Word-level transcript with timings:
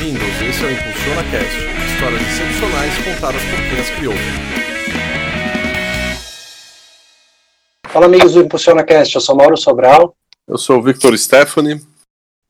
Bem-vindos, 0.00 0.22
esse 0.48 0.64
é 0.64 0.66
o 0.66 0.72
Impulsiona 0.72 1.22
Cast, 1.30 1.56
histórias 1.92 2.22
excepcionais 2.22 2.98
contadas 3.04 3.42
por 3.42 3.58
quem 3.68 3.80
as 3.80 3.90
criou. 3.90 4.14
Fala 7.86 8.06
amigos 8.06 8.32
do 8.32 8.40
Impulsiona 8.40 8.82
Cast, 8.82 9.14
eu 9.14 9.20
sou 9.20 9.36
Mauro 9.36 9.58
Sobral. 9.58 10.16
Eu 10.48 10.56
sou 10.56 10.78
o 10.78 10.82
Victor 10.82 11.18
Stephanie. 11.18 11.82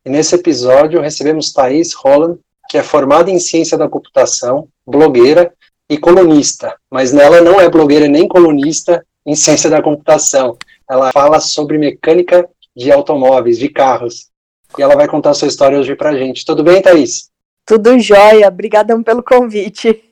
E 0.07 0.11
nesse 0.11 0.37
episódio 0.37 1.01
recebemos 1.01 1.53
Thaís 1.53 1.93
Holland, 1.93 2.39
que 2.69 2.79
é 2.79 2.85
formada 2.85 3.33
em 3.33 3.41
ciência 3.41 3.77
da 3.77 3.89
computação, 3.89 4.69
blogueira 4.87 5.53
e 5.89 5.99
colunista, 5.99 6.77
mas 6.89 7.13
nela 7.13 7.41
não 7.41 7.61
é 7.61 7.69
blogueira 7.69 8.07
nem 8.07 8.29
colunista 8.29 9.05
em 9.27 9.35
ciência 9.35 9.69
da 9.69 9.83
computação. 9.83 10.57
Ela 10.89 11.11
fala 11.11 11.41
sobre 11.41 11.79
mecânica 11.79 12.49
de 12.77 12.93
automóveis, 12.93 13.59
de 13.59 13.69
carros. 13.69 14.31
E 14.79 14.83
ela 14.83 14.95
vai 14.95 15.09
contar 15.09 15.31
a 15.31 15.35
sua 15.35 15.49
história 15.49 15.77
hoje 15.77 15.97
pra 15.97 16.17
gente. 16.17 16.45
Tudo 16.45 16.63
bem, 16.63 16.81
Thaís? 16.81 17.30
Tudo 17.67 17.99
jóia. 17.99 18.49
Obrigadão 18.49 19.03
pelo 19.03 19.23
convite. 19.23 20.03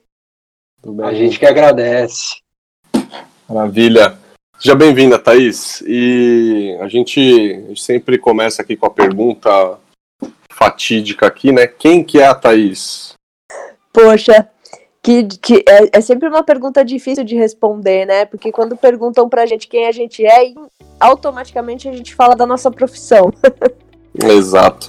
A 1.02 1.14
gente 1.14 1.38
que 1.38 1.46
agradece. 1.46 2.36
Maravilha. 3.48 4.16
Seja 4.58 4.74
bem-vinda, 4.74 5.18
Thaís. 5.18 5.82
E 5.86 6.76
a 6.80 6.88
gente, 6.88 7.20
a 7.20 7.68
gente 7.68 7.82
sempre 7.82 8.18
começa 8.18 8.62
aqui 8.62 8.76
com 8.76 8.86
a 8.86 8.90
pergunta 8.90 9.78
fatídica 10.50 11.26
aqui, 11.26 11.52
né? 11.52 11.66
Quem 11.66 12.02
que 12.02 12.20
é 12.20 12.26
a 12.26 12.34
Thaís? 12.34 13.14
Poxa, 13.92 14.48
que, 15.00 15.24
que 15.24 15.64
é, 15.68 15.98
é, 15.98 16.00
sempre 16.00 16.28
uma 16.28 16.42
pergunta 16.42 16.84
difícil 16.84 17.24
de 17.24 17.36
responder, 17.36 18.04
né? 18.04 18.24
Porque 18.24 18.50
quando 18.50 18.76
perguntam 18.76 19.28
pra 19.28 19.46
gente 19.46 19.68
quem 19.68 19.86
a 19.86 19.92
gente 19.92 20.26
é, 20.26 20.52
automaticamente 20.98 21.88
a 21.88 21.92
gente 21.92 22.14
fala 22.14 22.34
da 22.34 22.44
nossa 22.44 22.70
profissão. 22.70 23.32
Exato. 24.22 24.88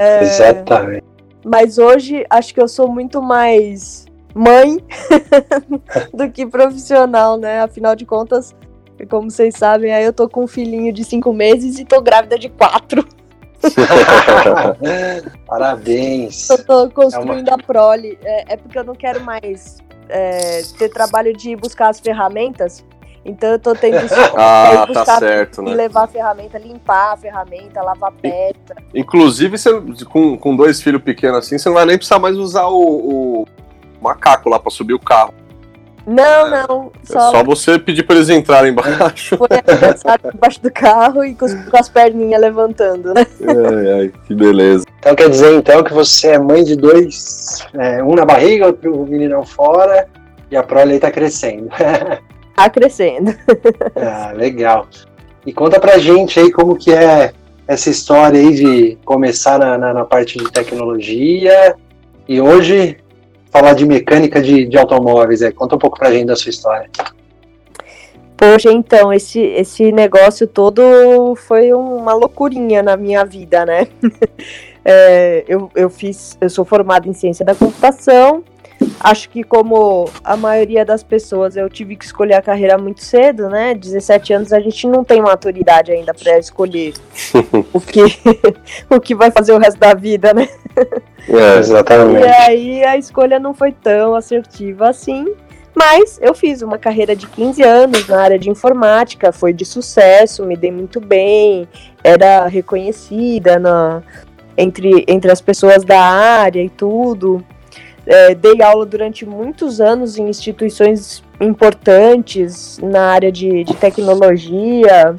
É, 0.00 0.22
Exatamente. 0.22 1.04
Mas 1.46 1.78
hoje 1.78 2.26
acho 2.28 2.52
que 2.52 2.60
eu 2.60 2.66
sou 2.66 2.88
muito 2.88 3.22
mais 3.22 4.04
mãe 4.34 4.78
do 6.12 6.28
que 6.28 6.44
profissional, 6.44 7.38
né? 7.38 7.60
Afinal 7.60 7.94
de 7.94 8.04
contas, 8.04 8.52
como 9.08 9.30
vocês 9.30 9.54
sabem, 9.54 9.94
aí 9.94 10.04
eu 10.04 10.12
tô 10.12 10.28
com 10.28 10.42
um 10.42 10.46
filhinho 10.48 10.92
de 10.92 11.04
cinco 11.04 11.32
meses 11.32 11.78
e 11.78 11.84
tô 11.84 12.00
grávida 12.00 12.36
de 12.36 12.48
quatro. 12.48 13.06
Parabéns. 15.46 16.50
Eu 16.50 16.66
tô 16.66 16.90
construindo 16.90 17.48
é 17.48 17.54
uma... 17.54 17.62
a 17.62 17.64
prole. 17.64 18.18
É, 18.24 18.54
é, 18.54 18.56
porque 18.56 18.76
eu 18.80 18.84
não 18.84 18.96
quero 18.96 19.22
mais 19.22 19.78
é, 20.08 20.62
ter 20.76 20.88
trabalho 20.88 21.32
de 21.32 21.54
buscar 21.54 21.90
as 21.90 22.00
ferramentas. 22.00 22.84
Então 23.26 23.50
eu 23.50 23.58
tô 23.58 23.74
tendo 23.74 23.96
ah, 24.38 24.86
tá 24.92 25.18
certo, 25.18 25.60
né? 25.60 25.74
levar 25.74 26.04
a 26.04 26.06
ferramenta, 26.06 26.58
limpar 26.58 27.14
a 27.14 27.16
ferramenta, 27.16 27.82
lavar 27.82 28.12
peça. 28.12 28.76
Inclusive, 28.94 29.58
você, 29.58 29.70
com, 30.08 30.38
com 30.38 30.54
dois 30.54 30.80
filhos 30.80 31.02
pequenos 31.02 31.38
assim, 31.38 31.58
você 31.58 31.68
não 31.68 31.74
vai 31.74 31.84
nem 31.84 31.96
precisar 31.96 32.20
mais 32.20 32.36
usar 32.36 32.66
o, 32.66 32.78
o 32.78 33.46
macaco 34.00 34.48
lá 34.48 34.60
para 34.60 34.70
subir 34.70 34.94
o 34.94 35.00
carro. 35.00 35.34
Não, 36.06 36.46
é, 36.46 36.50
não. 36.50 36.92
Só... 37.02 37.18
É 37.18 37.30
só 37.32 37.42
você 37.42 37.80
pedir 37.80 38.04
para 38.04 38.14
eles 38.14 38.28
entrarem 38.28 38.70
embaixo. 38.70 39.36
Foi 39.36 39.48
embaixo 40.32 40.62
do 40.62 40.70
carro 40.70 41.24
e 41.24 41.34
com, 41.34 41.46
com 41.48 41.76
as 41.76 41.88
perninhas 41.88 42.40
levantando, 42.40 43.12
né? 43.12 43.26
Ai, 43.40 43.92
ai, 44.00 44.12
que 44.24 44.32
beleza. 44.32 44.84
Então 45.00 45.16
quer 45.16 45.28
dizer 45.28 45.52
então 45.54 45.82
que 45.82 45.92
você 45.92 46.28
é 46.28 46.38
mãe 46.38 46.62
de 46.62 46.76
dois, 46.76 47.66
é, 47.74 48.02
um 48.04 48.14
na 48.14 48.24
barriga, 48.24 48.66
outro 48.66 49.04
meninão 49.06 49.44
fora, 49.44 50.06
e 50.48 50.56
a 50.56 50.62
prole 50.62 51.00
tá 51.00 51.10
crescendo. 51.10 51.68
Tá 52.56 52.70
crescendo. 52.70 53.34
Ah, 53.96 54.32
legal. 54.32 54.88
E 55.44 55.52
conta 55.52 55.78
pra 55.78 55.98
gente 55.98 56.38
aí 56.40 56.50
como 56.50 56.76
que 56.76 56.92
é 56.92 57.32
essa 57.66 57.90
história 57.90 58.38
aí 58.38 58.54
de 58.54 58.98
começar 59.04 59.58
na, 59.58 59.78
na, 59.78 59.92
na 59.92 60.04
parte 60.04 60.38
de 60.38 60.50
tecnologia 60.50 61.76
e 62.28 62.40
hoje 62.40 62.98
falar 63.50 63.74
de 63.74 63.86
mecânica 63.86 64.40
de, 64.40 64.66
de 64.66 64.76
automóveis. 64.76 65.42
É. 65.42 65.50
Conta 65.50 65.76
um 65.76 65.78
pouco 65.78 65.98
pra 65.98 66.10
gente 66.10 66.26
da 66.26 66.36
sua 66.36 66.50
história. 66.50 66.90
Poxa, 68.36 68.70
então, 68.70 69.12
esse, 69.12 69.40
esse 69.40 69.90
negócio 69.90 70.46
todo 70.46 71.34
foi 71.36 71.72
uma 71.72 72.12
loucurinha 72.12 72.82
na 72.82 72.96
minha 72.96 73.24
vida, 73.24 73.64
né? 73.64 73.88
é, 74.84 75.42
eu, 75.48 75.70
eu 75.74 75.88
fiz, 75.88 76.36
eu 76.38 76.50
sou 76.50 76.64
formada 76.64 77.08
em 77.08 77.14
ciência 77.14 77.46
da 77.46 77.54
computação, 77.54 78.44
Acho 79.00 79.28
que 79.30 79.42
como 79.42 80.08
a 80.24 80.36
maioria 80.36 80.84
das 80.84 81.02
pessoas, 81.02 81.56
eu 81.56 81.68
tive 81.68 81.96
que 81.96 82.04
escolher 82.04 82.34
a 82.34 82.42
carreira 82.42 82.76
muito 82.76 83.02
cedo, 83.02 83.48
né? 83.48 83.74
17 83.74 84.32
anos 84.32 84.52
a 84.52 84.60
gente 84.60 84.86
não 84.86 85.04
tem 85.04 85.20
maturidade 85.20 85.92
ainda 85.92 86.12
para 86.12 86.38
escolher 86.38 86.94
o 87.72 87.80
que 87.80 88.02
o 88.90 89.00
que 89.00 89.14
vai 89.14 89.30
fazer 89.30 89.52
o 89.52 89.58
resto 89.58 89.78
da 89.78 89.94
vida, 89.94 90.34
né? 90.34 90.48
É, 91.28 91.58
exatamente. 91.58 92.22
E 92.22 92.26
aí 92.26 92.84
a 92.84 92.96
escolha 92.96 93.38
não 93.38 93.54
foi 93.54 93.72
tão 93.72 94.14
assertiva 94.14 94.88
assim, 94.88 95.26
mas 95.74 96.18
eu 96.22 96.34
fiz 96.34 96.62
uma 96.62 96.78
carreira 96.78 97.14
de 97.14 97.26
15 97.26 97.62
anos 97.62 98.08
na 98.08 98.20
área 98.20 98.38
de 98.38 98.50
informática, 98.50 99.30
foi 99.30 99.52
de 99.52 99.64
sucesso, 99.64 100.44
me 100.44 100.56
dei 100.56 100.72
muito 100.72 101.00
bem, 101.00 101.68
era 102.02 102.46
reconhecida 102.46 103.58
na, 103.58 104.02
entre, 104.56 105.04
entre 105.06 105.30
as 105.30 105.40
pessoas 105.40 105.84
da 105.84 106.00
área 106.00 106.62
e 106.62 106.70
tudo. 106.70 107.44
É, 108.06 108.34
dei 108.34 108.62
aula 108.62 108.86
durante 108.86 109.26
muitos 109.26 109.80
anos 109.80 110.16
em 110.16 110.28
instituições 110.28 111.24
importantes 111.40 112.78
na 112.78 113.10
área 113.10 113.32
de, 113.32 113.64
de 113.64 113.74
tecnologia. 113.74 115.16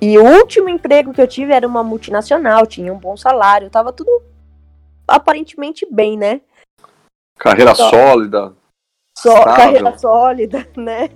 E 0.00 0.18
o 0.18 0.24
último 0.24 0.68
emprego 0.68 1.12
que 1.12 1.20
eu 1.20 1.28
tive 1.28 1.52
era 1.52 1.66
uma 1.66 1.84
multinacional, 1.84 2.66
tinha 2.66 2.92
um 2.92 2.98
bom 2.98 3.16
salário, 3.16 3.70
tava 3.70 3.92
tudo 3.92 4.10
aparentemente 5.06 5.86
bem, 5.88 6.18
né? 6.18 6.40
Carreira 7.38 7.74
Só, 7.74 7.90
sólida. 7.90 8.52
Só, 9.16 9.44
carreira 9.44 9.96
sólida, 9.96 10.66
né? 10.76 11.08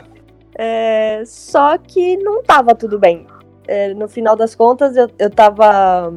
é, 0.58 1.22
só 1.24 1.78
que 1.78 2.18
não 2.18 2.42
tava 2.42 2.74
tudo 2.74 2.98
bem. 2.98 3.26
É, 3.66 3.94
no 3.94 4.08
final 4.08 4.36
das 4.36 4.54
contas, 4.54 4.96
eu, 4.96 5.10
eu 5.18 5.30
tava 5.30 6.12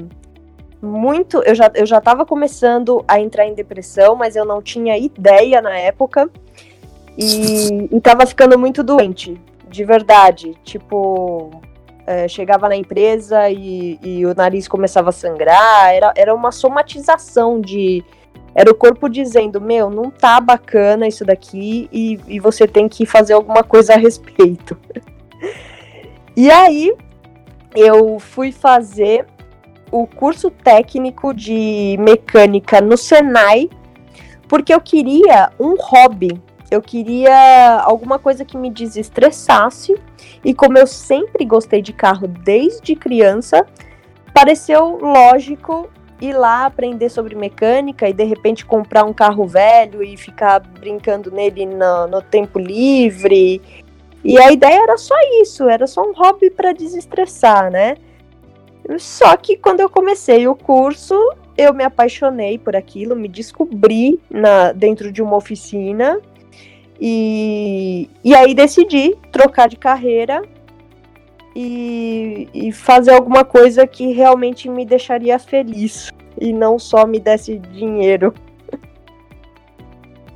muito. 0.81 1.41
Eu 1.43 1.55
já, 1.55 1.71
eu 1.73 1.85
já 1.85 1.99
tava 1.99 2.25
começando 2.25 3.03
a 3.07 3.19
entrar 3.19 3.45
em 3.45 3.53
depressão, 3.53 4.15
mas 4.15 4.35
eu 4.35 4.45
não 4.45 4.61
tinha 4.61 4.97
ideia 4.97 5.61
na 5.61 5.77
época. 5.77 6.29
E, 7.17 7.89
e 7.91 8.01
tava 8.01 8.25
ficando 8.25 8.57
muito 8.57 8.81
doente, 8.81 9.39
de 9.67 9.83
verdade. 9.83 10.55
Tipo, 10.63 11.51
é, 12.07 12.27
chegava 12.27 12.69
na 12.69 12.75
empresa 12.75 13.49
e, 13.49 13.99
e, 14.01 14.25
o 14.25 14.33
nariz 14.33 14.67
começava 14.67 15.09
a 15.09 15.11
sangrar. 15.11 15.93
Era, 15.93 16.13
era 16.15 16.35
uma 16.35 16.51
somatização 16.51 17.59
de. 17.59 18.03
Era 18.55 18.71
o 18.71 18.75
corpo 18.75 19.09
dizendo: 19.09 19.59
Meu, 19.59 19.89
não 19.89 20.09
tá 20.09 20.39
bacana 20.39 21.07
isso 21.07 21.25
daqui 21.25 21.89
e, 21.91 22.19
e 22.27 22.39
você 22.39 22.67
tem 22.67 22.87
que 22.87 23.05
fazer 23.05 23.33
alguma 23.33 23.63
coisa 23.63 23.93
a 23.93 23.97
respeito. 23.97 24.77
e 26.35 26.49
aí, 26.49 26.95
eu 27.75 28.17
fui 28.17 28.51
fazer 28.51 29.25
o 29.91 30.05
curso 30.05 30.49
técnico 30.49 31.33
de 31.33 31.97
mecânica 31.99 32.81
no 32.81 32.97
Senai, 32.97 33.69
porque 34.47 34.73
eu 34.73 34.81
queria 34.81 35.51
um 35.59 35.75
hobby. 35.79 36.41
Eu 36.69 36.81
queria 36.81 37.81
alguma 37.83 38.19
coisa 38.19 38.45
que 38.45 38.55
me 38.55 38.69
desestressasse. 38.69 39.95
E 40.43 40.53
como 40.53 40.77
eu 40.77 40.85
sempre 40.85 41.43
gostei 41.43 41.81
de 41.81 41.91
carro 41.91 42.27
desde 42.27 42.95
criança, 42.95 43.65
pareceu 44.33 44.99
lógico 45.01 45.89
ir 46.21 46.33
lá 46.33 46.65
aprender 46.65 47.09
sobre 47.09 47.33
mecânica 47.33 48.07
e 48.07 48.13
de 48.13 48.23
repente 48.23 48.65
comprar 48.65 49.05
um 49.05 49.13
carro 49.13 49.47
velho 49.47 50.03
e 50.03 50.17
ficar 50.17 50.59
brincando 50.59 51.31
nele 51.31 51.65
no, 51.65 52.07
no 52.07 52.21
tempo 52.21 52.59
livre. 52.59 53.61
E 54.23 54.37
a 54.37 54.51
ideia 54.51 54.83
era 54.83 54.97
só 54.97 55.15
isso, 55.41 55.67
era 55.69 55.87
só 55.87 56.03
um 56.03 56.13
hobby 56.13 56.49
para 56.49 56.73
desestressar, 56.73 57.71
né? 57.71 57.95
Só 58.97 59.35
que 59.37 59.57
quando 59.57 59.81
eu 59.81 59.89
comecei 59.89 60.47
o 60.47 60.55
curso, 60.55 61.15
eu 61.57 61.73
me 61.73 61.83
apaixonei 61.83 62.57
por 62.57 62.75
aquilo, 62.75 63.15
me 63.15 63.27
descobri 63.27 64.19
na, 64.29 64.71
dentro 64.71 65.11
de 65.11 65.21
uma 65.21 65.35
oficina 65.35 66.19
e, 66.99 68.09
e 68.23 68.33
aí 68.33 68.53
decidi 68.53 69.15
trocar 69.31 69.67
de 69.67 69.75
carreira 69.75 70.41
e, 71.55 72.47
e 72.53 72.71
fazer 72.71 73.11
alguma 73.11 73.43
coisa 73.43 73.85
que 73.85 74.11
realmente 74.11 74.69
me 74.69 74.85
deixaria 74.85 75.37
feliz 75.37 76.09
e 76.39 76.53
não 76.53 76.79
só 76.79 77.05
me 77.05 77.19
desse 77.19 77.57
dinheiro. 77.57 78.33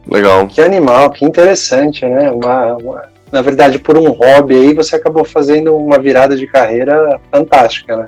Legal. 0.05 0.47
Que 0.47 0.61
animal, 0.61 1.09
que 1.11 1.25
interessante, 1.25 2.05
né? 2.05 2.29
Uma, 2.29 2.75
uma, 2.75 3.09
na 3.31 3.41
verdade, 3.41 3.79
por 3.79 3.97
um 3.97 4.11
hobby 4.11 4.55
aí, 4.55 4.73
você 4.73 4.95
acabou 4.95 5.23
fazendo 5.23 5.75
uma 5.75 5.97
virada 5.97 6.35
de 6.35 6.45
carreira 6.45 7.19
fantástica, 7.31 7.95
né? 7.95 8.05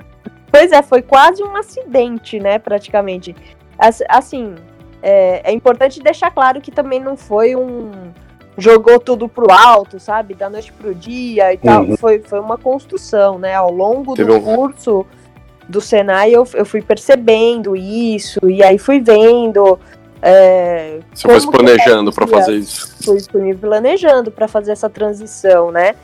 Pois 0.50 0.72
é, 0.72 0.82
foi 0.82 1.02
quase 1.02 1.42
um 1.42 1.56
acidente, 1.56 2.38
né, 2.38 2.58
praticamente. 2.58 3.34
Assim, 4.08 4.54
é, 5.02 5.50
é 5.50 5.52
importante 5.52 6.02
deixar 6.02 6.30
claro 6.30 6.60
que 6.60 6.70
também 6.70 7.00
não 7.00 7.16
foi 7.16 7.54
um 7.54 7.90
jogou 8.58 8.98
tudo 8.98 9.28
pro 9.28 9.52
alto, 9.52 10.00
sabe? 10.00 10.34
Da 10.34 10.48
noite 10.48 10.72
pro 10.72 10.94
dia 10.94 11.52
e 11.52 11.58
tal. 11.58 11.84
Uhum. 11.84 11.96
Foi, 11.96 12.20
foi 12.20 12.40
uma 12.40 12.56
construção, 12.56 13.38
né? 13.38 13.54
Ao 13.54 13.70
longo 13.70 14.14
Teve 14.14 14.30
do 14.30 14.36
um... 14.38 14.42
curso, 14.56 15.06
do 15.68 15.80
Senai, 15.80 16.30
eu, 16.30 16.46
eu 16.54 16.64
fui 16.64 16.80
percebendo 16.80 17.76
isso, 17.76 18.48
e 18.48 18.62
aí 18.62 18.78
fui 18.78 19.00
vendo. 19.00 19.78
É, 20.22 21.00
Você 21.12 21.28
foi 21.28 21.40
se 21.40 21.50
planejando 21.50 22.12
para 22.12 22.26
fazer 22.26 22.54
isso? 22.54 22.96
Fui, 23.04 23.20
fui 23.20 23.54
planejando 23.54 24.30
para 24.30 24.48
fazer 24.48 24.72
essa 24.72 24.88
transição, 24.88 25.70
né? 25.70 25.94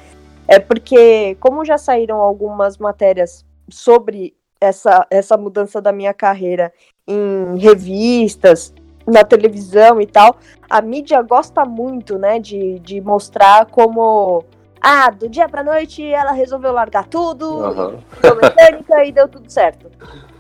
É 0.47 0.59
porque, 0.59 1.37
como 1.41 1.65
já 1.65 1.79
saíram 1.79 2.19
algumas 2.19 2.77
matérias 2.77 3.45
sobre 3.73 4.35
essa, 4.61 5.07
essa 5.11 5.37
mudança 5.37 5.81
da 5.81 5.93
minha 5.93 6.15
carreira 6.15 6.73
em 7.07 7.59
revistas, 7.59 8.73
na 9.07 9.25
televisão 9.25 10.01
e 10.01 10.07
tal, 10.07 10.37
a 10.71 10.81
mídia 10.81 11.21
gosta 11.23 11.65
muito, 11.65 12.19
né, 12.19 12.39
de, 12.39 12.79
de 12.79 13.01
mostrar 13.01 13.67
como 13.67 14.45
ah, 14.83 15.11
do 15.11 15.29
dia 15.29 15.49
pra 15.49 15.63
noite 15.63 16.05
ela 16.05 16.33
resolveu 16.33 16.73
largar 16.73 17.07
tudo, 17.07 17.49
uhum. 17.49 17.99
mecânica 18.43 19.05
e 19.05 19.13
deu 19.13 19.29
tudo 19.29 19.49
certo. 19.49 19.89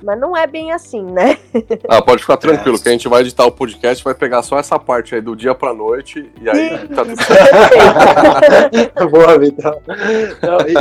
Mas 0.02 0.18
não 0.18 0.36
é 0.36 0.48
bem 0.48 0.72
assim, 0.72 1.00
né? 1.00 1.38
Ah, 1.88 2.02
pode 2.02 2.22
ficar 2.22 2.36
tranquilo, 2.36 2.76
é. 2.76 2.80
que 2.80 2.88
a 2.88 2.92
gente 2.92 3.08
vai 3.08 3.20
editar 3.20 3.46
o 3.46 3.52
podcast, 3.52 4.02
vai 4.02 4.14
pegar 4.14 4.42
só 4.42 4.58
essa 4.58 4.76
parte 4.80 5.14
aí 5.14 5.20
do 5.20 5.36
dia 5.36 5.54
pra 5.54 5.72
noite 5.72 6.28
e 6.40 6.50
aí 6.50 6.78
Sim, 6.78 6.86
tá 6.88 7.04
tudo 7.04 7.22
certo. 7.22 9.06
Boa, 9.10 9.38
Vitor. 9.38 9.78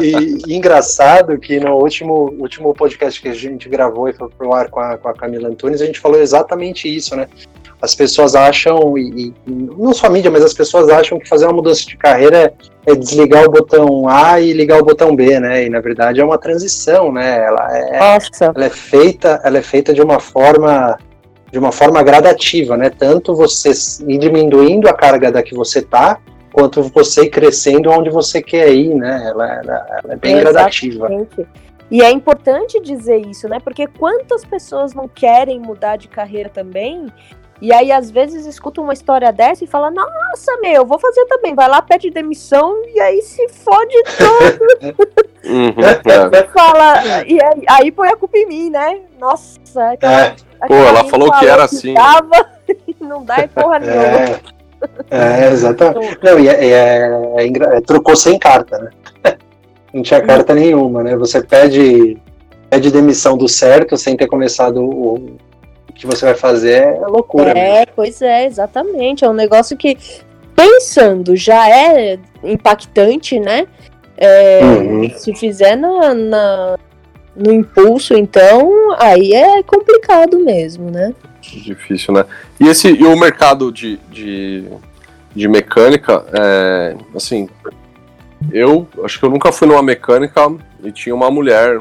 E, 0.02 0.52
e, 0.52 0.56
engraçado 0.56 1.38
que 1.38 1.60
no 1.60 1.76
último, 1.76 2.34
último 2.40 2.74
podcast 2.74 3.22
que 3.22 3.30
a 3.30 3.34
gente 3.34 3.70
gravou 3.70 4.10
e 4.10 4.14
foi 4.14 4.28
pro 4.30 4.54
ar 4.54 4.70
com 4.70 4.80
a, 4.80 4.98
com 4.98 5.08
a 5.08 5.14
Camila 5.14 5.50
Antunes, 5.50 5.82
a 5.82 5.86
gente 5.86 6.00
falou 6.00 6.20
exatamente 6.20 6.94
isso, 6.94 7.16
né? 7.16 7.28
As 7.82 7.96
pessoas 7.96 8.36
acham, 8.36 8.96
e, 8.96 9.34
e, 9.48 9.52
não 9.52 9.92
só 9.94 10.06
a 10.06 10.10
mídia, 10.10 10.30
mas 10.30 10.44
as 10.44 10.54
pessoas 10.54 10.88
acham 10.88 11.18
que 11.18 11.28
fazer 11.28 11.46
uma 11.46 11.54
mudança 11.54 11.84
de 11.84 11.98
carreira 11.98 12.54
é, 12.86 12.92
é, 12.92 12.96
desligar 12.96 13.44
o 13.44 13.50
botão 13.50 14.08
A 14.08 14.40
e 14.40 14.54
ligar 14.54 14.80
o 14.80 14.86
botão 14.86 15.16
B, 15.16 15.40
né? 15.40 15.66
E 15.66 15.70
na 15.70 15.80
verdade 15.80 16.22
é 16.22 16.24
uma 16.24 16.38
transição, 16.38 17.12
né? 17.12 17.44
Ela 17.44 17.78
é, 17.78 18.20
ela 18.56 18.66
é 18.66 18.70
feita, 18.70 19.42
ela 19.44 19.58
é 19.58 19.62
feita 19.64 19.94
de 19.94 20.02
uma 20.02 20.20
forma 20.20 20.98
de 21.52 21.60
uma 21.60 21.72
forma 21.72 22.02
gradativa, 22.02 22.78
né? 22.78 22.90
Tanto 22.90 23.36
você 23.36 23.72
ir 24.08 24.18
diminuindo 24.20 24.88
a 24.88 24.94
carga 24.94 25.32
da 25.32 25.44
que 25.44 25.54
você 25.54 25.82
tá, 25.82 26.18
quanto 26.54 26.84
você 26.84 27.24
ir 27.24 27.30
crescendo 27.30 27.90
onde 27.90 28.10
você 28.10 28.42
quer 28.42 28.72
ir, 28.74 28.96
né? 28.96 29.28
Ela, 29.28 29.56
ela, 29.56 29.86
ela 30.04 30.14
é 30.14 30.16
bem 30.16 30.38
Exatamente. 30.38 30.90
gradativa. 30.90 31.28
E 31.90 32.02
é 32.02 32.10
importante 32.10 32.80
dizer 32.80 33.18
isso, 33.28 33.50
né? 33.50 33.60
Porque 33.60 33.86
quantas 33.86 34.46
pessoas 34.46 34.94
não 34.94 35.10
querem 35.10 35.60
mudar 35.60 35.98
de 35.98 36.08
carreira 36.08 36.48
também 36.48 37.08
e 37.62 37.72
aí, 37.72 37.92
às 37.92 38.10
vezes, 38.10 38.48
escuta 38.48 38.82
uma 38.82 38.92
história 38.92 39.32
dessa 39.32 39.64
e 39.64 39.68
fala, 39.68 39.92
nossa, 39.92 40.58
meu, 40.62 40.84
vou 40.84 40.98
fazer 40.98 41.24
também. 41.26 41.54
Vai 41.54 41.70
lá, 41.70 41.80
pede 41.80 42.10
demissão 42.10 42.76
e 42.88 43.00
aí 43.00 43.22
se 43.22 43.48
fode 43.50 43.96
todo. 44.18 44.98
uhum, 45.46 45.76
é. 46.34 46.44
fala, 46.48 47.24
e 47.28 47.40
aí, 47.40 47.64
aí, 47.70 47.92
põe 47.92 48.10
a 48.10 48.16
culpa 48.16 48.36
em 48.36 48.48
mim, 48.48 48.70
né? 48.72 49.02
Nossa, 49.20 49.60
aquela, 49.92 50.22
é. 50.22 50.36
Pô, 50.68 50.74
ela 50.74 51.04
falou 51.04 51.32
que 51.34 51.46
era 51.46 51.66
assim. 51.66 51.94
Dava, 51.94 52.50
não 53.00 53.24
dá 53.24 53.38
é 53.38 53.48
porra 53.48 53.78
nenhuma. 53.78 54.42
É, 55.12 55.44
é 55.46 55.52
exatamente. 55.52 56.18
Não, 56.24 56.40
e 56.40 56.48
é, 56.48 56.68
é, 56.68 57.78
é, 57.78 57.82
trocou 57.82 58.16
sem 58.16 58.40
carta, 58.40 58.92
né? 59.24 59.36
Não 59.94 60.02
tinha 60.02 60.22
carta 60.22 60.56
nenhuma, 60.56 61.04
né? 61.04 61.18
Você 61.18 61.44
pede, 61.44 62.18
pede 62.70 62.90
demissão 62.90 63.38
do 63.38 63.50
certo 63.50 63.98
sem 63.98 64.16
ter 64.16 64.26
começado 64.26 64.82
o, 64.82 65.36
que 66.02 66.08
você 66.08 66.26
vai 66.26 66.34
fazer 66.34 66.82
é 66.82 67.08
loucura. 67.08 67.52
É, 67.52 67.80
mesmo. 67.80 67.94
pois 67.96 68.22
é, 68.24 68.46
exatamente. 68.46 69.24
É 69.24 69.30
um 69.30 69.34
negócio 69.34 69.78
que, 69.78 69.96
pensando, 70.56 71.36
já 71.36 71.70
é 71.70 72.18
impactante, 72.44 73.40
né? 73.40 73.68
É, 74.18 74.62
uhum. 74.64 75.10
Se 75.16 75.36
fizer 75.36 75.76
na, 75.76 76.14
na, 76.14 76.80
no 77.36 77.54
impulso, 77.54 78.16
então, 78.16 78.96
aí 78.98 79.34
é 79.34 79.62
complicado 79.62 80.40
mesmo, 80.40 80.90
né? 80.90 81.14
Difícil, 81.42 82.16
né? 82.16 82.26
E, 82.60 82.68
esse, 82.68 82.92
e 82.92 83.04
o 83.04 83.16
mercado 83.16 83.72
de, 83.72 83.98
de, 84.10 84.66
de 85.36 85.48
mecânica, 85.48 86.26
é, 86.34 86.96
assim, 87.16 87.48
eu 88.52 88.88
acho 89.04 89.20
que 89.20 89.26
eu 89.26 89.30
nunca 89.30 89.52
fui 89.52 89.68
numa 89.68 89.84
mecânica 89.84 90.52
e 90.84 90.92
tinha 90.92 91.14
uma 91.14 91.30
mulher 91.30 91.80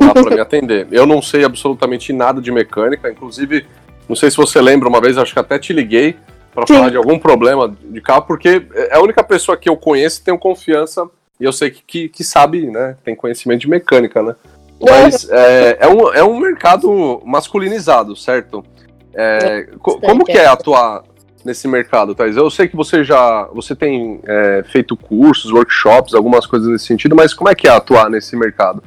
lá 0.00 0.12
para 0.12 0.34
me 0.34 0.40
atender. 0.40 0.86
Eu 0.90 1.06
não 1.06 1.20
sei 1.22 1.44
absolutamente 1.44 2.12
nada 2.12 2.40
de 2.40 2.50
mecânica, 2.50 3.10
inclusive, 3.10 3.66
não 4.08 4.16
sei 4.16 4.30
se 4.30 4.36
você 4.36 4.60
lembra, 4.60 4.88
uma 4.88 5.00
vez 5.00 5.16
acho 5.18 5.32
que 5.32 5.40
até 5.40 5.58
te 5.58 5.72
liguei 5.72 6.16
para 6.54 6.66
falar 6.66 6.90
de 6.90 6.96
algum 6.96 7.18
problema 7.18 7.74
de 7.82 8.00
carro, 8.00 8.22
porque 8.22 8.66
é 8.74 8.96
a 8.96 9.00
única 9.00 9.24
pessoa 9.24 9.56
que 9.56 9.68
eu 9.68 9.76
conheço 9.76 10.20
e 10.20 10.24
tenho 10.24 10.38
confiança 10.38 11.08
e 11.40 11.44
eu 11.44 11.52
sei 11.52 11.70
que, 11.70 11.82
que, 11.84 12.08
que 12.08 12.24
sabe, 12.24 12.70
né, 12.70 12.96
tem 13.04 13.16
conhecimento 13.16 13.60
de 13.60 13.68
mecânica, 13.68 14.22
né? 14.22 14.36
Mas 14.80 15.28
é, 15.30 15.78
é, 15.80 15.88
um, 15.88 16.12
é 16.12 16.22
um 16.22 16.38
mercado 16.38 17.20
masculinizado, 17.24 18.14
certo? 18.14 18.64
É, 19.12 19.68
co 19.80 20.00
como 20.00 20.24
que 20.24 20.32
é 20.32 20.46
atuar 20.46 21.02
nesse 21.44 21.68
mercado, 21.68 22.14
Thais? 22.14 22.36
Eu 22.36 22.50
sei 22.50 22.68
que 22.68 22.76
você 22.76 23.04
já 23.04 23.44
você 23.52 23.74
tem 23.74 24.20
é, 24.24 24.64
feito 24.66 24.96
cursos, 24.96 25.52
workshops, 25.52 26.14
algumas 26.14 26.46
coisas 26.46 26.68
nesse 26.68 26.86
sentido, 26.86 27.14
mas 27.14 27.32
como 27.32 27.48
é 27.48 27.54
que 27.54 27.68
é 27.68 27.70
atuar 27.70 28.10
nesse 28.10 28.36
mercado? 28.36 28.82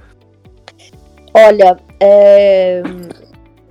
Olha, 1.40 1.78
é, 2.00 2.82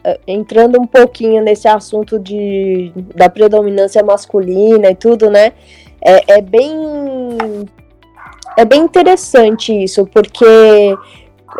é, 0.05 0.21
entrando 0.25 0.81
um 0.81 0.87
pouquinho 0.87 1.43
nesse 1.43 1.67
assunto 1.67 2.17
de, 2.17 2.93
da 3.13 3.29
predominância 3.29 4.05
masculina 4.05 4.91
e 4.91 4.95
tudo, 4.95 5.29
né? 5.29 5.53
É, 6.01 6.35
é 6.39 6.41
bem 6.41 6.69
é 8.57 8.65
bem 8.65 8.83
interessante 8.83 9.73
isso, 9.83 10.07
porque 10.07 10.97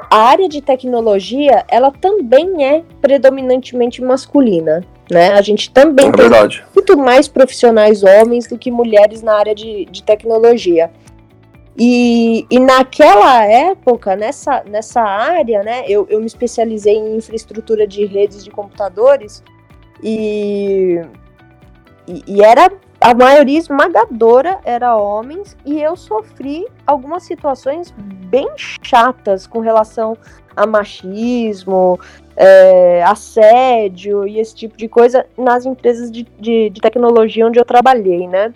a 0.09 0.17
área 0.17 0.49
de 0.49 0.63
tecnologia 0.63 1.65
ela 1.69 1.91
também 1.91 2.65
é 2.65 2.85
predominantemente 3.03 4.01
masculina, 4.01 4.85
né? 5.11 5.33
A 5.33 5.43
gente 5.43 5.73
também 5.73 6.07
é 6.07 6.13
tem 6.13 6.29
muito 6.73 6.97
mais 6.97 7.27
profissionais 7.27 8.05
homens 8.05 8.47
do 8.47 8.57
que 8.57 8.71
mulheres 8.71 9.23
na 9.23 9.35
área 9.35 9.57
de, 9.57 9.87
de 9.87 10.05
tecnologia. 10.05 10.89
E, 11.79 12.47
e 12.51 12.59
naquela 12.59 13.45
época, 13.45 14.17
nessa, 14.17 14.65
nessa 14.65 15.03
área, 15.03 15.63
né, 15.63 15.85
eu, 15.87 16.07
eu 16.09 16.21
me 16.21 16.27
especializei 16.27 16.95
em 16.95 17.17
infraestrutura 17.17 17.87
de 17.87 18.07
redes 18.07 18.43
de 18.43 18.51
computadores 18.51 19.43
e, 20.03 21.03
e, 22.09 22.25
e 22.27 22.43
era 22.43 22.71
a 22.99 23.15
maioria 23.15 23.59
esmagadora 23.59 24.59
era 24.65 24.97
homens 24.97 25.55
e 25.67 25.81
eu 25.81 25.97
sofri 25.97 26.67
algumas 26.87 27.25
situações 27.25 27.93
bem 27.97 28.49
chatas 28.57 29.47
com 29.47 29.61
relação 29.61 30.17
a 30.57 30.67
machismo, 30.67 32.01
é, 32.35 33.03
assédio 33.05 34.27
e 34.27 34.39
esse 34.39 34.55
tipo 34.55 34.79
de 34.79 34.89
coisa 34.89 35.27
nas 35.37 35.67
empresas 35.67 36.11
de, 36.11 36.27
de, 36.41 36.71
de 36.71 36.81
tecnologia 36.81 37.47
onde 37.47 37.61
eu 37.61 37.67
trabalhei, 37.67 38.27
né? 38.27 38.55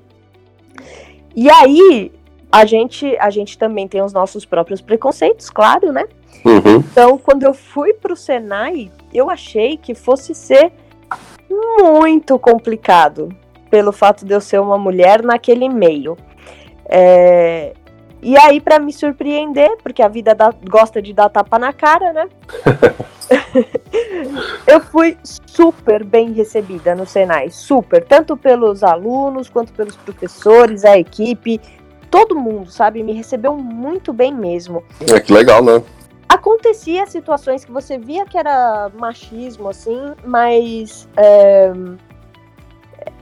E 1.36 1.50
aí 1.50 2.10
a 2.52 2.64
gente, 2.64 3.16
a 3.18 3.30
gente 3.30 3.56
também 3.56 3.86
tem 3.86 4.02
os 4.02 4.12
nossos 4.12 4.44
próprios 4.44 4.80
preconceitos, 4.80 5.48
claro, 5.48 5.92
né? 5.92 6.04
Uhum. 6.44 6.76
Então, 6.76 7.18
quando 7.18 7.44
eu 7.44 7.54
fui 7.54 7.92
para 7.92 8.12
o 8.12 8.16
Senai, 8.16 8.90
eu 9.12 9.30
achei 9.30 9.76
que 9.76 9.94
fosse 9.94 10.34
ser 10.34 10.72
muito 11.48 12.38
complicado 12.38 13.28
pelo 13.70 13.92
fato 13.92 14.24
de 14.24 14.34
eu 14.34 14.40
ser 14.40 14.60
uma 14.60 14.76
mulher 14.76 15.22
naquele 15.22 15.68
meio. 15.68 16.16
É... 16.86 17.72
E 18.22 18.36
aí, 18.36 18.60
para 18.60 18.78
me 18.78 18.92
surpreender, 18.92 19.78
porque 19.82 20.02
a 20.02 20.08
vida 20.08 20.34
dá, 20.34 20.52
gosta 20.68 21.00
de 21.00 21.14
dar 21.14 21.30
tapa 21.30 21.58
na 21.58 21.72
cara, 21.72 22.12
né? 22.12 22.28
eu 24.66 24.80
fui 24.80 25.16
super 25.22 26.04
bem 26.04 26.32
recebida 26.32 26.94
no 26.94 27.06
Senai, 27.06 27.48
super, 27.48 28.04
tanto 28.04 28.36
pelos 28.36 28.82
alunos 28.82 29.48
quanto 29.48 29.72
pelos 29.72 29.96
professores, 29.96 30.84
a 30.84 30.98
equipe 30.98 31.60
todo 32.10 32.38
mundo, 32.38 32.70
sabe? 32.70 33.02
Me 33.02 33.12
recebeu 33.12 33.56
muito 33.56 34.12
bem 34.12 34.34
mesmo. 34.34 34.82
É 35.08 35.20
que 35.20 35.32
legal, 35.32 35.62
né? 35.62 35.82
Acontecia 36.28 37.06
situações 37.06 37.64
que 37.64 37.72
você 37.72 37.98
via 37.98 38.24
que 38.24 38.38
era 38.38 38.90
machismo, 38.94 39.68
assim, 39.68 40.14
mas 40.24 41.08
é, 41.16 41.72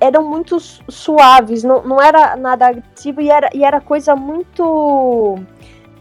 eram 0.01 0.29
muito 0.29 0.59
suaves, 0.61 1.63
não, 1.65 1.83
não 1.83 2.03
era 2.03 2.37
nada 2.37 2.69
agressivo 2.69 3.21
e 3.21 3.31
era, 3.31 3.49
e 3.55 3.65
era 3.65 3.81
coisa 3.81 4.15
muito 4.15 5.39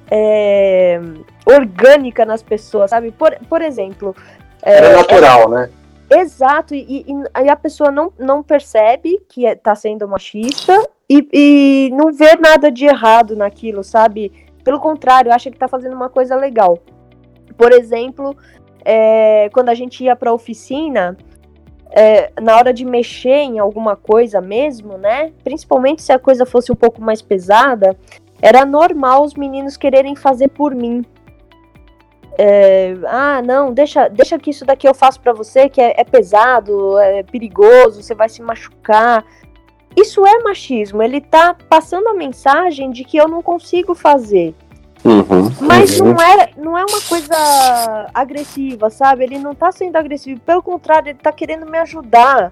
é, 0.10 1.00
orgânica 1.46 2.26
nas 2.26 2.42
pessoas, 2.42 2.90
sabe? 2.90 3.12
Por, 3.12 3.38
por 3.50 3.62
exemplo. 3.62 4.16
É, 4.62 4.78
era 4.78 4.98
natural, 4.98 5.42
era, 5.42 5.50
né? 5.50 5.70
Exato, 6.10 6.74
e, 6.74 7.06
e, 7.06 7.44
e, 7.44 7.50
a 7.50 7.56
pessoa 7.56 7.92
não, 7.92 8.14
não 8.18 8.42
percebe 8.42 9.22
que 9.28 9.46
está 9.46 9.76
sendo 9.76 10.08
machista 10.08 10.88
e, 11.10 11.28
e 11.32 11.90
não 11.94 12.12
vê 12.12 12.36
nada 12.36 12.72
de 12.72 12.86
errado 12.86 13.36
naquilo, 13.36 13.84
sabe? 13.84 14.32
Pelo 14.64 14.80
contrário, 14.80 15.34
acha 15.34 15.50
que 15.50 15.58
tá 15.58 15.68
fazendo 15.68 15.96
uma 15.96 16.10
coisa 16.10 16.36
legal. 16.36 16.78
Por 17.58 17.72
exemplo, 17.72 18.36
é, 18.84 19.50
quando 19.54 19.70
a 19.70 19.74
gente 19.74 20.04
ia 20.04 20.16
pra 20.16 20.34
oficina, 20.34 21.18
é, 21.92 22.32
na 22.42 22.56
hora 22.56 22.74
de 22.74 22.86
mexer 22.86 23.30
em 23.30 23.60
alguma 23.60 23.96
coisa 23.96 24.42
mesmo, 24.42 24.98
né? 24.98 25.32
Principalmente 25.44 26.02
se 26.02 26.12
a 26.12 26.20
coisa 26.20 26.46
fosse 26.46 26.72
um 26.72 26.76
pouco 26.76 27.02
mais 27.02 27.22
pesada, 27.22 27.98
era 28.42 28.66
normal 28.66 29.24
os 29.24 29.34
meninos 29.34 29.78
quererem 29.78 30.16
fazer 30.16 30.50
por 30.50 30.76
mim. 30.76 31.04
é, 32.38 32.96
ah, 33.08 33.42
não, 33.42 33.74
deixa, 33.74 34.08
deixa 34.10 34.38
que 34.38 34.52
isso 34.52 34.64
daqui 34.64 34.88
eu 34.88 34.94
faço 34.94 35.20
para 35.20 35.34
você, 35.34 35.70
que 35.70 35.82
é, 35.82 36.00
é, 36.00 36.04
pesado, 36.04 37.00
é 37.00 37.24
perigoso, 37.24 38.04
você 38.04 38.14
vai 38.14 38.30
se 38.30 38.42
machucar. 38.42 39.26
Isso 39.98 40.24
é 40.28 40.44
machismo, 40.44 41.02
ele 41.02 41.20
tá 41.20 41.56
passando 41.68 42.08
a 42.10 42.14
mensagem 42.14 42.92
de 42.92 43.04
que 43.04 43.18
eu 43.18 43.28
não 43.28 43.42
consigo 43.42 43.96
fazer. 43.96 44.54
Uhum, 45.04 45.52
Mas 45.60 46.00
uhum. 46.00 46.14
não, 46.14 46.22
é, 46.22 46.50
não 46.56 46.78
é 46.78 46.86
uma 46.88 47.02
coisa 47.02 48.08
agressiva, 48.14 48.92
sabe? 48.92 49.24
Ele 49.24 49.40
não 49.40 49.56
tá 49.56 49.72
sendo 49.72 49.96
agressivo, 49.96 50.40
pelo 50.42 50.62
contrário, 50.62 51.10
ele 51.10 51.20
tá 51.20 51.32
querendo 51.32 51.66
me 51.66 51.80
ajudar. 51.80 52.52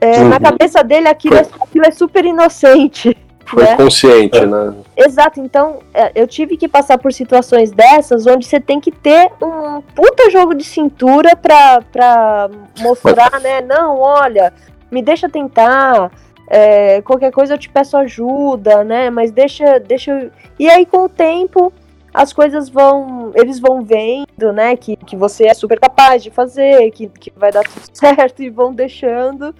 É, 0.00 0.18
uhum. 0.18 0.30
Na 0.30 0.40
cabeça 0.40 0.82
dele, 0.82 1.06
aquilo, 1.06 1.36
é, 1.36 1.46
aquilo 1.60 1.86
é 1.86 1.90
super 1.92 2.24
inocente. 2.24 3.16
Foi 3.46 3.62
né? 3.64 3.76
consciente, 3.76 4.44
né? 4.44 4.74
Exato, 4.96 5.40
então 5.40 5.80
é, 5.94 6.10
eu 6.14 6.26
tive 6.26 6.56
que 6.56 6.66
passar 6.66 6.98
por 6.98 7.12
situações 7.12 7.70
dessas 7.70 8.26
onde 8.26 8.46
você 8.46 8.58
tem 8.58 8.80
que 8.80 8.90
ter 8.90 9.30
um 9.40 9.80
puta 9.94 10.30
jogo 10.30 10.54
de 10.54 10.64
cintura 10.64 11.36
pra, 11.36 11.82
pra 11.92 12.50
mostrar, 12.80 13.30
Mas... 13.32 13.42
né? 13.42 13.60
Não, 13.60 13.98
olha, 13.98 14.52
me 14.90 15.02
deixa 15.02 15.28
tentar, 15.28 16.10
é, 16.54 17.00
qualquer 17.00 17.32
coisa 17.32 17.54
eu 17.54 17.58
te 17.58 17.70
peço 17.70 17.96
ajuda, 17.96 18.84
né? 18.84 19.08
Mas 19.08 19.32
deixa, 19.32 19.80
deixa. 19.80 20.30
E 20.58 20.68
aí, 20.68 20.84
com 20.84 21.04
o 21.04 21.08
tempo, 21.08 21.72
as 22.12 22.30
coisas 22.30 22.68
vão. 22.68 23.32
Eles 23.34 23.58
vão 23.58 23.80
vendo, 23.82 24.52
né? 24.52 24.76
Que, 24.76 24.96
que 24.96 25.16
você 25.16 25.46
é 25.46 25.54
super 25.54 25.80
capaz 25.80 26.22
de 26.22 26.30
fazer, 26.30 26.90
que, 26.90 27.08
que 27.08 27.32
vai 27.34 27.50
dar 27.50 27.64
tudo 27.64 27.86
certo, 27.96 28.42
e 28.42 28.50
vão 28.50 28.74
deixando 28.74 29.54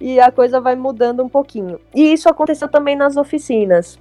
e 0.00 0.20
a 0.20 0.30
coisa 0.30 0.60
vai 0.60 0.76
mudando 0.76 1.22
um 1.22 1.28
pouquinho. 1.28 1.78
E 1.94 2.12
isso 2.12 2.28
aconteceu 2.28 2.68
também 2.68 2.96
nas 2.96 3.16
oficinas. 3.16 3.98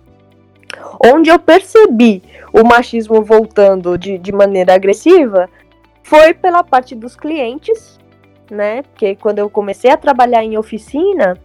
Onde 1.04 1.30
eu 1.30 1.40
percebi 1.40 2.22
o 2.54 2.64
machismo 2.64 3.24
voltando 3.24 3.98
de, 3.98 4.18
de 4.18 4.32
maneira 4.32 4.76
agressiva 4.76 5.50
foi 6.04 6.34
pela 6.34 6.64
parte 6.64 6.94
dos 6.96 7.16
clientes, 7.16 8.00
né? 8.50 8.84
Porque 8.84 9.16
quando 9.16 9.40
eu 9.40 9.50
comecei 9.50 9.90
a 9.92 9.98
trabalhar 9.98 10.44
em 10.44 10.58
oficina, 10.58 11.38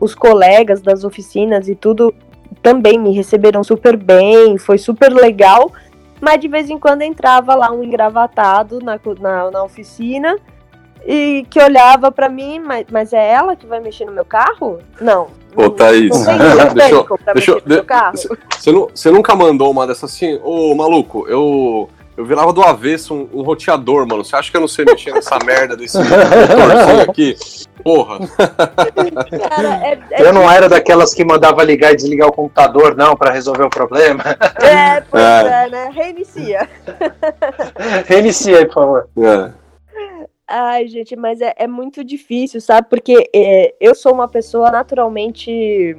os 0.00 0.14
colegas 0.14 0.80
das 0.80 1.04
oficinas 1.04 1.68
e 1.68 1.74
tudo 1.74 2.14
também 2.62 2.98
me 2.98 3.12
receberam 3.12 3.62
super 3.62 3.96
bem, 3.96 4.58
foi 4.58 4.78
super 4.78 5.12
legal, 5.12 5.72
mas 6.20 6.40
de 6.40 6.48
vez 6.48 6.70
em 6.70 6.78
quando 6.78 7.02
entrava 7.02 7.54
lá 7.54 7.70
um 7.70 7.82
engravatado 7.82 8.80
na, 8.80 8.98
na, 9.20 9.50
na 9.50 9.62
oficina 9.62 10.36
e 11.06 11.46
que 11.48 11.62
olhava 11.62 12.10
para 12.10 12.28
mim, 12.28 12.58
mas, 12.58 12.86
mas 12.90 13.12
é 13.12 13.32
ela 13.32 13.54
que 13.54 13.66
vai 13.66 13.80
mexer 13.80 14.04
no 14.04 14.12
meu 14.12 14.24
carro? 14.24 14.78
Não. 15.00 15.28
Ô, 15.54 15.70
Thaís, 15.70 16.10
deixa 16.74 16.94
eu, 16.94 17.18
deixa 17.32 17.52
você, 18.58 18.72
você 18.72 19.10
nunca 19.10 19.34
mandou 19.34 19.70
uma 19.70 19.86
dessas 19.86 20.12
assim? 20.12 20.38
Ô, 20.42 20.74
maluco, 20.74 21.26
eu, 21.28 21.88
eu 22.16 22.24
virava 22.24 22.52
do 22.52 22.62
avesso 22.62 23.14
um, 23.14 23.28
um, 23.32 23.42
roteador, 23.42 24.06
mano. 24.06 24.24
Você 24.24 24.34
acha 24.34 24.50
que 24.50 24.56
eu 24.56 24.60
não 24.60 24.68
sei 24.68 24.84
mexer 24.84 25.12
nessa 25.12 25.38
merda 25.44 25.76
desse 25.76 25.96
motorzinho 26.02 27.02
aqui? 27.08 27.36
Porra. 27.86 28.18
Cara, 29.48 29.86
é, 29.86 29.98
é 30.10 30.22
eu 30.28 30.32
não 30.32 30.50
era 30.50 30.68
daquelas 30.68 31.14
que 31.14 31.24
mandava 31.24 31.62
ligar 31.62 31.92
e 31.92 31.96
desligar 31.96 32.26
o 32.26 32.32
computador, 32.32 32.96
não, 32.96 33.16
para 33.16 33.30
resolver 33.30 33.62
o 33.62 33.70
problema. 33.70 34.24
É, 34.60 35.00
pois 35.08 35.22
é, 35.22 35.66
é 35.66 35.70
né? 35.70 35.90
Reinicia. 35.94 36.68
Reinicia 38.06 38.58
aí, 38.58 38.66
por 38.66 38.74
favor. 38.74 39.08
É. 39.16 39.52
Ai, 40.48 40.88
gente, 40.88 41.14
mas 41.14 41.40
é, 41.40 41.54
é 41.56 41.68
muito 41.68 42.02
difícil, 42.02 42.60
sabe? 42.60 42.88
Porque 42.90 43.30
é, 43.32 43.72
eu 43.80 43.94
sou 43.94 44.12
uma 44.12 44.26
pessoa 44.26 44.68
naturalmente. 44.72 45.96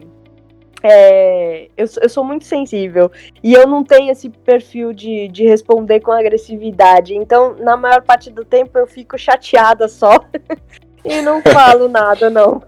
É, 0.84 1.70
eu, 1.77 1.86
eu 2.01 2.10
sou 2.10 2.24
muito 2.24 2.44
sensível 2.44 3.10
e 3.41 3.53
eu 3.53 3.65
não 3.65 3.84
tenho 3.84 4.12
esse 4.12 4.29
perfil 4.29 4.91
de, 4.91 5.29
de 5.29 5.46
responder 5.46 6.01
com 6.01 6.12
agressividade. 6.12 7.15
Então, 7.15 7.56
na 7.56 7.77
maior 7.77 8.03
parte 8.03 8.29
do 8.29 8.44
tempo, 8.44 8.77
eu 8.77 8.86
fico 8.86 9.17
chateada 9.17 9.88
só 9.88 10.20
e 11.08 11.22
não 11.22 11.42
falo 11.42 11.88
nada, 11.88 12.30
não. 12.30 12.62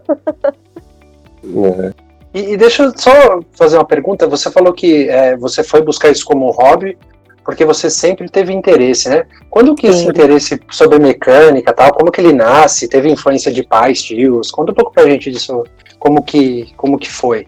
É. 1.44 1.94
E, 2.32 2.54
e, 2.54 2.58
deixa 2.58 2.84
eu 2.84 2.94
só 2.96 3.40
fazer 3.54 3.78
uma 3.78 3.86
pergunta. 3.86 4.28
Você 4.28 4.52
falou 4.52 4.72
que 4.72 5.10
é, 5.10 5.36
você 5.36 5.64
foi 5.64 5.82
buscar 5.82 6.12
isso 6.12 6.24
como 6.26 6.52
hobby, 6.52 6.96
porque 7.44 7.66
você 7.66 7.90
sempre 7.90 8.30
teve 8.30 8.54
interesse, 8.54 9.10
né? 9.10 9.26
Quando 9.50 9.74
que 9.74 9.88
esse 9.88 10.06
interesse 10.06 10.60
sobre 10.70 11.00
mecânica 11.00 11.74
tal, 11.74 11.92
como 11.92 12.12
que 12.12 12.22
ele 12.22 12.34
nasce? 12.34 12.88
Teve 12.88 13.10
influência 13.10 13.52
de 13.52 13.64
pais, 13.64 14.04
tios? 14.04 14.52
Conta 14.52 14.72
um 14.72 14.76
pouco 14.76 14.94
pra 14.94 15.10
gente 15.10 15.32
disso, 15.32 15.64
como 15.98 16.22
que, 16.22 16.72
como 16.78 17.00
que 17.00 17.12
foi? 17.12 17.48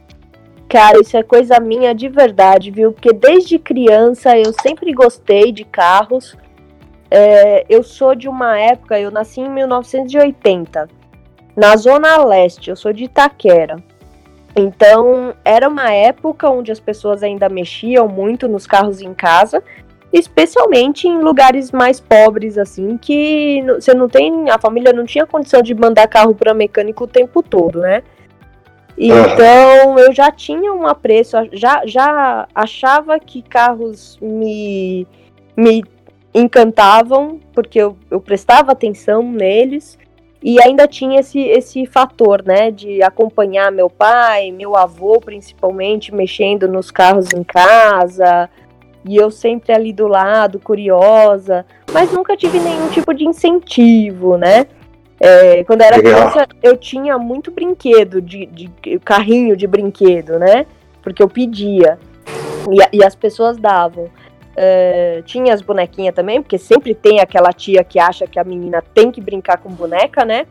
Cara, 0.67 0.99
isso 0.99 1.15
é 1.15 1.21
coisa 1.21 1.59
minha 1.59 1.93
de 1.93 2.09
verdade, 2.09 2.71
viu? 2.71 2.93
Porque 2.93 3.13
desde 3.13 3.59
criança 3.59 4.35
eu 4.37 4.53
sempre 4.63 4.91
gostei 4.93 5.51
de 5.51 5.65
carros. 5.65 6.35
É, 7.11 7.65
eu 7.69 7.83
sou 7.83 8.15
de 8.15 8.29
uma 8.29 8.57
época, 8.57 8.97
eu 8.97 9.11
nasci 9.11 9.41
em 9.41 9.49
1980, 9.49 10.89
na 11.55 11.75
Zona 11.75 12.23
Leste, 12.23 12.69
eu 12.69 12.75
sou 12.75 12.93
de 12.93 13.03
Itaquera. 13.03 13.75
Então, 14.55 15.33
era 15.45 15.67
uma 15.67 15.91
época 15.91 16.49
onde 16.49 16.71
as 16.71 16.79
pessoas 16.79 17.21
ainda 17.21 17.49
mexiam 17.49 18.07
muito 18.07 18.47
nos 18.47 18.65
carros 18.65 19.01
em 19.01 19.13
casa 19.13 19.61
especialmente 20.11 21.07
em 21.07 21.19
lugares 21.19 21.71
mais 21.71 21.99
pobres, 21.99 22.57
assim, 22.57 22.97
que 22.97 23.63
você 23.67 23.93
não 23.93 24.09
tem, 24.09 24.49
a 24.49 24.59
família 24.59 24.91
não 24.91 25.05
tinha 25.05 25.25
condição 25.25 25.61
de 25.61 25.73
mandar 25.73 26.07
carro 26.07 26.35
para 26.35 26.53
mecânico 26.53 27.05
o 27.05 27.07
tempo 27.07 27.41
todo, 27.41 27.79
né? 27.79 28.03
Então 28.97 29.97
eu 29.97 30.13
já 30.13 30.29
tinha 30.29 30.73
um 30.73 30.85
apreço, 30.85 31.37
já, 31.53 31.85
já 31.85 32.45
achava 32.53 33.17
que 33.19 33.41
carros 33.41 34.19
me, 34.21 35.07
me 35.55 35.83
encantavam, 36.33 37.39
porque 37.53 37.79
eu, 37.79 37.97
eu 38.09 38.19
prestava 38.19 38.71
atenção 38.71 39.23
neles, 39.23 39.97
e 40.43 40.61
ainda 40.61 40.87
tinha 40.87 41.19
esse, 41.19 41.39
esse 41.39 41.85
fator, 41.85 42.43
né, 42.43 42.71
de 42.71 43.03
acompanhar 43.03 43.71
meu 43.71 43.89
pai, 43.89 44.51
meu 44.51 44.75
avô 44.75 45.19
principalmente, 45.19 46.13
mexendo 46.13 46.67
nos 46.67 46.89
carros 46.89 47.27
em 47.33 47.43
casa, 47.43 48.49
e 49.05 49.15
eu 49.15 49.29
sempre 49.29 49.73
ali 49.73 49.93
do 49.93 50.07
lado, 50.07 50.59
curiosa, 50.59 51.65
mas 51.91 52.11
nunca 52.11 52.35
tive 52.35 52.59
nenhum 52.59 52.89
tipo 52.89 53.13
de 53.13 53.25
incentivo, 53.25 54.37
né? 54.37 54.67
É, 55.19 55.63
quando 55.65 55.81
eu 55.81 55.87
era 55.87 55.97
Legal. 55.97 56.13
criança, 56.13 56.47
eu 56.63 56.75
tinha 56.75 57.17
muito 57.17 57.51
brinquedo, 57.51 58.19
de, 58.19 58.47
de, 58.47 58.99
carrinho 59.05 59.55
de 59.55 59.67
brinquedo, 59.67 60.39
né? 60.39 60.65
Porque 61.03 61.21
eu 61.21 61.29
pedia. 61.29 61.99
E, 62.71 62.97
e 62.97 63.03
as 63.03 63.13
pessoas 63.13 63.57
davam. 63.57 64.09
É, 64.55 65.21
tinha 65.25 65.53
as 65.53 65.61
bonequinhas 65.61 66.13
também, 66.13 66.41
porque 66.41 66.57
sempre 66.57 66.93
tem 66.93 67.19
aquela 67.19 67.53
tia 67.53 67.83
que 67.83 67.99
acha 67.99 68.27
que 68.27 68.39
a 68.39 68.43
menina 68.43 68.83
tem 68.93 69.11
que 69.11 69.21
brincar 69.21 69.57
com 69.57 69.69
boneca, 69.69 70.25
né? 70.25 70.45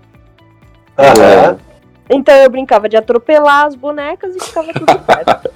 Uhum. 0.99 1.59
Então 2.11 2.35
eu 2.35 2.51
brincava 2.51 2.89
de 2.89 2.97
atropelar 2.97 3.67
as 3.67 3.75
bonecas 3.75 4.35
e 4.35 4.41
ficava 4.41 4.73
tudo 4.73 4.91
certo. 5.07 5.51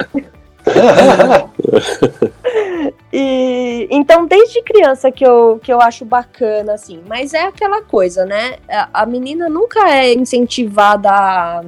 e 3.12 3.88
então 3.90 4.26
desde 4.26 4.62
criança 4.62 5.10
que 5.10 5.26
eu, 5.26 5.60
que 5.62 5.72
eu 5.72 5.80
acho 5.80 6.04
bacana 6.04 6.74
assim, 6.74 7.02
mas 7.08 7.34
é 7.34 7.42
aquela 7.42 7.82
coisa, 7.82 8.24
né? 8.24 8.58
A 8.92 9.04
menina 9.04 9.48
nunca 9.48 9.90
é 9.90 10.14
incentivada 10.14 11.10
a, 11.10 11.62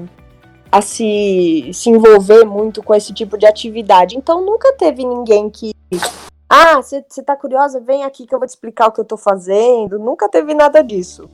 a 0.71 0.81
se, 0.81 1.71
se 1.73 1.91
envolver 1.91 2.45
muito 2.45 2.83
com 2.83 2.95
esse 2.95 3.13
tipo 3.13 3.37
de 3.37 3.45
atividade. 3.45 4.17
Então 4.17 4.45
nunca 4.45 4.73
teve 4.75 5.05
ninguém 5.05 5.51
que 5.51 5.73
ah, 6.49 6.77
você 6.77 7.03
tá 7.25 7.35
curiosa? 7.37 7.81
Vem 7.81 8.05
aqui 8.05 8.27
que 8.27 8.35
eu 8.35 8.39
vou 8.39 8.47
te 8.47 8.51
explicar 8.51 8.89
o 8.89 8.93
que 8.93 9.01
eu 9.01 9.05
tô 9.05 9.17
fazendo. 9.17 9.99
Nunca 9.99 10.29
teve 10.29 10.55
nada 10.55 10.83
disso. 10.83 11.29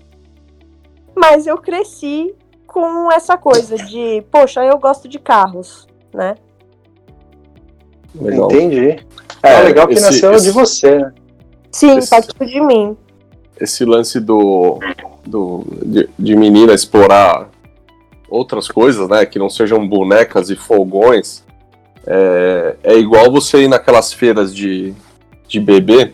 Mas 1.14 1.46
eu 1.46 1.58
cresci 1.58 2.34
com 2.66 3.12
essa 3.12 3.36
coisa 3.36 3.76
de, 3.76 4.24
poxa, 4.30 4.64
eu 4.64 4.78
gosto 4.78 5.06
de 5.06 5.18
carros, 5.18 5.86
né? 6.12 6.34
Legal. 8.14 8.50
Entendi. 8.50 9.06
É, 9.42 9.54
é 9.54 9.62
legal 9.62 9.86
que 9.86 9.94
esse, 9.94 10.02
nasceu 10.02 10.32
esse, 10.32 10.46
de 10.46 10.50
você, 10.50 10.98
né? 10.98 11.12
Sim, 11.70 11.98
esse, 11.98 12.08
partiu 12.08 12.46
de 12.46 12.60
mim. 12.60 12.96
Esse 13.60 13.84
lance 13.84 14.18
do, 14.18 14.78
do 15.26 15.64
de, 15.84 16.08
de 16.18 16.36
menina 16.36 16.72
explorar 16.72 17.50
outras 18.28 18.68
coisas, 18.68 19.06
né, 19.08 19.26
que 19.26 19.38
não 19.38 19.50
sejam 19.50 19.86
bonecas 19.86 20.48
e 20.48 20.56
fogões, 20.56 21.41
é, 22.06 22.76
é 22.82 22.98
igual 22.98 23.30
você 23.30 23.64
ir 23.64 23.68
naquelas 23.68 24.12
feiras 24.12 24.54
de, 24.54 24.94
de 25.46 25.60
bebê 25.60 26.12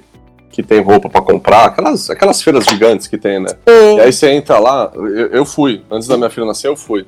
que 0.51 0.63
tem 0.63 0.81
roupa 0.81 1.09
para 1.09 1.23
comprar, 1.23 1.67
aquelas, 1.67 2.11
aquelas 2.11 2.43
feiras 2.43 2.65
gigantes 2.65 3.07
que 3.07 3.17
tem, 3.17 3.39
né? 3.39 3.51
E 3.97 4.01
aí 4.01 4.13
você 4.13 4.31
entra 4.31 4.59
lá, 4.59 4.91
eu, 4.93 5.29
eu 5.29 5.45
fui, 5.45 5.83
antes 5.91 6.09
da 6.09 6.17
minha 6.17 6.29
filha 6.31 6.47
nascer, 6.47 6.67
eu 6.67 6.77
fui. 6.77 7.07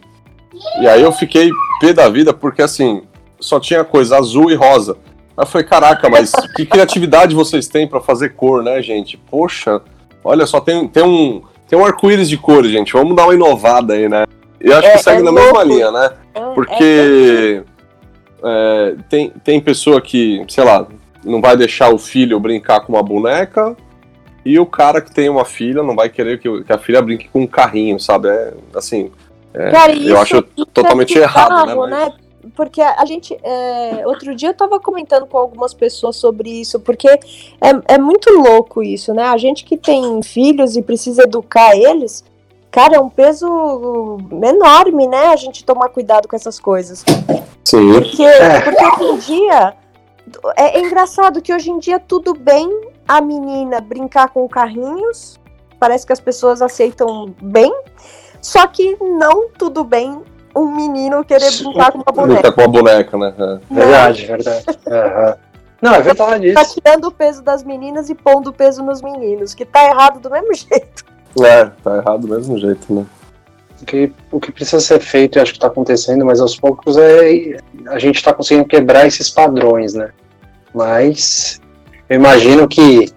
E 0.80 0.86
aí 0.86 1.02
eu 1.02 1.10
fiquei 1.10 1.50
pé 1.80 1.92
da 1.92 2.08
vida, 2.08 2.32
porque 2.32 2.62
assim, 2.62 3.02
só 3.40 3.58
tinha 3.58 3.82
coisa 3.82 4.16
azul 4.18 4.50
e 4.50 4.54
rosa. 4.54 4.96
Aí 5.36 5.42
eu 5.42 5.46
falei, 5.46 5.66
caraca, 5.66 6.08
mas 6.08 6.30
que 6.54 6.64
criatividade 6.64 7.34
vocês 7.34 7.66
têm 7.66 7.88
para 7.88 8.00
fazer 8.00 8.30
cor, 8.30 8.62
né, 8.62 8.80
gente? 8.82 9.16
Poxa, 9.16 9.80
olha 10.22 10.46
só, 10.46 10.60
tem, 10.60 10.86
tem 10.86 11.02
um, 11.02 11.42
tem 11.68 11.78
um 11.78 11.84
arco-íris 11.84 12.28
de 12.28 12.36
cores, 12.36 12.70
gente. 12.70 12.92
Vamos 12.92 13.16
dar 13.16 13.24
uma 13.24 13.34
inovada 13.34 13.94
aí, 13.94 14.08
né? 14.08 14.26
Eu 14.60 14.76
acho 14.76 14.88
é, 14.88 14.92
que 14.92 15.02
segue 15.02 15.22
é 15.22 15.24
na 15.24 15.30
louco. 15.30 15.46
mesma 15.46 15.64
linha, 15.64 15.90
né? 15.90 16.10
É, 16.34 16.38
é 16.38 16.54
Porque 16.54 17.62
é, 18.42 18.96
tem, 19.08 19.30
tem 19.44 19.60
pessoa 19.60 20.00
que, 20.00 20.44
sei 20.48 20.64
lá, 20.64 20.86
não 21.24 21.40
vai 21.40 21.56
deixar 21.56 21.92
o 21.92 21.98
filho 21.98 22.40
brincar 22.40 22.80
com 22.80 22.92
uma 22.92 23.02
boneca, 23.02 23.76
E 24.44 24.58
o 24.58 24.64
cara 24.64 25.00
que 25.02 25.12
tem 25.12 25.28
uma 25.28 25.44
filha 25.44 25.82
não 25.82 25.94
vai 25.94 26.08
querer 26.08 26.40
que, 26.40 26.64
que 26.64 26.72
a 26.72 26.78
filha 26.78 27.02
brinque 27.02 27.28
com 27.28 27.40
um 27.42 27.46
carrinho, 27.46 28.00
sabe? 28.00 28.28
É, 28.28 28.54
assim, 28.74 29.10
é, 29.52 29.70
Cara, 29.70 29.92
eu 29.92 30.18
acho 30.18 30.38
isso 30.56 30.66
totalmente 30.66 31.18
é 31.18 31.22
errado, 31.22 31.66
né? 31.66 31.74
Mas- 31.74 32.14
Porque 32.56 32.80
a 32.80 33.04
gente. 33.04 33.36
é, 33.42 34.02
outro 34.06 34.34
dia 34.34 34.48
eu 34.48 34.54
tava 34.54 34.80
comentando 34.80 35.26
com 35.26 35.36
algumas 35.36 35.74
pessoas 35.74 36.16
sobre 36.16 36.48
isso, 36.48 36.80
porque 36.80 37.06
é, 37.08 37.94
é 37.94 37.98
muito 37.98 38.30
louco 38.32 38.82
isso, 38.82 39.12
né? 39.12 39.24
A 39.24 39.36
gente 39.36 39.62
que 39.62 39.76
tem 39.76 40.22
filhos 40.22 40.74
e 40.74 40.82
precisa 40.82 41.24
educar 41.24 41.76
eles, 41.76 42.24
cara, 42.70 42.96
é 42.96 43.00
um 43.00 43.08
peso 43.08 44.18
enorme, 44.42 45.06
né? 45.06 45.28
A 45.28 45.36
gente 45.36 45.64
tomar 45.64 45.88
cuidado 45.88 46.28
com 46.28 46.36
essas 46.36 46.58
coisas. 46.58 47.04
Sim. 47.64 47.92
Porque, 47.94 48.24
porque 48.64 48.84
hoje 48.84 49.04
em 49.12 49.16
dia. 49.18 49.74
É, 50.56 50.78
é 50.78 50.80
engraçado 50.80 51.42
que 51.42 51.52
hoje 51.52 51.70
em 51.70 51.78
dia 51.78 51.98
tudo 51.98 52.34
bem 52.34 52.68
a 53.08 53.20
menina 53.20 53.80
brincar 53.80 54.28
com 54.28 54.48
carrinhos. 54.48 55.40
Parece 55.78 56.06
que 56.06 56.12
as 56.12 56.20
pessoas 56.20 56.62
aceitam 56.62 57.34
bem. 57.42 57.72
Só 58.40 58.66
que 58.66 58.96
não 59.00 59.48
tudo 59.50 59.82
bem 59.82 60.22
um 60.54 60.66
menino 60.74 61.24
querer 61.24 61.50
brincar 61.50 61.92
com 61.92 61.98
uma 61.98 62.12
boneca. 62.12 62.42
Tá 62.42 62.52
com 62.52 62.60
a 62.62 62.68
boneca, 62.68 63.16
né? 63.18 63.34
É. 63.38 63.74
Verdade, 63.74 64.26
verdade. 64.26 64.64
Aham. 64.86 65.36
Não, 65.82 65.94
é 65.94 66.00
verdade 66.02 66.52
Tá 66.52 66.62
isso. 66.62 66.74
tirando 66.80 67.04
o 67.06 67.10
peso 67.10 67.42
das 67.42 67.64
meninas 67.64 68.10
e 68.10 68.14
pondo 68.14 68.50
o 68.50 68.52
peso 68.52 68.82
nos 68.82 69.00
meninos, 69.00 69.54
que 69.54 69.64
tá 69.64 69.82
errado 69.86 70.20
do 70.20 70.30
mesmo 70.30 70.52
jeito. 70.54 71.04
É, 71.38 71.64
tá 71.82 71.96
errado 71.96 72.26
do 72.26 72.28
mesmo 72.28 72.58
jeito, 72.58 72.92
né? 72.92 73.06
O 73.80 73.84
que, 73.86 74.12
o 74.30 74.40
que 74.40 74.52
precisa 74.52 74.80
ser 74.80 75.00
feito, 75.00 75.38
e 75.38 75.40
acho 75.40 75.52
que 75.52 75.58
está 75.58 75.68
acontecendo, 75.68 76.24
mas 76.24 76.40
aos 76.40 76.56
poucos 76.56 76.96
é 76.98 77.56
a 77.86 77.98
gente 77.98 78.16
está 78.16 78.32
conseguindo 78.32 78.68
quebrar 78.68 79.06
esses 79.06 79.30
padrões, 79.30 79.94
né? 79.94 80.10
Mas 80.74 81.60
eu 82.08 82.16
imagino 82.16 82.68
que, 82.68 83.10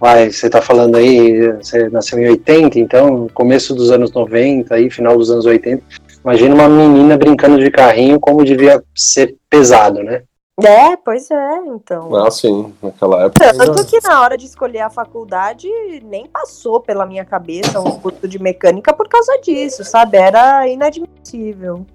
vai, 0.00 0.30
você 0.30 0.46
está 0.46 0.60
falando 0.60 0.96
aí, 0.96 1.52
você 1.52 1.88
nasceu 1.90 2.18
em 2.18 2.28
80, 2.30 2.78
então 2.78 3.28
começo 3.32 3.74
dos 3.74 3.90
anos 3.90 4.10
90, 4.12 4.74
aí, 4.74 4.90
final 4.90 5.16
dos 5.16 5.30
anos 5.30 5.46
80, 5.46 5.82
imagina 6.24 6.54
uma 6.54 6.68
menina 6.68 7.16
brincando 7.16 7.58
de 7.58 7.70
carrinho 7.70 8.18
como 8.18 8.44
devia 8.44 8.82
ser 8.94 9.36
pesado, 9.48 10.02
né? 10.02 10.22
É, 10.64 10.96
pois 10.96 11.30
é, 11.30 11.56
então. 11.66 12.14
Ah, 12.16 12.30
sim, 12.30 12.74
naquela 12.82 13.24
época. 13.26 13.52
Tanto 13.54 13.86
que 13.86 14.00
na 14.02 14.20
hora 14.20 14.36
de 14.36 14.44
escolher 14.46 14.80
a 14.80 14.90
faculdade, 14.90 15.68
nem 16.04 16.26
passou 16.26 16.80
pela 16.80 17.06
minha 17.06 17.24
cabeça 17.24 17.78
um 17.80 18.00
curso 18.00 18.26
de 18.26 18.40
mecânica 18.40 18.92
por 18.92 19.08
causa 19.08 19.38
disso, 19.40 19.84
sabe? 19.84 20.16
Era 20.16 20.66
inadmissível. 20.66 21.86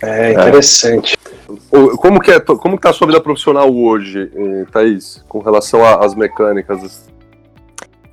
É 0.00 0.32
interessante. 0.32 1.16
O- 1.72 1.96
Como 1.96 2.20
que, 2.20 2.30
é, 2.30 2.38
como 2.38 2.76
que 2.76 2.82
tá 2.82 2.90
a 2.90 2.92
sua 2.92 3.06
vida 3.08 3.20
profissional 3.20 3.74
hoje, 3.74 4.30
eh, 4.34 4.64
Thaís, 4.70 5.24
com 5.28 5.40
relação 5.40 5.84
às 5.84 6.14
mecânicas? 6.14 7.08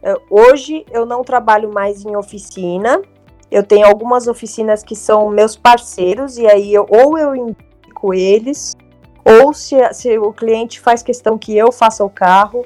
É, 0.02 0.16
Hoje 0.30 0.86
eu 0.92 1.06
não 1.06 1.24
trabalho 1.24 1.72
mais 1.72 2.04
em 2.04 2.16
oficina. 2.16 3.00
Eu 3.52 3.62
tenho 3.64 3.86
algumas 3.86 4.28
oficinas 4.28 4.82
que 4.84 4.96
são 4.96 5.30
meus 5.30 5.56
parceiros, 5.56 6.38
e 6.40 6.48
aí 6.48 6.74
eu, 6.74 6.88
ou 6.90 7.18
eu 7.18 7.36
indico 7.36 8.12
eles, 8.14 8.74
ou 9.24 9.54
se, 9.54 9.76
se 9.94 10.18
o 10.18 10.34
cliente 10.34 10.80
faz 10.80 11.02
questão 11.02 11.38
que 11.38 11.58
eu 11.58 11.72
faça 11.72 12.04
o 12.04 12.10
carro, 12.10 12.66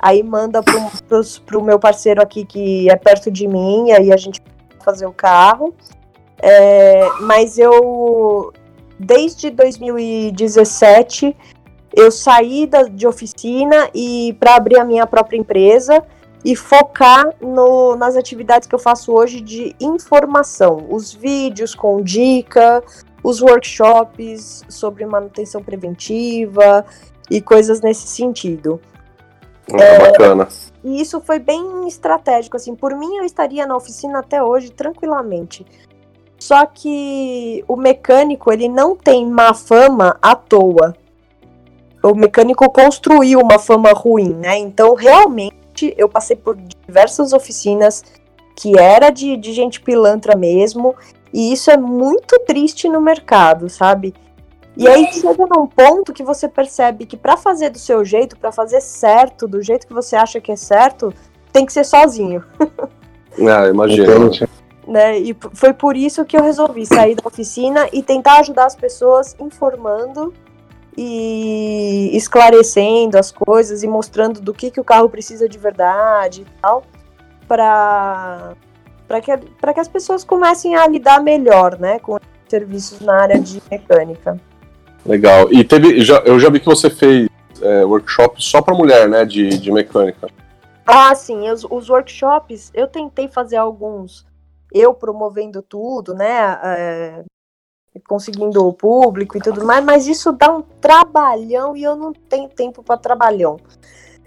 aí 0.00 0.22
manda 0.22 0.62
para 0.62 1.58
o 1.58 1.62
meu 1.62 1.78
parceiro 1.78 2.20
aqui 2.20 2.44
que 2.44 2.90
é 2.90 2.96
perto 2.96 3.30
de 3.30 3.46
mim, 3.46 3.92
aí 3.92 4.12
a 4.12 4.16
gente 4.16 4.40
fazer 4.84 5.06
o 5.06 5.12
carro. 5.12 5.72
É, 6.38 7.08
mas 7.20 7.56
eu, 7.56 8.52
desde 8.98 9.48
2017, 9.50 11.36
eu 11.94 12.10
saí 12.10 12.66
da, 12.66 12.82
de 12.82 13.06
oficina 13.06 13.88
e 13.94 14.36
para 14.40 14.56
abrir 14.56 14.78
a 14.80 14.84
minha 14.84 15.06
própria 15.06 15.36
empresa 15.36 16.02
e 16.44 16.56
focar 16.56 17.32
no- 17.40 17.94
nas 17.94 18.16
atividades 18.16 18.66
que 18.66 18.74
eu 18.74 18.78
faço 18.78 19.12
hoje 19.12 19.40
de 19.40 19.76
informação, 19.80 20.86
os 20.90 21.12
vídeos 21.12 21.74
com 21.76 22.02
dica, 22.02 22.82
os 23.22 23.40
workshops 23.40 24.64
sobre 24.68 25.06
manutenção 25.06 25.62
preventiva 25.62 26.84
e 27.30 27.40
coisas 27.40 27.80
nesse 27.80 28.06
sentido. 28.08 28.80
Ah, 29.72 30.10
bacana. 30.10 30.48
E 30.82 31.00
isso 31.00 31.20
foi 31.20 31.38
bem 31.38 31.86
estratégico, 31.86 32.56
assim, 32.56 32.74
por 32.74 32.94
mim 32.96 33.18
eu 33.18 33.24
estaria 33.24 33.66
na 33.66 33.76
oficina 33.76 34.18
até 34.18 34.42
hoje 34.42 34.70
tranquilamente. 34.70 35.64
Só 36.38 36.66
que 36.66 37.64
o 37.68 37.76
mecânico, 37.76 38.52
ele 38.52 38.68
não 38.68 38.96
tem 38.96 39.24
má 39.24 39.54
fama 39.54 40.18
à 40.20 40.34
toa. 40.34 40.92
O 42.02 42.16
mecânico 42.16 42.68
construiu 42.68 43.38
uma 43.38 43.60
fama 43.60 43.92
ruim, 43.92 44.34
né? 44.34 44.58
Então, 44.58 44.96
realmente, 44.96 45.94
eu 45.96 46.08
passei 46.08 46.34
por 46.34 46.56
diversas 46.56 47.32
oficinas 47.32 48.02
que 48.56 48.76
era 48.76 49.10
de, 49.10 49.36
de 49.36 49.52
gente 49.52 49.80
pilantra 49.80 50.36
mesmo, 50.36 50.96
e 51.32 51.52
isso 51.52 51.70
é 51.70 51.76
muito 51.76 52.38
triste 52.40 52.88
no 52.88 53.00
mercado, 53.00 53.68
sabe? 53.68 54.14
E 54.76 54.88
aí 54.88 55.12
chega 55.12 55.46
num 55.54 55.66
ponto 55.66 56.12
que 56.12 56.22
você 56.22 56.48
percebe 56.48 57.04
que 57.04 57.16
pra 57.16 57.36
fazer 57.36 57.70
do 57.70 57.78
seu 57.78 58.04
jeito, 58.04 58.38
pra 58.38 58.50
fazer 58.50 58.80
certo, 58.80 59.46
do 59.46 59.60
jeito 59.62 59.86
que 59.86 59.92
você 59.92 60.16
acha 60.16 60.40
que 60.40 60.50
é 60.50 60.56
certo, 60.56 61.12
tem 61.52 61.66
que 61.66 61.72
ser 61.72 61.84
sozinho, 61.84 62.42
Ah, 63.38 63.66
imagina. 63.68 64.14
Entende? 64.14 64.48
né? 64.86 65.18
E 65.18 65.36
foi 65.54 65.72
por 65.72 65.96
isso 65.96 66.24
que 66.24 66.36
eu 66.36 66.42
resolvi 66.42 66.84
sair 66.84 67.14
da 67.14 67.22
oficina 67.26 67.88
e 67.92 68.02
tentar 68.02 68.40
ajudar 68.40 68.66
as 68.66 68.76
pessoas 68.76 69.34
informando 69.40 70.32
e 70.96 72.10
esclarecendo 72.12 73.18
as 73.18 73.30
coisas 73.30 73.82
e 73.82 73.88
mostrando 73.88 74.40
do 74.40 74.52
que, 74.52 74.70
que 74.70 74.80
o 74.80 74.84
carro 74.84 75.08
precisa 75.08 75.48
de 75.48 75.56
verdade 75.58 76.42
e 76.42 76.60
tal, 76.60 76.82
para 77.48 78.54
para 79.06 79.20
que, 79.20 79.36
pra 79.60 79.74
que 79.74 79.80
as 79.80 79.88
pessoas 79.88 80.24
comecem 80.24 80.74
a 80.74 80.86
lidar 80.86 81.22
melhor, 81.22 81.78
né, 81.78 81.98
com 81.98 82.18
serviços 82.48 83.00
na 83.00 83.22
área 83.22 83.38
de 83.38 83.62
mecânica. 83.70 84.38
Legal. 85.04 85.52
E 85.52 85.64
teve. 85.64 86.00
Já, 86.00 86.18
eu 86.20 86.38
já 86.38 86.48
vi 86.48 86.60
que 86.60 86.66
você 86.66 86.88
fez 86.88 87.28
é, 87.60 87.84
workshop 87.84 88.42
só 88.42 88.62
pra 88.62 88.74
mulher, 88.74 89.08
né? 89.08 89.24
De, 89.24 89.58
de 89.58 89.72
mecânica. 89.72 90.28
Ah, 90.86 91.14
sim, 91.14 91.48
os, 91.50 91.64
os 91.64 91.88
workshops, 91.88 92.70
eu 92.74 92.88
tentei 92.88 93.28
fazer 93.28 93.56
alguns, 93.56 94.26
eu 94.72 94.92
promovendo 94.92 95.62
tudo, 95.62 96.12
né, 96.12 96.58
é, 96.64 97.24
conseguindo 98.06 98.66
o 98.66 98.72
público 98.72 99.36
e 99.36 99.40
tudo 99.40 99.64
mais, 99.64 99.84
mas 99.84 100.08
isso 100.08 100.32
dá 100.32 100.52
um 100.52 100.60
trabalhão 100.60 101.76
e 101.76 101.84
eu 101.84 101.94
não 101.94 102.12
tenho 102.12 102.48
tempo 102.48 102.82
para 102.82 102.96
trabalhão. 102.96 103.58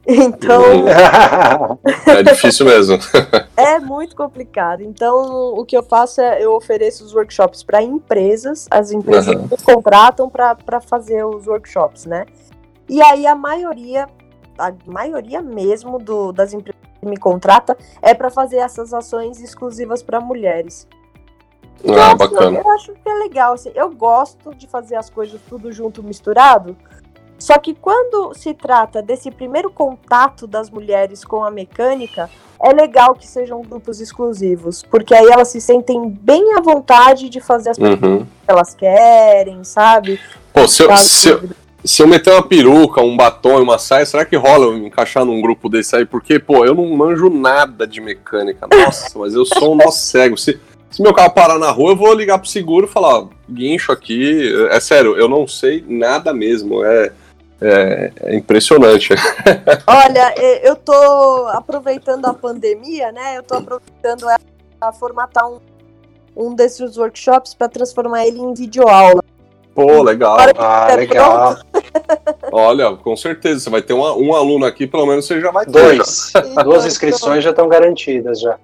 Então, 0.08 0.62
É 2.08 2.22
difícil 2.24 2.66
mesmo. 2.66 2.98
é 3.58 3.80
muito 3.80 4.16
complicado. 4.16 4.82
Então, 4.82 5.54
o 5.56 5.66
que 5.66 5.76
eu 5.76 5.84
faço 5.84 6.22
é 6.22 6.44
eu 6.44 6.54
ofereço 6.54 7.04
os 7.04 7.14
workshops 7.14 7.64
para 7.64 7.82
empresas, 7.82 8.68
as 8.70 8.92
empresas 8.92 9.36
Aham. 9.36 9.48
me 9.50 9.58
contratam 9.64 10.30
para 10.30 10.80
fazer 10.82 11.26
os 11.26 11.48
workshops, 11.48 12.06
né? 12.06 12.26
E 12.88 13.02
aí 13.02 13.26
a 13.26 13.34
maioria, 13.36 14.08
a 14.60 14.72
maioria 14.86 15.42
mesmo 15.42 15.98
do, 15.98 16.32
das 16.32 16.54
empresas 16.54 16.80
que 17.00 17.06
me 17.08 17.18
contrata 17.18 17.76
é 18.02 18.14
para 18.14 18.30
fazer 18.30 18.58
essas 18.58 18.94
ações 18.94 19.42
exclusivas 19.42 20.04
para 20.04 20.22
mulheres. 20.22 20.88
Ah, 21.88 22.08
acho- 22.08 22.18
bacana. 22.18 22.60
Eu 22.60 22.72
acho 22.72 22.94
que 22.94 23.10
é 23.10 23.14
legal, 23.16 23.54
assim, 23.54 23.72
eu 23.74 23.90
gosto 23.90 24.54
de 24.54 24.68
fazer 24.68 24.96
as 24.96 25.10
coisas 25.10 25.40
tudo 25.50 25.72
junto, 25.72 26.04
misturado. 26.04 26.76
Só 27.38 27.58
que 27.60 27.74
quando 27.74 28.34
se 28.34 28.54
trata 28.54 29.02
desse 29.02 29.30
primeiro 29.30 29.70
contato 29.70 30.48
das 30.48 30.70
mulheres 30.70 31.24
com 31.24 31.44
a 31.44 31.52
mecânica, 31.52 32.30
é 32.64 32.72
legal 32.72 33.14
que 33.14 33.28
sejam 33.28 33.62
grupos 33.62 34.00
exclusivos, 34.00 34.84
porque 34.90 35.14
aí 35.14 35.28
elas 35.28 35.50
se 35.50 35.60
sentem 35.60 36.10
bem 36.10 36.56
à 36.56 36.62
vontade 36.62 37.30
de 37.30 37.42
fazer 37.42 37.72
as 37.72 37.78
coisas 37.78 38.02
Uhum. 38.02 38.20
que 38.20 38.26
elas 38.48 38.74
querem, 38.74 39.64
sabe? 39.64 40.20
Pô, 40.54 40.68
se 40.68 40.84
eu, 40.84 40.98
se, 40.98 41.30
eu, 41.30 41.44
se 41.84 42.02
eu 42.02 42.08
meter 42.08 42.32
uma 42.32 42.42
peruca, 42.42 43.02
um 43.02 43.16
batom 43.18 43.60
e 43.60 43.62
uma 43.62 43.78
saia, 43.78 44.06
será 44.06 44.24
que 44.26 44.38
rola 44.38 44.66
eu 44.66 44.78
encaixar 44.78 45.26
num 45.26 45.42
grupo 45.42 45.68
desse 45.68 45.96
aí? 45.96 46.06
Porque, 46.06 46.40
pô, 46.40 46.66
eu 46.66 46.74
não 46.74 46.88
manjo 46.96 47.30
nada 47.30 47.86
de 47.86 48.00
mecânica. 48.00 48.66
Nossa, 48.72 49.20
mas 49.20 49.34
eu 49.36 49.46
sou 49.46 49.74
um 49.74 49.76
nó 49.76 49.92
cego. 49.92 50.38
Se, 50.38 50.58
se 50.90 51.02
meu 51.02 51.14
carro 51.14 51.32
parar 51.32 51.60
na 51.60 51.70
rua, 51.70 51.92
eu 51.92 51.96
vou 51.98 52.14
ligar 52.14 52.40
pro 52.40 52.48
seguro 52.48 52.88
e 52.88 52.90
falar, 52.90 53.20
ó, 53.20 53.28
guincho 53.52 53.92
aqui. 53.92 54.50
É 54.72 54.80
sério, 54.80 55.18
eu 55.18 55.28
não 55.28 55.46
sei 55.46 55.84
nada 55.86 56.34
mesmo. 56.34 56.84
É, 56.86 57.12
é, 57.62 58.12
é 58.22 58.36
impressionante. 58.36 59.14
Olha, 59.88 60.34
e- 60.38 60.68
eu 60.68 60.76
tô 60.76 61.48
aproveitando 61.54 62.26
a 62.26 62.34
pandemia, 62.34 63.12
né? 63.12 63.38
Eu 63.38 63.44
tô 63.44 63.56
aproveitando 63.56 64.30
ela 64.30 64.40
pra 64.80 64.92
formatar 64.94 65.50
um, 65.50 65.60
um 66.36 66.54
desses 66.54 66.98
workshops 66.98 67.54
para 67.54 67.70
transformar 67.70 68.26
ele 68.28 68.40
em 68.40 68.54
videoaula. 68.54 69.24
Pô, 69.74 70.02
legal. 70.04 70.38
Olha, 70.40 70.54
Ah, 70.58 70.88
É 70.92 70.96
legal. 70.96 71.58
Olha, 72.52 72.96
com 72.96 73.16
certeza. 73.18 73.60
Você 73.60 73.70
vai 73.70 73.82
ter 73.82 73.94
uma- 73.94 74.16
um 74.16 74.34
aluno 74.34 74.66
aqui, 74.66 74.88
pelo 74.88 75.06
menos 75.06 75.26
você 75.26 75.42
já 75.42 75.52
vai 75.52 75.66
ter. 75.66 75.72
Dois. 75.72 76.32
Duas 76.64 76.86
inscrições 76.86 77.44
já 77.44 77.50
estão 77.50 77.68
garantidas 77.68 78.40
já. 78.40 78.58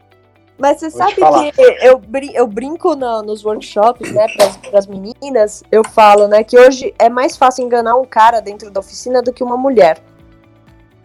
Mas 0.62 0.80
você 0.80 0.89
Vou 0.89 0.97
sabe 1.00 1.52
que 1.52 1.62
eu, 1.82 1.97
brin- 1.97 2.32
eu 2.36 2.45
brinco 2.45 2.95
na- 2.95 3.24
nos 3.24 3.43
workshops, 3.43 4.12
né, 4.12 4.28
para 4.69 4.78
as 4.78 4.86
meninas, 4.86 5.63
eu 5.71 5.84
falo, 5.84 6.28
né, 6.28 6.43
que 6.43 6.58
hoje 6.60 6.93
é 7.00 7.10
mais 7.10 7.36
fácil 7.36 7.65
enganar 7.65 7.95
um 7.95 8.06
cara 8.06 8.39
dentro 8.39 8.69
da 8.69 8.80
oficina 8.80 9.24
do 9.24 9.34
que 9.34 9.43
uma 9.43 9.58
mulher. 9.58 9.97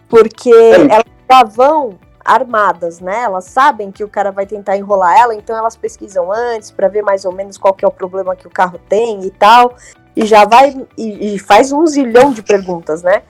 Porque 0.08 0.52
É. 0.52 0.74
elas 0.92 1.04
já 1.30 1.42
vão 1.42 1.98
armadas, 2.24 3.00
né? 3.00 3.22
Elas 3.22 3.44
sabem 3.44 3.90
que 3.92 4.02
o 4.04 4.08
cara 4.08 4.30
vai 4.32 4.44
tentar 4.46 4.76
enrolar 4.76 5.16
ela, 5.16 5.34
então 5.34 5.56
elas 5.56 5.76
pesquisam 5.76 6.30
antes 6.32 6.70
para 6.70 6.88
ver 6.88 7.02
mais 7.02 7.24
ou 7.24 7.32
menos 7.32 7.56
qual 7.56 7.72
que 7.72 7.84
é 7.84 7.88
o 7.88 7.90
problema 7.90 8.34
que 8.36 8.46
o 8.46 8.50
carro 8.50 8.78
tem 8.88 9.24
e 9.24 9.30
tal, 9.30 9.74
e 10.14 10.26
já 10.26 10.44
vai 10.44 10.76
e, 10.98 11.34
e 11.34 11.38
faz 11.38 11.72
um 11.72 11.86
zilhão 11.86 12.32
de 12.32 12.42
perguntas, 12.42 13.02
né? 13.02 13.22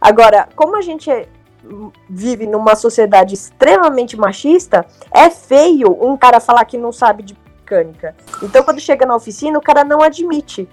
Agora, 0.00 0.48
como 0.56 0.76
a 0.76 0.80
gente 0.82 1.10
vive 2.08 2.46
numa 2.46 2.74
sociedade 2.74 3.34
extremamente 3.34 4.16
machista, 4.16 4.86
é 5.12 5.30
feio 5.30 5.96
um 6.00 6.16
cara 6.16 6.40
falar 6.40 6.64
que 6.64 6.78
não 6.78 6.92
sabe 6.92 7.22
de 7.22 7.36
mecânica. 7.70 8.16
Então, 8.42 8.62
quando 8.62 8.80
chega 8.80 9.06
na 9.06 9.14
oficina, 9.14 9.58
o 9.58 9.62
cara 9.62 9.84
não 9.84 10.02
admite. 10.02 10.68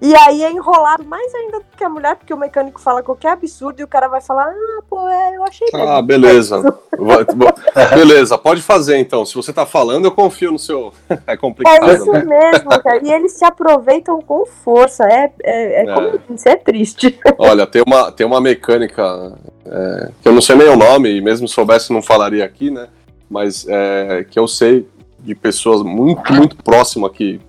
E 0.00 0.14
aí 0.14 0.42
é 0.42 0.50
enrolado 0.50 1.04
mais 1.04 1.34
ainda 1.34 1.58
do 1.58 1.64
que 1.76 1.82
a 1.82 1.88
mulher, 1.88 2.16
porque 2.16 2.32
o 2.32 2.36
mecânico 2.36 2.80
fala 2.80 3.02
qualquer 3.02 3.30
absurdo 3.30 3.80
e 3.80 3.84
o 3.84 3.88
cara 3.88 4.08
vai 4.08 4.20
falar: 4.20 4.44
Ah, 4.44 4.82
pô, 4.88 5.08
é, 5.08 5.36
eu 5.36 5.44
achei. 5.44 5.66
Ah, 5.72 6.02
beleza. 6.02 6.60
beleza, 7.94 8.36
pode 8.36 8.60
fazer 8.60 8.98
então. 8.98 9.24
Se 9.24 9.34
você 9.34 9.52
tá 9.52 9.64
falando, 9.64 10.04
eu 10.04 10.12
confio 10.12 10.52
no 10.52 10.58
seu. 10.58 10.92
é 11.26 11.36
complicado. 11.36 11.90
É 11.90 11.94
isso 11.94 12.12
né? 12.12 12.24
mesmo, 12.24 12.68
cara. 12.82 13.00
E 13.02 13.10
eles 13.10 13.32
se 13.32 13.44
aproveitam 13.44 14.20
com 14.20 14.44
força. 14.44 15.04
É, 15.04 15.32
é, 15.42 15.82
é, 15.82 15.82
é. 15.82 15.94
como 15.94 16.20
isso 16.34 16.48
é 16.48 16.56
triste. 16.56 17.18
Olha, 17.38 17.66
tem 17.66 17.82
uma, 17.86 18.12
tem 18.12 18.26
uma 18.26 18.40
mecânica 18.40 19.32
é, 19.64 20.10
que 20.20 20.28
eu 20.28 20.32
não 20.32 20.42
sei 20.42 20.56
nem 20.56 20.68
o 20.68 20.76
nome, 20.76 21.10
e 21.10 21.20
mesmo 21.22 21.48
soubesse 21.48 21.92
não 21.92 22.02
falaria 22.02 22.44
aqui, 22.44 22.70
né? 22.70 22.88
Mas 23.30 23.66
é, 23.66 24.24
que 24.30 24.38
eu 24.38 24.46
sei 24.46 24.86
de 25.20 25.34
pessoas 25.34 25.82
muito, 25.82 26.32
muito 26.32 26.56
próximas 26.56 27.10
que 27.12 27.40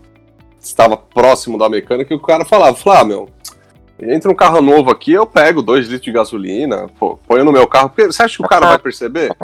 estava 0.67 0.97
próximo 0.97 1.57
da 1.57 1.69
mecânica 1.69 2.13
e 2.13 2.17
o 2.17 2.21
cara 2.21 2.45
falava, 2.45 2.75
falava, 2.75 3.01
ah, 3.01 3.05
meu, 3.05 3.29
entra 3.99 4.31
um 4.31 4.35
carro 4.35 4.61
novo 4.61 4.91
aqui, 4.91 5.13
eu 5.13 5.25
pego 5.25 5.61
dois 5.61 5.87
litros 5.87 6.05
de 6.05 6.11
gasolina, 6.11 6.87
pô, 6.99 7.17
ponho 7.27 7.43
no 7.43 7.51
meu 7.51 7.67
carro, 7.67 7.91
você 7.95 8.23
acha 8.23 8.37
que 8.37 8.43
o 8.43 8.47
cara 8.47 8.67
vai 8.67 8.79
perceber? 8.79 9.35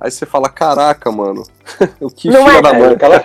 Aí 0.00 0.10
você 0.10 0.24
fala, 0.24 0.48
caraca, 0.48 1.10
mano, 1.10 1.42
o 2.00 2.08
que 2.08 2.28
não 2.28 2.46
filha 2.46 2.58
é, 2.58 2.62
da 2.62 2.72
mãe. 2.72 2.96
Ela, 2.98 3.24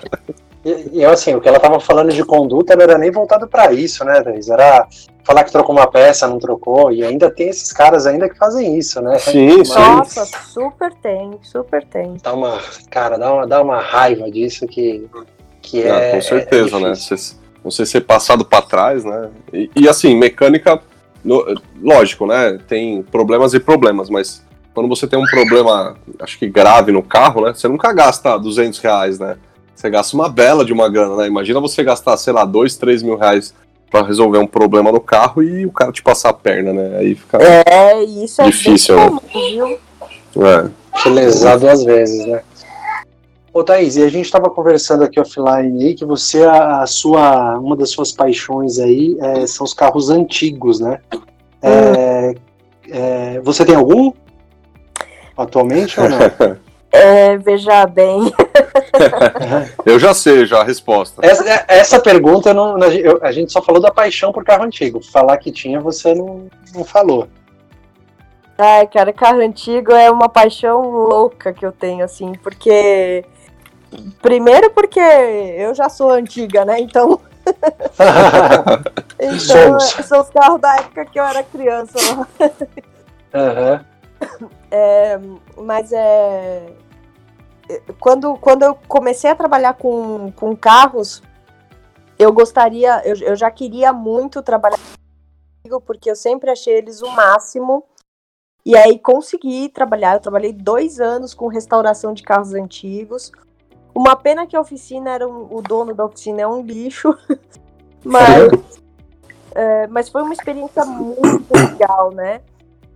e, 0.66 1.00
e, 1.00 1.06
assim, 1.06 1.36
o 1.36 1.40
que 1.40 1.48
ela 1.48 1.60
tava 1.60 1.80
falando 1.80 2.12
de 2.12 2.26
conduta 2.26 2.76
não 2.76 2.84
era 2.84 2.98
nem 2.98 3.12
voltado 3.12 3.48
para 3.48 3.72
isso, 3.72 4.04
né, 4.04 4.22
Thaís? 4.24 4.50
Era 4.50 4.88
falar 5.24 5.44
que 5.44 5.52
trocou 5.52 5.76
uma 5.76 5.86
peça, 5.86 6.28
não 6.28 6.40
trocou, 6.40 6.92
e 6.92 7.04
ainda 7.04 7.30
tem 7.30 7.50
esses 7.50 7.72
caras 7.72 8.08
ainda 8.08 8.28
que 8.28 8.36
fazem 8.36 8.76
isso, 8.76 9.00
né? 9.00 9.18
Sim, 9.20 9.64
sim. 9.64 9.74
Nossa, 9.74 10.26
super 10.26 10.92
tem, 10.96 11.38
super 11.44 11.86
tem. 11.86 12.18
Dá 12.22 12.34
uma, 12.34 12.60
cara, 12.90 13.18
dá 13.18 13.32
uma, 13.32 13.48
dá 13.48 13.62
uma 13.62 13.80
raiva 13.80 14.30
disso 14.30 14.66
que 14.66 15.08
que 15.66 15.82
é, 15.82 16.10
ah, 16.10 16.12
com 16.12 16.22
certeza, 16.22 16.78
é 16.78 16.80
né? 16.80 16.96
Você, 16.96 17.36
você 17.64 17.86
ser 17.86 18.02
passado 18.02 18.46
para 18.46 18.62
trás, 18.62 19.04
né? 19.04 19.30
E, 19.52 19.70
e, 19.76 19.90
assim, 19.90 20.16
mecânica, 20.16 20.80
no, 21.24 21.44
lógico, 21.82 22.26
né? 22.26 22.60
Tem 22.68 23.02
problemas 23.04 23.54
e 23.54 23.60
problemas, 23.60 24.10
mas 24.10 24.44
quando 24.74 24.88
você 24.88 25.08
tem 25.08 25.18
um 25.18 25.26
problema, 25.26 25.96
acho 26.20 26.38
que 26.38 26.48
grave 26.48 26.92
no 26.92 27.02
carro, 27.02 27.42
né? 27.42 27.54
Você 27.54 27.68
nunca 27.68 27.92
gasta 27.92 28.38
200 28.38 28.80
reais, 28.80 29.20
né? 29.20 29.38
Você 29.76 29.90
gasta 29.90 30.16
uma 30.16 30.30
bela 30.30 30.64
de 30.64 30.72
uma 30.72 30.88
grana, 30.88 31.18
né? 31.18 31.28
Imagina 31.28 31.60
você 31.60 31.84
gastar, 31.84 32.16
sei 32.18 32.32
lá, 32.32 32.46
2, 32.46 32.78
3 32.78 33.04
mil 33.04 33.18
reais 33.18 33.54
para 33.90 34.06
resolver 34.06 34.40
um 34.40 34.48
problema 34.48 34.92
no 34.92 35.00
carro 35.00 35.42
e 35.42 35.66
o 35.66 35.72
cara 35.72 35.92
te 35.92 36.04
passar 36.04 36.30
a 36.30 36.34
perna, 36.34 36.74
né? 36.74 36.98
Aí 36.98 37.16
fica 37.16 37.38
é, 37.42 38.04
isso 38.04 38.42
é 38.42 38.46
difícil, 38.46 38.96
né? 38.96 39.20
Viu? 39.34 39.80
É. 40.46 40.70
Te 41.02 41.10
lesar 41.10 41.58
duas 41.58 41.84
vezes, 41.84 42.26
né? 42.26 42.42
Ô 43.56 43.64
Thaís, 43.64 43.96
e 43.96 44.04
a 44.04 44.10
gente 44.10 44.26
estava 44.26 44.50
conversando 44.50 45.06
aqui 45.06 45.18
offline 45.18 45.82
aí 45.82 45.96
que 45.96 46.04
você, 46.04 46.44
a, 46.44 46.86
sua, 46.86 47.58
uma 47.58 47.74
das 47.74 47.90
suas 47.90 48.12
paixões 48.12 48.80
aí 48.80 49.16
é, 49.18 49.48
são 49.48 49.64
os 49.64 49.74
carros 49.74 50.10
antigos, 50.10 50.82
né? 50.82 51.00
É, 51.62 52.36
é, 52.90 53.40
você 53.40 53.64
tem 53.64 53.76
algum 53.76 54.12
atualmente 55.38 55.98
ou 55.98 56.10
não? 56.10 56.18
É, 56.92 57.36
veja 57.38 57.86
bem. 57.86 58.32
eu 59.86 60.00
já 60.00 60.14
sei 60.14 60.46
já 60.46 60.62
a 60.62 60.64
resposta. 60.64 61.26
Essa, 61.26 61.44
é, 61.50 61.66
essa 61.68 62.00
pergunta 62.00 62.54
não, 62.54 62.78
eu, 62.86 63.20
a 63.22 63.34
gente 63.34 63.52
só 63.52 63.62
falou 63.62 63.82
da 63.82 63.92
paixão 63.92 64.32
por 64.32 64.46
carro 64.46 64.64
antigo. 64.64 65.02
Falar 65.04 65.36
que 65.38 65.52
tinha, 65.52 65.82
você 65.82 66.16
não, 66.16 66.48
não 66.74 66.86
falou. 66.86 67.28
Ai, 68.58 68.88
cara, 68.88 69.12
carro 69.12 69.42
antigo 69.42 69.92
é 69.92 70.10
uma 70.10 70.30
paixão 70.30 70.90
louca 70.90 71.52
que 71.52 71.66
eu 71.66 71.74
tenho, 71.74 72.06
assim, 72.06 72.32
porque 72.42 73.26
Primeiro 74.22 74.72
porque 74.72 75.00
eu 75.00 75.74
já 75.74 75.90
sou 75.90 76.12
antiga, 76.12 76.66
né? 76.66 76.80
Então. 76.80 77.20
então, 79.20 79.80
são 79.80 80.22
os 80.22 80.30
carros 80.30 80.60
da 80.60 80.76
época 80.78 81.06
que 81.06 81.20
eu 81.20 81.24
era 81.24 81.44
criança. 81.44 81.98
Uhum. 83.34 83.86
É, 84.72 85.20
mas 85.58 85.92
é. 85.92 86.66
Quando, 88.00 88.36
quando 88.38 88.64
eu 88.64 88.76
comecei 88.88 89.30
a 89.30 89.36
trabalhar 89.36 89.74
com, 89.74 90.32
com 90.32 90.56
carros, 90.56 91.22
eu 92.18 92.32
gostaria, 92.32 93.02
eu, 93.06 93.16
eu 93.18 93.36
já 93.36 93.50
queria 93.50 93.92
muito 93.92 94.42
trabalhar 94.42 94.80
porque 95.86 96.10
eu 96.10 96.16
sempre 96.16 96.52
achei 96.52 96.76
eles 96.76 97.02
o 97.02 97.10
máximo. 97.10 97.84
E 98.66 98.76
aí 98.76 98.98
consegui 98.98 99.70
trabalhar. 99.70 100.16
Eu 100.16 100.20
trabalhei 100.20 100.52
dois 100.52 101.00
anos 101.00 101.34
com 101.34 101.48
restauração 101.48 102.14
de 102.14 102.24
carros 102.24 102.54
antigos. 102.54 103.32
Uma 103.96 104.16
pena 104.18 104.46
que 104.46 104.58
a 104.58 104.60
oficina 104.60 105.10
era 105.12 105.26
um, 105.26 105.48
o 105.50 105.62
dono 105.62 105.94
da 105.94 106.04
oficina 106.04 106.42
é 106.42 106.48
um 106.48 106.62
lixo, 106.62 107.18
mas, 108.04 108.82
é, 109.56 109.88
mas 109.88 110.10
foi 110.10 110.22
uma 110.22 110.34
experiência 110.34 110.84
muito 110.84 111.50
legal, 111.54 112.12
né? 112.12 112.42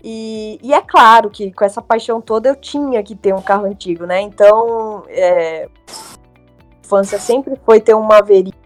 E, 0.03 0.59
e, 0.61 0.73
é 0.73 0.81
claro 0.81 1.29
que 1.29 1.51
com 1.51 1.63
essa 1.63 1.81
paixão 1.81 2.21
toda 2.21 2.49
eu 2.49 2.55
tinha 2.55 3.01
que 3.03 3.15
ter 3.15 3.33
um 3.33 3.41
carro 3.41 3.65
antigo, 3.65 4.05
né? 4.05 4.21
Então, 4.21 5.03
é, 5.07 5.67
a 5.67 6.85
infância 6.85 7.17
sempre 7.17 7.55
foi 7.65 7.79
ter 7.79 7.93
um 7.93 8.03
Maverick. 8.03 8.57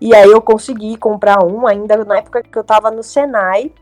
E 0.00 0.14
aí 0.14 0.30
eu 0.30 0.42
consegui 0.42 0.96
comprar 0.96 1.44
um 1.44 1.66
ainda 1.66 2.04
na 2.04 2.18
época 2.18 2.42
que 2.42 2.58
eu 2.58 2.64
tava 2.64 2.90
no 2.90 3.02
Senai. 3.02 3.72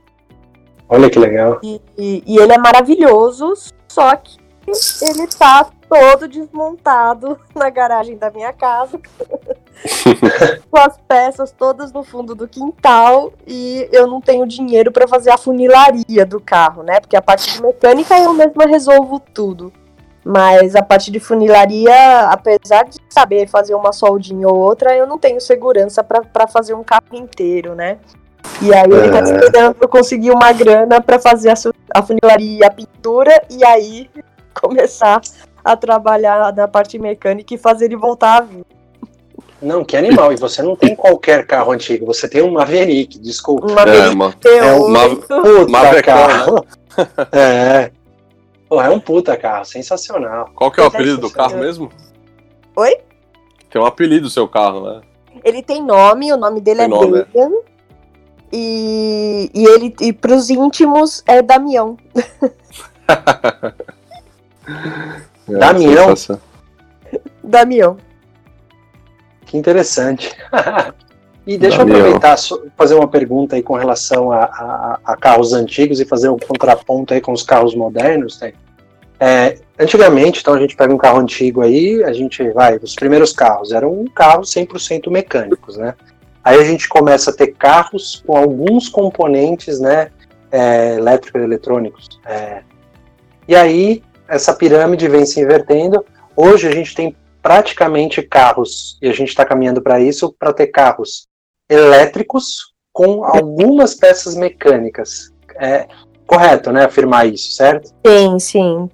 Olha 0.89 1.09
que 1.09 1.19
legal. 1.19 1.59
E, 1.63 1.81
e, 1.97 2.23
e 2.27 2.37
ele 2.37 2.53
é 2.53 2.59
maravilhoso, 2.59 3.55
só 3.89 4.15
que 4.17 4.39
ele 4.67 5.27
tá 5.29 5.71
todo 5.91 6.29
desmontado 6.29 7.37
na 7.55 7.69
garagem 7.69 8.17
da 8.17 8.31
minha 8.31 8.53
casa, 8.53 8.99
com 10.71 10.79
as 10.79 10.97
peças 11.09 11.51
todas 11.51 11.93
no 11.93 12.05
fundo 12.05 12.35
do 12.35 12.47
quintal 12.47 13.33
e 13.45 13.89
eu 13.91 14.07
não 14.07 14.21
tenho 14.21 14.47
dinheiro 14.47 14.93
para 14.93 15.09
fazer 15.09 15.31
a 15.31 15.39
funilaria 15.39 16.25
do 16.25 16.41
carro, 16.41 16.85
né? 16.85 17.01
Porque 17.01 17.17
a 17.17 17.23
parte 17.23 17.53
de 17.53 17.61
mecânica 17.61 18.17
eu 18.17 18.33
mesma 18.33 18.65
resolvo 18.67 19.19
tudo. 19.19 19.73
Mas 20.23 20.77
a 20.77 20.83
parte 20.83 21.11
de 21.11 21.19
funilaria, 21.19 22.29
apesar 22.29 22.85
de 22.85 22.99
saber 23.09 23.49
fazer 23.49 23.75
uma 23.75 23.91
soldinha 23.91 24.47
ou 24.47 24.55
outra, 24.55 24.95
eu 24.95 25.07
não 25.07 25.19
tenho 25.19 25.41
segurança 25.41 26.05
para 26.05 26.47
fazer 26.47 26.75
um 26.75 26.85
carro 26.85 27.15
inteiro, 27.15 27.75
né? 27.75 27.99
E 28.61 28.73
aí 28.75 28.91
ele 28.91 29.11
tá 29.11 29.21
esperando 29.21 29.77
eu 29.81 29.89
conseguir 29.89 30.31
uma 30.31 30.53
grana 30.53 31.01
para 31.01 31.19
fazer 31.19 31.49
a, 31.49 31.55
a 31.95 32.03
funilaria 32.03 32.59
e 32.59 32.65
a 32.65 32.71
pintura, 32.71 33.43
e 33.49 33.65
aí 33.65 34.11
começar 34.53 35.23
a 35.65 35.77
trabalhar 35.77 36.55
na 36.55 36.69
parte 36.69 36.99
mecânica 36.99 37.55
e 37.55 37.59
fazer 37.59 37.87
ele 37.87 37.97
voltar 37.97 38.39
a 38.39 38.41
vir. 38.41 38.65
Não, 39.61 39.85
que 39.85 39.97
animal. 39.97 40.33
E 40.33 40.37
você 40.37 40.63
não 40.63 40.75
tem 40.75 40.95
qualquer 40.97 41.47
carro 41.47 41.73
antigo, 41.73 42.07
você 42.07 42.29
tem 42.29 42.43
um 42.43 42.53
Maverick, 42.53 43.19
desculpa. 43.19 43.67
Um 43.67 43.75
Maverick 43.75 44.49
é, 44.49 44.73
uma, 44.73 45.01
é 45.03 45.09
um 45.09 45.17
puta 45.17 45.93
né? 45.93 46.03
carro. 46.03 46.67
é. 47.33 47.91
Pô, 48.69 48.81
é 48.81 48.89
um 48.89 49.01
puta 49.01 49.37
carro, 49.37 49.65
sensacional. 49.65 50.49
Qual 50.55 50.71
que 50.71 50.81
é 50.81 50.85
o 50.85 50.87
apelido 50.87 51.19
do 51.19 51.31
carro 51.31 51.59
mesmo? 51.59 51.91
Oi? 52.77 52.97
Tem 53.69 53.83
um 53.83 53.85
apelido 53.85 54.23
do 54.23 54.31
seu 54.31 54.47
carro, 54.49 54.89
né? 54.89 55.01
Ele 55.45 55.63
tem 55.63 55.83
nome, 55.83 56.33
o 56.33 56.37
nome 56.37 56.61
dele 56.61 56.79
tem 56.79 56.87
é 56.87 56.89
nome. 56.89 57.27
E, 58.53 59.51
e 59.55 59.65
ele 59.65 59.95
e 60.01 60.13
pros 60.13 60.51
íntimos 60.51 61.23
é 61.27 61.41
Damião. 61.43 61.97
É, 65.61 65.73
Damião. 65.73 66.15
Damião. 67.45 67.97
Que 69.45 69.59
interessante. 69.59 70.35
e 71.47 71.59
deixa 71.59 71.79
Damião. 71.79 71.99
eu 71.99 72.17
aproveitar 72.17 72.37
fazer 72.77 72.95
uma 72.95 73.09
pergunta 73.09 73.57
aí 73.57 73.63
com 73.63 73.75
relação 73.75 74.33
a, 74.33 74.45
a, 74.45 75.01
a, 75.05 75.17
carros 75.17 75.53
antigos 75.53 76.01
e 76.01 76.05
fazer 76.07 76.31
um 76.31 76.39
contraponto 76.39 77.13
aí 77.13 77.21
com 77.21 77.33
os 77.33 77.43
carros 77.43 77.75
modernos. 77.75 78.41
Né? 78.41 78.55
É, 79.19 79.59
antigamente, 79.79 80.41
então 80.41 80.55
a 80.55 80.59
gente 80.59 80.75
pega 80.75 80.95
um 80.95 80.99
carro 80.99 81.19
antigo 81.19 81.61
aí, 81.61 82.03
a 82.05 82.13
gente 82.13 82.49
vai, 82.51 82.77
os 82.77 82.95
primeiros 82.95 83.35
carros 83.35 83.71
eram 83.71 83.93
um 83.93 84.07
carro 84.07 84.43
100% 84.43 85.11
mecânicos, 85.11 85.77
né? 85.77 85.95
Aí 86.43 86.59
a 86.59 86.65
gente 86.65 86.89
começa 86.89 87.31
a 87.31 87.35
ter 87.35 87.49
carros 87.49 88.23
com 88.27 88.35
alguns 88.35 88.89
componentes, 88.89 89.79
né, 89.79 90.11
é, 90.51 90.95
elétricos 90.95 91.39
e 91.39 91.45
eletrônicos. 91.45 92.09
É, 92.25 92.63
e 93.47 93.55
aí 93.55 94.03
essa 94.31 94.55
pirâmide 94.55 95.09
vem 95.09 95.27
se 95.27 95.41
invertendo. 95.41 96.05
Hoje 96.37 96.69
a 96.69 96.71
gente 96.71 96.95
tem 96.95 97.17
praticamente 97.43 98.23
carros, 98.23 98.97
e 99.03 99.09
a 99.09 99.13
gente 99.13 99.29
está 99.29 99.45
caminhando 99.45 99.83
para 99.83 100.01
isso, 100.01 100.35
para 100.39 100.53
ter 100.53 100.69
carros 100.69 101.27
elétricos 101.69 102.73
com 102.93 103.25
algumas 103.25 103.95
peças 103.95 104.37
mecânicas. 104.37 105.31
É 105.57 105.89
correto, 106.27 106.71
né? 106.71 106.85
Afirmar 106.85 107.27
isso, 107.27 107.53
certo? 107.53 107.91
Sim, 108.07 108.39
sim. 108.39 108.91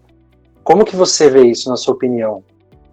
como 0.65 0.85
que 0.85 0.97
você 0.97 1.29
vê 1.29 1.43
isso, 1.43 1.69
na 1.69 1.77
sua 1.77 1.95
opinião? 1.95 2.43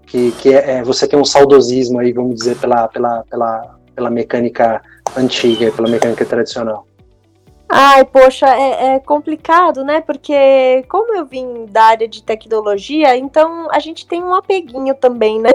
Que, 0.06 0.32
que 0.34 0.54
é, 0.54 0.72
é, 0.72 0.84
você 0.84 1.08
tem 1.08 1.18
um 1.18 1.26
saudosismo 1.26 2.00
aí, 2.00 2.12
vamos 2.12 2.36
dizer, 2.36 2.58
pela, 2.58 2.88
pela, 2.88 3.24
pela, 3.30 3.76
pela 3.96 4.10
mecânica 4.10 4.82
antiga, 5.16 5.72
pela 5.72 5.90
mecânica 5.90 6.26
tradicional. 6.26 6.86
Ai, 7.76 8.06
poxa, 8.06 8.46
é, 8.48 8.94
é, 8.94 9.00
complicado, 9.00 9.84
né? 9.84 10.00
Porque 10.00 10.86
como 10.88 11.16
eu 11.16 11.26
vim 11.26 11.66
da 11.66 11.86
área 11.86 12.08
de 12.08 12.22
tecnologia, 12.22 13.18
então 13.18 13.68
a 13.72 13.80
gente 13.80 14.06
tem 14.06 14.24
um 14.24 14.36
apeguinho 14.36 14.94
também, 14.94 15.42
né? 15.42 15.50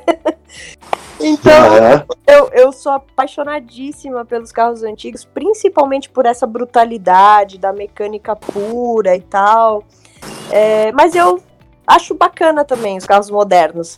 então, 1.20 1.68
uhum. 1.74 2.16
eu, 2.26 2.50
eu 2.52 2.72
sou 2.72 2.90
apaixonadíssima 2.90 4.24
pelos 4.24 4.50
carros 4.50 4.83
antigos, 4.83 5.24
principalmente 5.24 6.11
por 6.11 6.26
essa 6.26 6.44
brutalidade 6.44 7.57
da 7.57 7.72
mecânica 7.72 8.35
pura 8.35 9.14
e 9.14 9.20
tal. 9.20 9.85
É, 10.50 10.90
mas 10.90 11.14
eu 11.14 11.40
acho 11.87 12.16
bacana 12.16 12.64
também 12.64 12.98
os 12.98 13.07
carros 13.07 13.31
modernos. 13.31 13.94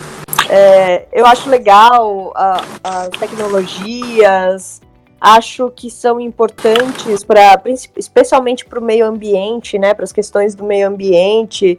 É, 0.51 1.07
eu 1.11 1.25
acho 1.25 1.49
legal 1.49 2.35
a, 2.37 2.61
as 2.85 3.09
tecnologias, 3.19 4.83
acho 5.21 5.71
que 5.71 5.91
são 5.91 6.19
importantes 6.19 7.23
para 7.23 7.61
especialmente 7.97 8.65
para 8.65 8.79
o 8.79 8.83
meio 8.83 9.07
ambiente, 9.07 9.79
né, 9.79 9.93
para 9.93 10.05
as 10.05 10.13
questões 10.13 10.55
do 10.55 10.65
meio 10.65 10.89
ambiente. 10.89 11.79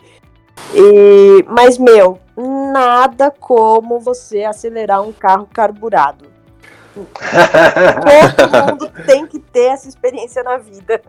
E, 0.75 1.45
mas 1.47 1.77
meu, 1.77 2.19
nada 2.37 3.31
como 3.31 3.99
você 3.99 4.43
acelerar 4.43 5.01
um 5.01 5.11
carro 5.11 5.47
carburado. 5.51 6.29
Todo 6.93 8.71
mundo 8.71 8.91
tem 9.05 9.25
que 9.25 9.39
ter 9.39 9.71
essa 9.71 9.87
experiência 9.87 10.43
na 10.43 10.57
vida. 10.57 11.01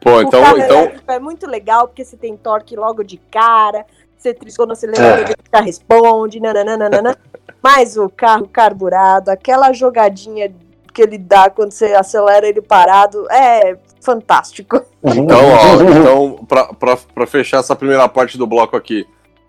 Pô, 0.00 0.22
então, 0.22 0.42
então... 0.58 0.92
é 1.06 1.18
muito 1.18 1.46
legal 1.46 1.86
porque 1.86 2.04
você 2.04 2.16
tem 2.16 2.36
torque 2.36 2.74
logo 2.74 3.04
de 3.04 3.18
cara, 3.30 3.84
você 4.16 4.32
triscou 4.32 4.66
no 4.66 4.72
acelerador, 4.72 5.30
é. 5.30 5.34
já 5.54 5.62
responde, 5.62 6.40
nananana. 6.40 7.16
Mas 7.62 7.96
o 7.98 8.08
carro 8.08 8.48
carburado, 8.48 9.30
aquela 9.30 9.72
jogadinha 9.72 10.50
que 10.92 11.02
ele 11.02 11.18
dá 11.18 11.50
quando 11.50 11.72
você 11.72 11.86
acelera 11.94 12.46
ele 12.46 12.60
parado 12.60 13.26
é 13.30 13.76
fantástico. 14.00 14.82
Então, 15.02 15.40
ó, 15.40 15.82
então 15.82 16.44
pra, 16.46 16.74
pra, 16.74 16.94
pra 16.94 17.26
fechar 17.26 17.60
essa 17.60 17.74
primeira 17.74 18.06
parte 18.06 18.36
do 18.36 18.46
bloco 18.46 18.76
aqui, 18.76 19.06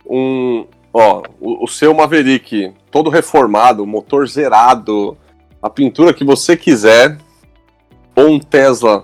um, 0.10 0.66
ó, 0.94 1.24
o, 1.42 1.66
o 1.66 1.68
seu 1.68 1.94
Maverick 1.94 2.74
todo 2.90 3.10
reformado, 3.10 3.86
motor 3.86 4.26
zerado, 4.30 5.18
a 5.62 5.70
pintura 5.70 6.14
que 6.14 6.24
você 6.24 6.56
quiser, 6.56 7.18
ou 8.16 8.30
um 8.30 8.40
Tesla 8.40 9.04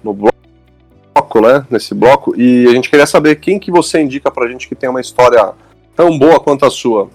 no 0.03 0.13
bloco, 0.13 1.41
né? 1.41 1.65
Nesse 1.69 1.95
bloco, 1.95 2.39
e 2.39 2.67
a 2.67 2.71
gente 2.71 2.89
queria 2.89 3.07
saber 3.07 3.37
quem 3.37 3.57
que 3.57 3.71
você 3.71 4.01
indica 4.01 4.29
pra 4.29 4.47
gente 4.47 4.67
que 4.67 4.75
tem 4.75 4.89
uma 4.89 5.01
história 5.01 5.53
tão 5.95 6.19
boa 6.19 6.41
quanto 6.41 6.65
a 6.65 6.69
sua. 6.69 7.09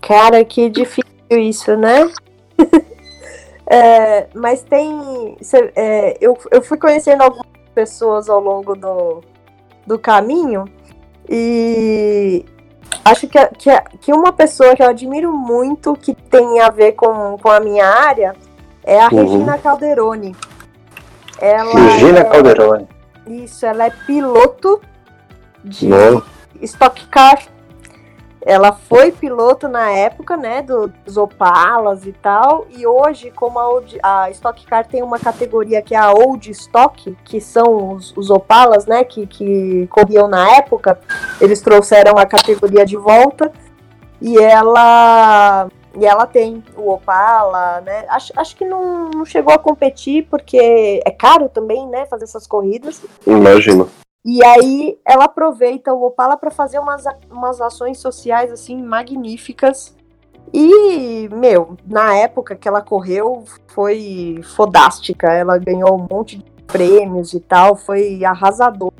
Cara, 0.00 0.44
que 0.44 0.68
difícil 0.68 1.04
isso, 1.30 1.76
né? 1.76 2.10
É, 3.72 4.26
mas 4.34 4.62
tem. 4.62 5.36
Cê, 5.40 5.72
é, 5.76 6.18
eu, 6.20 6.36
eu 6.50 6.60
fui 6.60 6.76
conhecendo 6.76 7.22
algumas 7.22 7.46
pessoas 7.72 8.28
ao 8.28 8.40
longo 8.40 8.74
do, 8.74 9.22
do 9.86 9.96
caminho 9.96 10.64
e 11.28 12.44
acho 13.04 13.28
que, 13.28 13.38
que, 13.50 13.70
que 14.00 14.12
uma 14.12 14.32
pessoa 14.32 14.74
que 14.74 14.82
eu 14.82 14.88
admiro 14.88 15.32
muito 15.32 15.94
que 15.94 16.12
tem 16.12 16.58
a 16.58 16.68
ver 16.68 16.92
com, 16.92 17.38
com 17.38 17.48
a 17.48 17.60
minha 17.60 17.86
área 17.86 18.34
é 18.82 19.00
a 19.00 19.08
uhum. 19.08 19.22
Regina 19.22 19.56
Calderoni. 19.56 20.34
Ela 21.38 21.72
Regina 21.72 22.18
é, 22.18 22.24
Calderoni. 22.24 22.88
Isso, 23.28 23.64
ela 23.64 23.86
é 23.86 23.90
piloto 24.04 24.80
de 25.62 25.88
Stock 26.60 27.06
Car 27.06 27.40
ela 28.42 28.72
foi 28.72 29.12
piloto 29.12 29.68
na 29.68 29.90
época, 29.90 30.36
né, 30.36 30.62
dos 30.62 31.16
Opalas 31.16 32.06
e 32.06 32.12
tal, 32.12 32.66
e 32.70 32.86
hoje, 32.86 33.30
como 33.30 33.58
a, 33.58 33.68
Old, 33.68 33.98
a 34.02 34.30
Stock 34.30 34.64
Car 34.66 34.86
tem 34.86 35.02
uma 35.02 35.18
categoria 35.18 35.82
que 35.82 35.94
é 35.94 35.98
a 35.98 36.10
Old 36.10 36.50
Stock, 36.50 37.16
que 37.24 37.40
são 37.40 37.94
os, 37.94 38.16
os 38.16 38.30
Opalas, 38.30 38.86
né, 38.86 39.04
que, 39.04 39.26
que 39.26 39.86
corriam 39.88 40.26
na 40.26 40.56
época, 40.56 40.98
eles 41.40 41.60
trouxeram 41.60 42.16
a 42.16 42.24
categoria 42.24 42.86
de 42.86 42.96
volta, 42.96 43.52
e 44.20 44.38
ela 44.38 45.68
e 45.98 46.06
ela 46.06 46.24
tem 46.24 46.62
o 46.76 46.92
Opala, 46.92 47.80
né? 47.80 48.04
Acho, 48.08 48.32
acho 48.36 48.56
que 48.56 48.64
não, 48.64 49.10
não 49.10 49.24
chegou 49.24 49.52
a 49.52 49.58
competir 49.58 50.26
porque 50.30 51.02
é 51.04 51.10
caro 51.10 51.48
também, 51.48 51.86
né? 51.88 52.06
Fazer 52.06 52.24
essas 52.24 52.46
corridas. 52.46 53.02
Imagino. 53.26 53.90
E 54.24 54.44
aí 54.44 54.98
ela 55.04 55.24
aproveita 55.24 55.92
o 55.94 56.04
Opala 56.04 56.36
para 56.36 56.50
fazer 56.50 56.78
umas, 56.78 57.04
umas 57.30 57.60
ações 57.60 57.98
sociais 57.98 58.52
assim 58.52 58.82
magníficas. 58.82 59.94
E, 60.52 61.28
meu, 61.32 61.76
na 61.86 62.14
época 62.16 62.56
que 62.56 62.66
ela 62.66 62.82
correu 62.82 63.44
foi 63.68 64.40
fodástica. 64.56 65.32
Ela 65.32 65.58
ganhou 65.58 65.94
um 65.94 66.06
monte 66.10 66.38
de 66.38 66.44
prêmios 66.66 67.32
e 67.32 67.40
tal, 67.40 67.76
foi 67.76 68.24
arrasadora. 68.24 68.94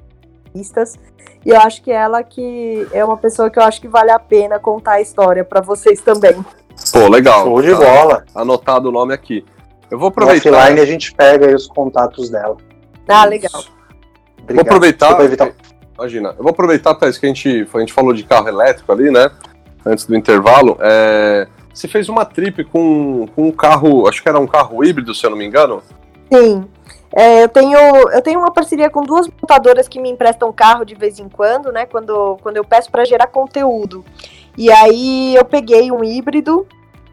E 0.55 1.51
eu 1.51 1.61
acho 1.61 1.83
que 1.83 1.91
ela 1.91 2.23
que 2.23 2.87
é 2.93 3.05
uma 3.05 3.17
pessoa 3.17 3.51
que 3.51 3.59
eu 3.59 3.63
acho 3.63 3.81
que 3.81 3.89
vale 3.89 4.11
a 4.11 4.19
pena 4.19 4.59
contar 4.59 4.93
a 4.93 5.01
história 5.01 5.45
para 5.45 5.61
vocês 5.61 6.01
também. 6.01 6.45
Pô, 6.93 7.09
legal. 7.09 7.45
Show 7.45 7.63
de 7.63 7.75
bola. 7.75 8.25
Anotado 8.35 8.89
o 8.89 8.93
nome 8.93 9.15
aqui. 9.15 9.45
Eu 9.91 9.99
vou 9.99 10.09
aproveitar. 10.09 10.51
No 10.51 10.57
offline 10.57 10.81
a 10.81 10.87
gente 10.87 11.15
pega 11.15 11.47
aí 11.47 11.55
os 11.55 11.67
contatos 11.67 12.31
dela. 12.31 12.57
Ah, 13.09 13.25
legal. 13.25 13.63
Obrigado. 14.51 14.65
Vou 14.65 14.77
aproveitar. 14.77 15.21
Evitar... 15.25 15.53
Imagina, 15.99 16.35
eu 16.37 16.43
vou 16.43 16.51
aproveitar, 16.51 16.95
Thais, 16.95 17.19
que 17.19 17.27
a 17.27 17.29
gente, 17.29 17.69
a 17.73 17.81
gente 17.81 17.93
falou 17.93 18.13
de 18.13 18.25
carro 18.25 18.49
elétrico 18.49 18.91
ali, 18.91 19.11
né? 19.11 19.31
Antes 19.85 20.07
do 20.07 20.17
intervalo. 20.17 20.77
É... 20.81 21.47
Você 21.73 21.87
fez 21.87 22.09
uma 22.09 22.25
trip 22.25 22.65
com, 22.65 23.27
com 23.35 23.49
um 23.49 23.53
carro, 23.53 24.09
acho 24.09 24.23
que 24.23 24.29
era 24.29 24.39
um 24.39 24.47
carro 24.47 24.85
híbrido, 24.85 25.15
se 25.15 25.25
eu 25.25 25.31
não 25.31 25.37
me 25.37 25.47
engano. 25.47 25.83
Sim. 26.33 26.65
É, 27.13 27.43
eu, 27.43 27.49
tenho, 27.49 27.79
eu 27.79 28.23
tenho 28.23 28.39
uma 28.39 28.53
parceria 28.53 28.89
com 28.89 29.03
duas 29.03 29.27
montadoras 29.27 29.89
que 29.89 30.01
me 30.01 30.11
emprestam 30.11 30.53
carro 30.53 30.85
de 30.85 30.95
vez 30.95 31.19
em 31.19 31.29
quando, 31.29 31.73
né? 31.73 31.87
Quando, 31.87 32.39
quando 32.43 32.57
eu 32.57 32.65
peço 32.65 32.91
para 32.91 33.05
gerar 33.05 33.27
conteúdo. 33.27 34.05
E 34.57 34.71
aí 34.71 35.35
eu 35.35 35.45
peguei 35.45 35.91
um 35.91 36.05
híbrido 36.05 36.67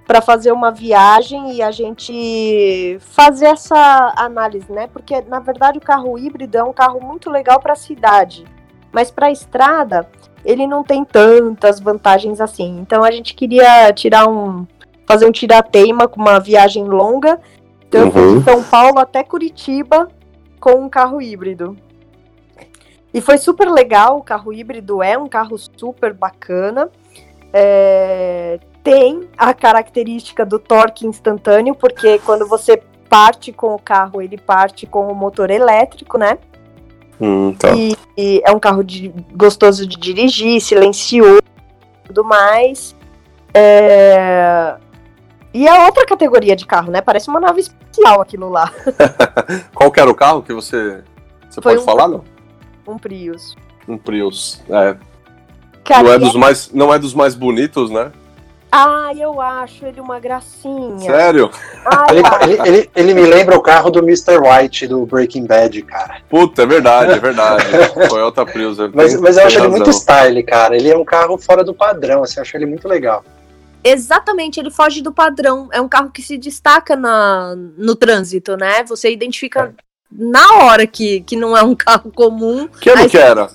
para 0.07 0.21
fazer 0.21 0.53
uma 0.53 0.71
viagem 0.71 1.53
e 1.53 1.61
a 1.61 1.69
gente 1.69 2.97
fazer 3.01 3.47
essa 3.47 4.13
análise, 4.15 4.71
né? 4.71 4.87
Porque 4.87 5.21
na 5.23 5.41
verdade 5.41 5.77
o 5.77 5.81
carro 5.81 6.17
híbrido 6.17 6.57
é 6.57 6.63
um 6.63 6.71
carro 6.71 7.01
muito 7.01 7.29
legal 7.29 7.59
para 7.59 7.73
a 7.73 7.75
cidade, 7.75 8.45
mas 8.91 9.11
para 9.11 9.27
a 9.27 9.31
estrada 9.31 10.09
ele 10.45 10.65
não 10.65 10.81
tem 10.81 11.03
tantas 11.03 11.81
vantagens 11.81 12.39
assim. 12.39 12.79
Então 12.79 13.03
a 13.03 13.11
gente 13.11 13.35
queria 13.35 13.91
tirar 13.91 14.29
um 14.29 14.65
fazer 15.05 15.25
um 15.25 15.31
tirateima 15.31 16.07
com 16.07 16.21
uma 16.21 16.39
viagem 16.39 16.85
longa. 16.85 17.39
Então 17.87 18.09
uhum. 18.09 18.39
de. 18.39 18.43
São 18.45 18.63
Paulo 18.63 18.99
até 18.99 19.23
Curitiba 19.23 20.07
com 20.59 20.85
um 20.85 20.89
carro 20.89 21.21
híbrido. 21.21 21.75
E 23.13 23.19
foi 23.19 23.37
super 23.37 23.69
legal, 23.69 24.17
o 24.17 24.23
carro 24.23 24.53
híbrido 24.53 25.03
é 25.03 25.17
um 25.17 25.27
carro 25.27 25.57
super 25.57 26.13
bacana. 26.13 26.89
É, 27.51 28.59
tem 28.87 29.27
a 29.37 29.53
característica 29.53 30.45
do 30.45 30.57
torque 30.57 31.05
instantâneo, 31.05 31.75
porque 31.75 32.19
quando 32.19 32.47
você 32.47 32.81
parte 33.09 33.51
com 33.51 33.75
o 33.75 33.79
carro, 33.79 34.21
ele 34.21 34.37
parte 34.37 34.85
com 34.85 35.11
o 35.11 35.13
motor 35.13 35.51
elétrico, 35.51 36.17
né? 36.17 36.37
Hum, 37.19 37.53
tá. 37.53 37.75
e, 37.75 37.97
e, 38.17 38.41
é 38.45 38.51
um 38.51 38.59
carro 38.59 38.83
de, 38.83 39.13
gostoso 39.33 39.85
de 39.85 39.97
dirigir, 39.97 40.61
silencioso 40.61 41.41
e 41.41 42.07
tudo 42.07 42.23
mais. 42.23 42.95
É... 43.53 44.75
E 45.53 45.67
é 45.67 45.85
outra 45.85 46.05
categoria 46.05 46.55
de 46.55 46.65
carro, 46.65 46.89
né? 46.89 47.01
Parece 47.01 47.27
uma 47.27 47.41
nave 47.41 47.59
espacial 47.59 48.21
aquilo 48.21 48.47
lá. 48.49 48.71
Qual 49.75 49.91
que 49.91 49.99
era 49.99 50.09
o 50.09 50.15
carro 50.15 50.43
que 50.43 50.53
você. 50.53 51.03
Você 51.49 51.61
Foi 51.61 51.73
pode 51.73 51.81
um, 51.81 51.85
falar, 51.85 52.07
não? 52.07 52.23
Um 52.87 52.97
Prius. 52.97 53.53
Um 53.85 53.97
Prius. 53.97 54.61
É. 54.69 54.95
não, 55.89 56.13
é 56.13 56.19
dos 56.19 56.35
mais, 56.35 56.71
não 56.71 56.93
é 56.93 56.99
dos 56.99 57.13
mais 57.13 57.35
bonitos, 57.35 57.89
né? 57.89 58.13
Ah, 58.71 59.11
eu 59.17 59.39
acho 59.39 59.85
ele 59.85 60.01
uma 60.01 60.19
gracinha. 60.19 60.99
Sério? 60.99 61.49
ele, 62.09 62.21
ele, 62.41 62.69
ele, 62.69 62.89
ele, 62.95 63.13
me 63.13 63.21
lembra 63.21 63.57
o 63.57 63.61
carro 63.61 63.89
do 63.89 63.99
Mr. 63.99 64.37
White 64.37 64.87
do 64.87 65.05
Breaking 65.05 65.45
Bad, 65.45 65.81
cara. 65.83 66.17
Puta, 66.29 66.63
é 66.63 66.65
verdade, 66.65 67.13
é 67.13 67.19
verdade. 67.19 67.65
Toyota 68.09 68.45
Prius. 68.45 68.77
Mas, 68.93 69.19
mas 69.19 69.37
eu 69.37 69.45
acho 69.45 69.57
razão. 69.57 69.61
ele 69.61 69.69
muito 69.69 69.89
style, 69.91 70.43
cara. 70.43 70.75
Ele 70.75 70.89
é 70.89 70.97
um 70.97 71.05
carro 71.05 71.37
fora 71.37 71.63
do 71.63 71.73
padrão, 71.73 72.23
assim, 72.23 72.39
eu 72.39 72.41
acho 72.41 72.57
ele 72.57 72.65
muito 72.65 72.87
legal. 72.87 73.23
Exatamente, 73.83 74.59
ele 74.59 74.69
foge 74.69 75.01
do 75.01 75.13
padrão. 75.13 75.69
É 75.71 75.79
um 75.79 75.87
carro 75.87 76.11
que 76.11 76.21
se 76.21 76.37
destaca 76.37 76.95
na, 76.95 77.55
no 77.77 77.95
trânsito, 77.95 78.57
né? 78.57 78.83
Você 78.83 79.09
identifica 79.09 79.73
é. 79.77 79.83
na 80.11 80.63
hora 80.63 80.85
que, 80.85 81.21
que 81.21 81.37
não 81.37 81.55
é 81.55 81.63
um 81.63 81.73
carro 81.73 82.11
comum. 82.11 82.67
Que 82.67 82.89
ano 82.89 83.09
que 83.09 83.17
era? 83.17 83.49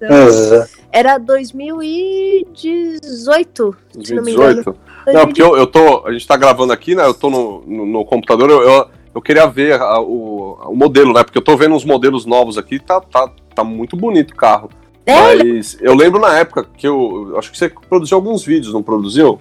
Exato. 0.00 0.77
Era 0.90 1.18
2018, 1.18 3.76
2018? 3.94 4.06
se 4.06 4.14
não 4.14 4.22
me 4.22 4.32
engano. 4.32 4.74
Não, 5.06 5.26
porque 5.26 5.42
eu, 5.42 5.56
eu 5.56 5.66
tô. 5.66 6.06
A 6.06 6.12
gente 6.12 6.26
tá 6.26 6.36
gravando 6.36 6.72
aqui, 6.72 6.94
né? 6.94 7.04
Eu 7.04 7.14
tô 7.14 7.30
no, 7.30 7.62
no, 7.66 7.86
no 7.86 8.04
computador, 8.04 8.50
eu, 8.50 8.62
eu, 8.62 8.88
eu, 9.14 9.22
queria 9.22 9.46
ver 9.46 9.80
a, 9.80 10.00
o, 10.00 10.58
o 10.66 10.74
modelo, 10.74 11.12
né? 11.12 11.22
Porque 11.22 11.38
eu 11.38 11.42
tô 11.42 11.56
vendo 11.56 11.74
uns 11.74 11.84
modelos 11.84 12.26
novos 12.26 12.58
aqui, 12.58 12.78
tá, 12.78 13.00
tá, 13.00 13.30
tá 13.54 13.64
muito 13.64 13.96
bonito 13.96 14.32
o 14.32 14.36
carro. 14.36 14.68
É, 15.04 15.36
Mas 15.36 15.78
eu 15.80 15.94
lembro 15.94 16.20
na 16.20 16.38
época 16.38 16.66
que 16.76 16.86
eu. 16.86 17.34
Acho 17.38 17.50
que 17.50 17.58
você 17.58 17.72
produziu 17.88 18.16
alguns 18.16 18.44
vídeos, 18.44 18.74
não 18.74 18.82
produziu? 18.82 19.40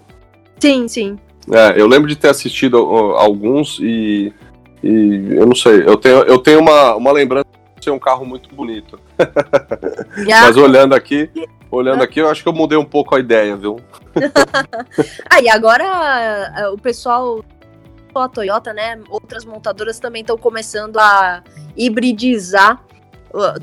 Sim, 0.60 0.88
sim. 0.88 1.18
É, 1.52 1.80
eu 1.80 1.88
lembro 1.88 2.08
de 2.08 2.16
ter 2.16 2.30
assistido 2.30 2.78
alguns 2.78 3.80
e. 3.80 4.34
E 4.84 5.30
eu 5.32 5.46
não 5.46 5.56
sei, 5.56 5.84
eu 5.88 5.98
tenho, 5.98 6.18
eu 6.20 6.38
tenho 6.38 6.60
uma, 6.60 6.96
uma 6.96 7.12
lembrança 7.12 7.47
ser 7.84 7.92
um 7.92 8.00
carro 8.00 8.26
muito 8.26 8.54
bonito. 8.54 9.00
Mas 10.26 10.58
olhando 10.58 10.94
aqui, 10.94 11.30
olhando 11.72 12.04
aqui, 12.04 12.20
eu 12.20 12.30
acho 12.30 12.44
que 12.44 12.50
eu 12.50 12.54
mudei 12.54 12.78
um 12.78 12.86
pouco 12.86 13.16
a 13.16 13.20
ideia, 13.20 13.56
viu? 13.56 13.80
ah, 15.30 15.42
e 15.42 15.50
agora 15.50 16.72
o 16.74 16.78
pessoal 16.78 17.44
a 18.16 18.28
Toyota, 18.28 18.74
né? 18.74 19.00
Outras 19.10 19.46
montadoras 19.46 20.00
também 20.00 20.22
estão 20.22 20.38
começando 20.38 20.98
a 20.98 21.44
hibridizar 21.76 22.82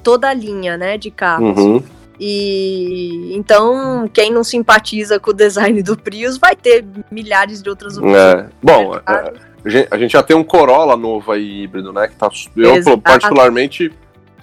toda 0.03 0.29
a 0.29 0.35
linha, 0.35 0.77
né, 0.77 0.97
de 0.97 1.11
carros. 1.11 1.59
Uhum. 1.59 1.83
E 2.19 3.35
então, 3.35 4.09
quem 4.13 4.31
não 4.31 4.45
simpatiza 4.45 5.19
com 5.19 5.31
o 5.31 5.35
design 5.35 5.83
do 5.83 5.97
Prius 5.97 6.39
vai 6.39 6.55
ter 6.55 6.85
milhares 7.11 7.61
de 7.61 7.69
outras 7.69 7.99
opções. 7.99 8.17
É. 8.17 8.47
Bom, 8.63 8.97
é, 8.97 9.89
a 9.91 9.99
gente 9.99 10.13
já 10.13 10.23
tem 10.23 10.37
um 10.37 10.45
Corolla 10.45 10.97
novo 10.97 11.33
aí 11.33 11.63
híbrido, 11.63 11.93
né? 11.93 12.07
Que 12.07 12.15
tá, 12.15 12.29
eu, 12.57 12.77
Exato. 12.77 13.01
particularmente, 13.01 13.93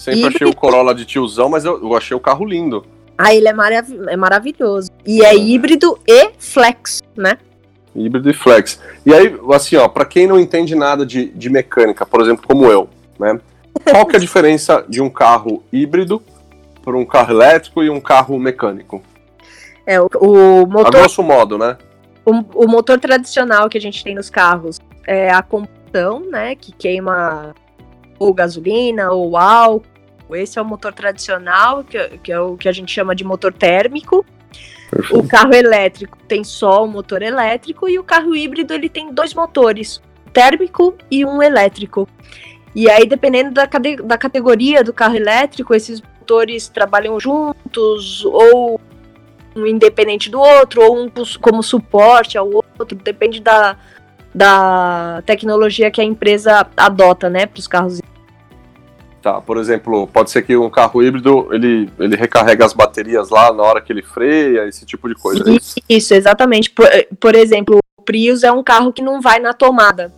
Sempre 0.02 0.22
híbrido. 0.22 0.36
achei 0.36 0.48
o 0.48 0.56
Corolla 0.56 0.96
de 0.96 1.06
tiozão, 1.06 1.48
mas 1.48 1.64
eu, 1.64 1.80
eu 1.80 1.96
achei 1.96 2.18
o 2.18 2.20
carro 2.20 2.44
lindo. 2.44 2.84
Ah, 3.16 3.36
ele 3.36 3.48
é, 3.48 3.54
marav 3.54 3.88
é 4.10 4.18
maravilhoso. 4.18 4.90
E 5.06 5.24
é 5.24 5.36
híbrido 5.36 5.96
e 6.08 6.32
flex, 6.40 7.04
né? 7.16 7.38
Híbrido 7.96 8.28
e 8.28 8.34
flex. 8.34 8.82
E 9.06 9.14
aí, 9.14 9.38
assim, 9.54 9.76
ó, 9.76 9.88
pra 9.88 10.04
quem 10.04 10.26
não 10.26 10.40
entende 10.40 10.74
nada 10.74 11.06
de, 11.06 11.26
de 11.26 11.52
mecânica, 11.52 12.04
por 12.04 12.20
exemplo, 12.20 12.48
como 12.48 12.66
eu, 12.66 12.90
né? 13.20 13.40
Qual 13.84 14.08
que 14.08 14.16
é 14.16 14.18
a 14.18 14.20
diferença 14.20 14.84
de 14.90 15.04
um 15.04 15.10
carro 15.10 15.64
híbrido 15.72 16.20
para 16.84 16.98
um 16.98 17.06
carro 17.06 17.34
elétrico 17.34 17.84
e 17.84 17.90
um 17.92 18.02
carro 18.02 18.40
mecânico? 18.40 19.04
É, 19.86 20.02
o, 20.02 20.08
o 20.20 20.66
motor. 20.66 20.88
A 20.88 21.00
grosso 21.00 21.22
modo, 21.22 21.60
né? 21.60 21.78
O, 22.26 22.66
o, 22.66 22.68
motor 22.68 23.00
tradicional 23.00 23.70
que 23.70 23.78
a 23.78 23.82
gente 23.82 24.04
tem 24.04 24.16
nos 24.16 24.32
carros 24.32 24.80
é 25.06 25.30
a 25.32 25.44
combustão, 25.44 26.22
né? 26.22 26.56
Que 26.56 26.72
queima 26.72 27.54
ou 28.18 28.34
gasolina 28.34 29.12
ou 29.12 29.38
álcool 29.38 29.91
esse 30.36 30.58
é 30.58 30.62
o 30.62 30.66
motor 30.66 30.94
tradicional, 30.94 31.84
que, 31.84 31.98
que 32.20 32.32
é 32.32 32.40
o 32.40 32.58
que 32.58 32.70
a 32.70 32.72
gente 32.72 32.92
chama 32.92 33.16
de 33.16 33.24
motor 33.24 33.54
térmico. 33.54 34.26
Perfeito. 34.90 35.20
O 35.20 35.28
carro 35.28 35.54
elétrico 35.54 36.18
tem 36.28 36.44
só 36.44 36.84
o 36.84 36.88
motor 36.88 37.22
elétrico 37.22 37.88
e 37.88 37.98
o 37.98 38.04
carro 38.04 38.36
híbrido 38.36 38.74
ele 38.74 38.90
tem 38.90 39.14
dois 39.14 39.34
motores, 39.34 40.02
térmico 40.34 40.96
e 41.10 41.26
um 41.26 41.42
elétrico. 41.42 42.08
E 42.76 42.90
aí, 42.90 43.06
dependendo 43.06 43.52
da, 43.52 43.68
da 44.04 44.18
categoria 44.18 44.84
do 44.84 44.94
carro 44.94 45.16
elétrico, 45.16 45.74
esses 45.74 46.02
motores 46.02 46.68
trabalham 46.68 47.20
juntos 47.20 48.24
ou 48.26 48.80
um 49.56 49.66
independente 49.66 50.30
do 50.30 50.40
outro, 50.40 50.82
ou 50.82 51.06
um 51.06 51.12
como 51.42 51.62
suporte 51.62 52.38
ao 52.38 52.50
outro, 52.50 52.96
depende 52.96 53.42
da, 53.42 53.78
da 54.34 55.22
tecnologia 55.26 55.92
que 55.92 56.00
a 56.00 56.04
empresa 56.04 56.66
adota, 56.78 57.30
né, 57.30 57.46
para 57.46 57.60
os 57.60 57.68
carros 57.68 58.00
Tá, 59.22 59.40
por 59.40 59.58
exemplo, 59.58 60.08
pode 60.08 60.32
ser 60.32 60.42
que 60.42 60.58
um 60.58 60.70
carro 60.70 61.04
híbrido 61.04 61.48
ele, 61.52 61.88
ele 62.00 62.16
recarrega 62.16 62.66
as 62.66 62.74
baterias 62.74 63.30
lá 63.30 63.54
na 63.54 63.62
hora 63.62 63.80
que 63.80 63.94
ele 63.94 64.02
freia, 64.02 64.68
esse 64.68 64.84
tipo 64.84 65.08
de 65.08 65.14
coisa. 65.14 65.48
É 65.48 65.54
isso, 65.54 65.76
isso 65.88 66.14
exatamente. 66.16 66.72
Por, 66.72 66.88
por, 67.20 67.36
exemplo, 67.36 67.78
o 67.98 68.02
Prius 68.02 68.42
é 68.42 68.52
um 68.52 68.64
carro 68.64 68.92
que 68.92 69.04
não 69.04 69.22
vai 69.22 69.38
na 69.38 69.54
tomada. 69.54 70.12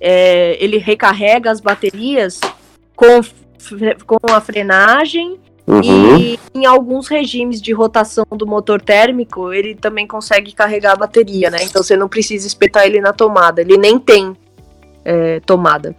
É, 0.00 0.56
ele 0.58 0.78
recarrega 0.78 1.50
as 1.50 1.60
baterias 1.60 2.40
com, 2.96 3.20
com 4.06 4.32
a 4.32 4.40
frenagem 4.40 5.38
uhum. 5.66 6.16
e 6.18 6.38
em 6.54 6.64
alguns 6.64 7.08
regimes 7.08 7.60
de 7.60 7.74
rotação 7.74 8.24
do 8.30 8.46
motor 8.46 8.80
térmico 8.80 9.52
ele 9.52 9.74
também 9.74 10.06
consegue 10.06 10.52
carregar 10.52 10.92
a 10.92 10.96
bateria, 10.96 11.50
né? 11.50 11.58
Então 11.60 11.82
você 11.82 11.94
não 11.94 12.08
precisa 12.08 12.46
espetar 12.46 12.86
ele 12.86 13.02
na 13.02 13.12
tomada. 13.12 13.60
Ele 13.60 13.76
nem 13.76 13.98
tem 13.98 14.34
é, 15.04 15.40
tomada. 15.40 15.94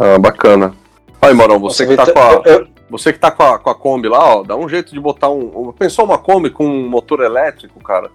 Ah, 0.00 0.18
bacana. 0.18 0.74
Aí, 1.20 1.34
Morão, 1.34 1.58
você 1.58 1.86
que 1.86 1.96
tá 1.96 2.12
com 2.12 2.18
a. 2.18 2.66
Você 2.88 3.12
que 3.12 3.18
tá 3.18 3.30
com 3.32 3.42
a, 3.42 3.58
com 3.58 3.70
a 3.70 3.74
Kombi 3.74 4.08
lá, 4.08 4.36
ó, 4.36 4.42
dá 4.44 4.54
um 4.56 4.68
jeito 4.68 4.92
de 4.92 5.00
botar 5.00 5.28
um. 5.28 5.72
Pensou 5.72 6.04
uma 6.04 6.18
Kombi 6.18 6.50
com 6.50 6.64
um 6.64 6.88
motor 6.88 7.20
elétrico, 7.20 7.82
cara? 7.82 8.10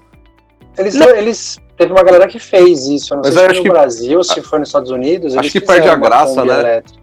Eles, 0.78 0.96
eles. 0.96 1.60
Teve 1.78 1.92
uma 1.92 2.04
galera 2.04 2.28
que 2.28 2.40
fez 2.40 2.88
isso. 2.88 3.14
Eu 3.14 3.18
não 3.18 3.24
Mas 3.24 3.34
sei 3.34 3.42
se 3.42 3.48
foi 3.48 3.58
no 3.58 3.64
que, 3.64 3.70
Brasil, 3.70 4.24
se 4.24 4.42
foi 4.42 4.60
nos 4.60 4.70
Estados 4.70 4.92
Unidos. 4.92 5.36
Acho 5.36 5.52
que 5.52 5.60
perde 5.60 5.90
a 5.90 5.96
graça, 5.96 6.46
né? 6.46 6.60
Elétrica. 6.60 7.02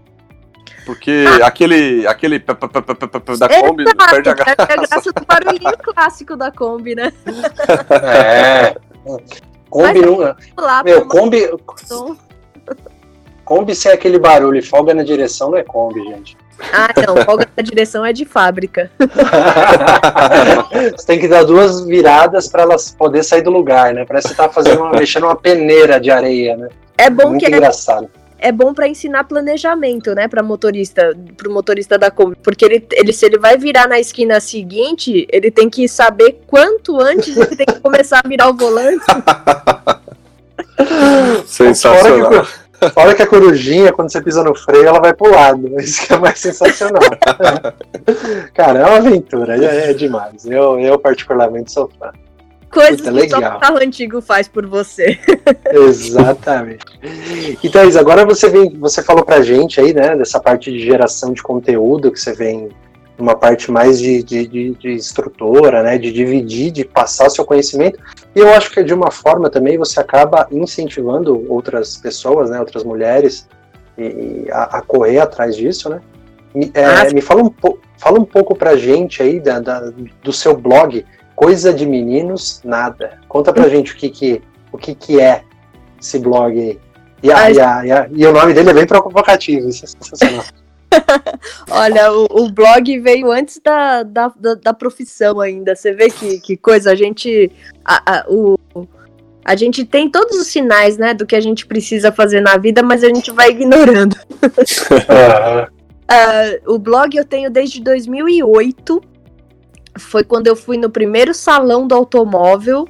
Porque 0.87 1.25
ah. 1.43 1.47
aquele. 1.47 2.07
aquele 2.07 2.39
da 2.39 2.55
Kombi 2.55 3.83
Exato, 3.83 4.11
perde 4.11 4.29
a 4.31 4.35
graça. 4.35 4.67
Perde 4.67 4.85
a 4.85 4.87
graça 4.89 5.13
do 5.13 5.27
barulhinho 5.27 5.79
clássico 5.83 6.37
da 6.37 6.51
Kombi, 6.51 6.95
né? 6.95 7.13
É. 7.91 8.75
Kombi 9.69 10.01
não. 10.01 10.19
Meu, 10.85 11.07
Kombi. 11.07 11.51
Kombi 13.49 13.75
sem 13.75 13.91
aquele 13.91 14.19
barulho 14.19 14.59
e 14.59 14.63
folga 14.63 14.93
na 14.93 15.03
direção 15.03 15.51
não 15.51 15.57
é 15.57 15.63
Kombi, 15.63 16.05
gente. 16.05 16.37
Ah, 16.71 16.91
não, 17.07 17.17
folga 17.25 17.49
na 17.57 17.63
direção 17.63 18.05
é 18.05 18.13
de 18.13 18.27
fábrica. 18.27 18.91
você 20.95 21.07
tem 21.07 21.19
que 21.19 21.27
dar 21.27 21.45
duas 21.45 21.87
viradas 21.87 22.47
para 22.47 22.65
elas 22.65 22.91
poder 22.91 23.25
sair 23.25 23.41
do 23.41 23.51
lugar, 23.51 23.95
né? 23.95 24.05
Parece 24.05 24.29
que 24.29 24.35
você 24.35 24.43
tá 24.43 24.51
fazendo 24.51 24.83
uma, 24.83 24.91
mexendo 24.91 25.25
uma 25.25 25.35
peneira 25.35 25.99
de 25.99 26.11
areia, 26.11 26.59
né? 26.59 26.69
É 26.99 27.09
bom 27.09 27.31
Muito 27.31 27.41
que 27.41 27.47
é 27.47 27.57
engraçado. 27.57 28.11
É, 28.39 28.49
é 28.49 28.53
bom 28.53 28.75
para 28.75 28.87
ensinar 28.87 29.25
planejamento, 29.25 30.15
né, 30.15 30.29
para 30.29 30.43
motorista, 30.43 31.17
pro 31.35 31.51
motorista 31.51 31.97
da 31.97 32.11
Kombi, 32.11 32.37
porque 32.43 32.67
ele, 32.67 32.87
ele 32.93 33.15
se 33.15 33.25
ele 33.25 33.39
vai 33.39 33.57
virar 33.57 33.89
na 33.89 33.99
esquina 33.99 34.41
seguinte, 34.41 35.27
ele 35.33 35.51
tem 35.51 35.71
que 35.71 35.89
saber 35.89 36.43
quanto 36.47 37.01
antes 37.01 37.35
ele 37.35 37.57
tem 37.57 37.65
que 37.65 37.81
começar 37.81 38.21
a 38.23 38.29
virar 38.29 38.51
o 38.51 38.55
volante. 38.55 39.07
Sensacional. 41.47 42.47
Hora 42.97 43.15
que 43.15 43.23
a 43.23 43.27
corujinha, 43.27 43.93
quando 43.93 44.11
você 44.11 44.23
pisa 44.23 44.43
no 44.43 44.55
freio, 44.55 44.87
ela 44.87 45.01
vai 45.01 45.13
pro 45.15 45.31
lado. 45.31 45.81
Isso 45.81 46.07
que 46.07 46.13
é 46.13 46.19
mais 46.19 46.39
sensacional. 46.39 47.03
Cara, 48.55 48.81
é 48.81 48.87
uma 48.87 48.97
aventura, 48.97 49.57
é, 49.57 49.91
é 49.91 49.95
demais. 49.95 50.45
Eu, 50.45 50.79
eu 50.79 50.99
particularmente 50.99 51.73
sou 51.73 51.91
fã. 51.99 52.11
Coisas 52.71 53.01
Puta, 53.01 53.13
que 53.13 53.31
só 53.31 53.39
o 53.39 53.61
carro 53.61 53.79
antigo 53.79 54.21
faz 54.21 54.47
por 54.47 54.67
você. 54.67 55.19
Exatamente. 55.73 56.85
Então, 57.65 57.89
Isa, 57.89 57.99
agora 57.99 58.27
você 58.27 58.49
vem, 58.51 58.79
você 58.79 59.03
falou 59.03 59.25
pra 59.25 59.41
gente 59.41 59.81
aí, 59.81 59.95
né, 59.95 60.15
dessa 60.15 60.39
parte 60.39 60.71
de 60.71 60.79
geração 60.81 61.33
de 61.33 61.43
conteúdo 61.43 62.13
que 62.13 62.21
você 62.21 62.35
vem 62.35 62.69
uma 63.19 63.35
parte 63.35 63.71
mais 63.71 63.99
de, 63.99 64.23
de, 64.23 64.47
de, 64.47 64.71
de, 64.75 64.93
instrutora, 64.93 65.83
né, 65.83 65.99
de 65.99 66.13
dividir, 66.13 66.71
de 66.71 66.85
passar 66.85 67.27
o 67.27 67.31
seu 67.31 67.45
conhecimento. 67.45 67.99
E 68.35 68.41
eu 68.41 68.53
acho 68.53 68.71
que 68.71 68.83
de 68.83 68.95
uma 68.95 69.11
forma 69.11 69.51
também 69.51 69.79
você 69.79 70.01
acaba 70.01 70.47
incentivando 70.51 71.51
outras 71.51 71.97
pessoas, 71.97 72.51
né, 72.51 72.61
outras 72.61 72.85
mulheres, 72.85 73.49
e, 73.97 74.03
e 74.03 74.47
a, 74.51 74.79
a, 74.79 74.83
correr 74.83 75.19
atrás 75.19 75.57
disso, 75.57 75.89
né? 75.89 76.01
Me, 76.55 76.71
é, 76.75 76.85
ah, 76.85 77.05
me 77.13 77.21
fala 77.21 77.43
um, 77.43 77.53
fala 77.97 78.19
um 78.19 78.25
pouco 78.25 78.55
pra 78.55 78.77
gente 78.77 79.23
aí 79.23 79.41
da, 79.41 79.61
da, 79.61 79.93
do 80.23 80.33
seu 80.33 80.57
blog, 80.57 81.05
Coisa 81.35 81.73
de 81.73 81.87
Meninos 81.87 82.61
Nada. 82.65 83.19
Conta 83.29 83.53
pra 83.53 83.69
gente 83.69 83.93
o 83.93 83.97
que, 83.97 84.09
que, 84.09 84.43
o 84.73 84.79
que, 84.79 84.95
que 84.95 85.21
é 85.21 85.43
esse 86.01 86.19
blog 86.19 86.59
aí. 86.59 86.79
E, 87.23 87.33
a, 87.33 87.51
e, 87.51 87.61
a, 87.61 87.87
e, 87.87 87.93
a, 87.93 88.09
e 88.11 88.27
o 88.27 88.33
nome 88.33 88.55
dele 88.55 88.71
é 88.71 88.75
bem 88.75 88.87
provocativo, 88.87 89.69
isso 89.69 89.85
é 89.85 89.89
sensacional. 89.89 90.45
Olha, 91.71 92.13
o, 92.13 92.27
o, 92.31 92.51
blog 92.51 92.99
veio 93.01 93.31
antes 93.31 93.61
da, 93.63 94.03
da, 94.03 94.33
da, 94.39 94.55
da, 94.55 94.75
profissão 94.75 95.41
ainda. 95.41 95.75
Você 95.75 95.93
vê 95.93 96.11
que, 96.11 96.41
que 96.41 96.57
coisa, 96.57 96.93
a 96.93 96.95
gente. 96.95 97.51
A, 97.85 98.21
a, 98.21 98.25
o, 98.29 98.59
a 99.45 99.57
gente 99.57 99.85
tem 99.85 100.11
todos 100.11 100.39
os 100.39 100.47
sinais, 100.49 100.99
né, 100.99 101.15
do 101.15 101.27
que 101.27 101.35
a 101.35 101.41
gente 101.41 101.67
precisa 101.67 102.13
fazer 102.13 102.41
na 102.41 102.57
vida, 102.57 102.83
mas 102.83 103.03
a 103.03 103.09
gente 103.09 103.31
vai 103.31 103.51
ignorando. 103.51 104.15
uh, 104.35 105.69
o 106.75 106.79
blog 106.79 107.17
eu 107.17 107.25
tenho 107.25 107.51
desde 107.51 107.83
2008. 107.83 109.01
Foi 109.99 110.23
quando 110.23 110.47
eu 110.47 110.55
fui 110.55 110.77
no 110.77 110.91
primeiro 110.91 111.35
salão 111.35 111.87
do 111.87 111.95
automóvel 111.95 112.87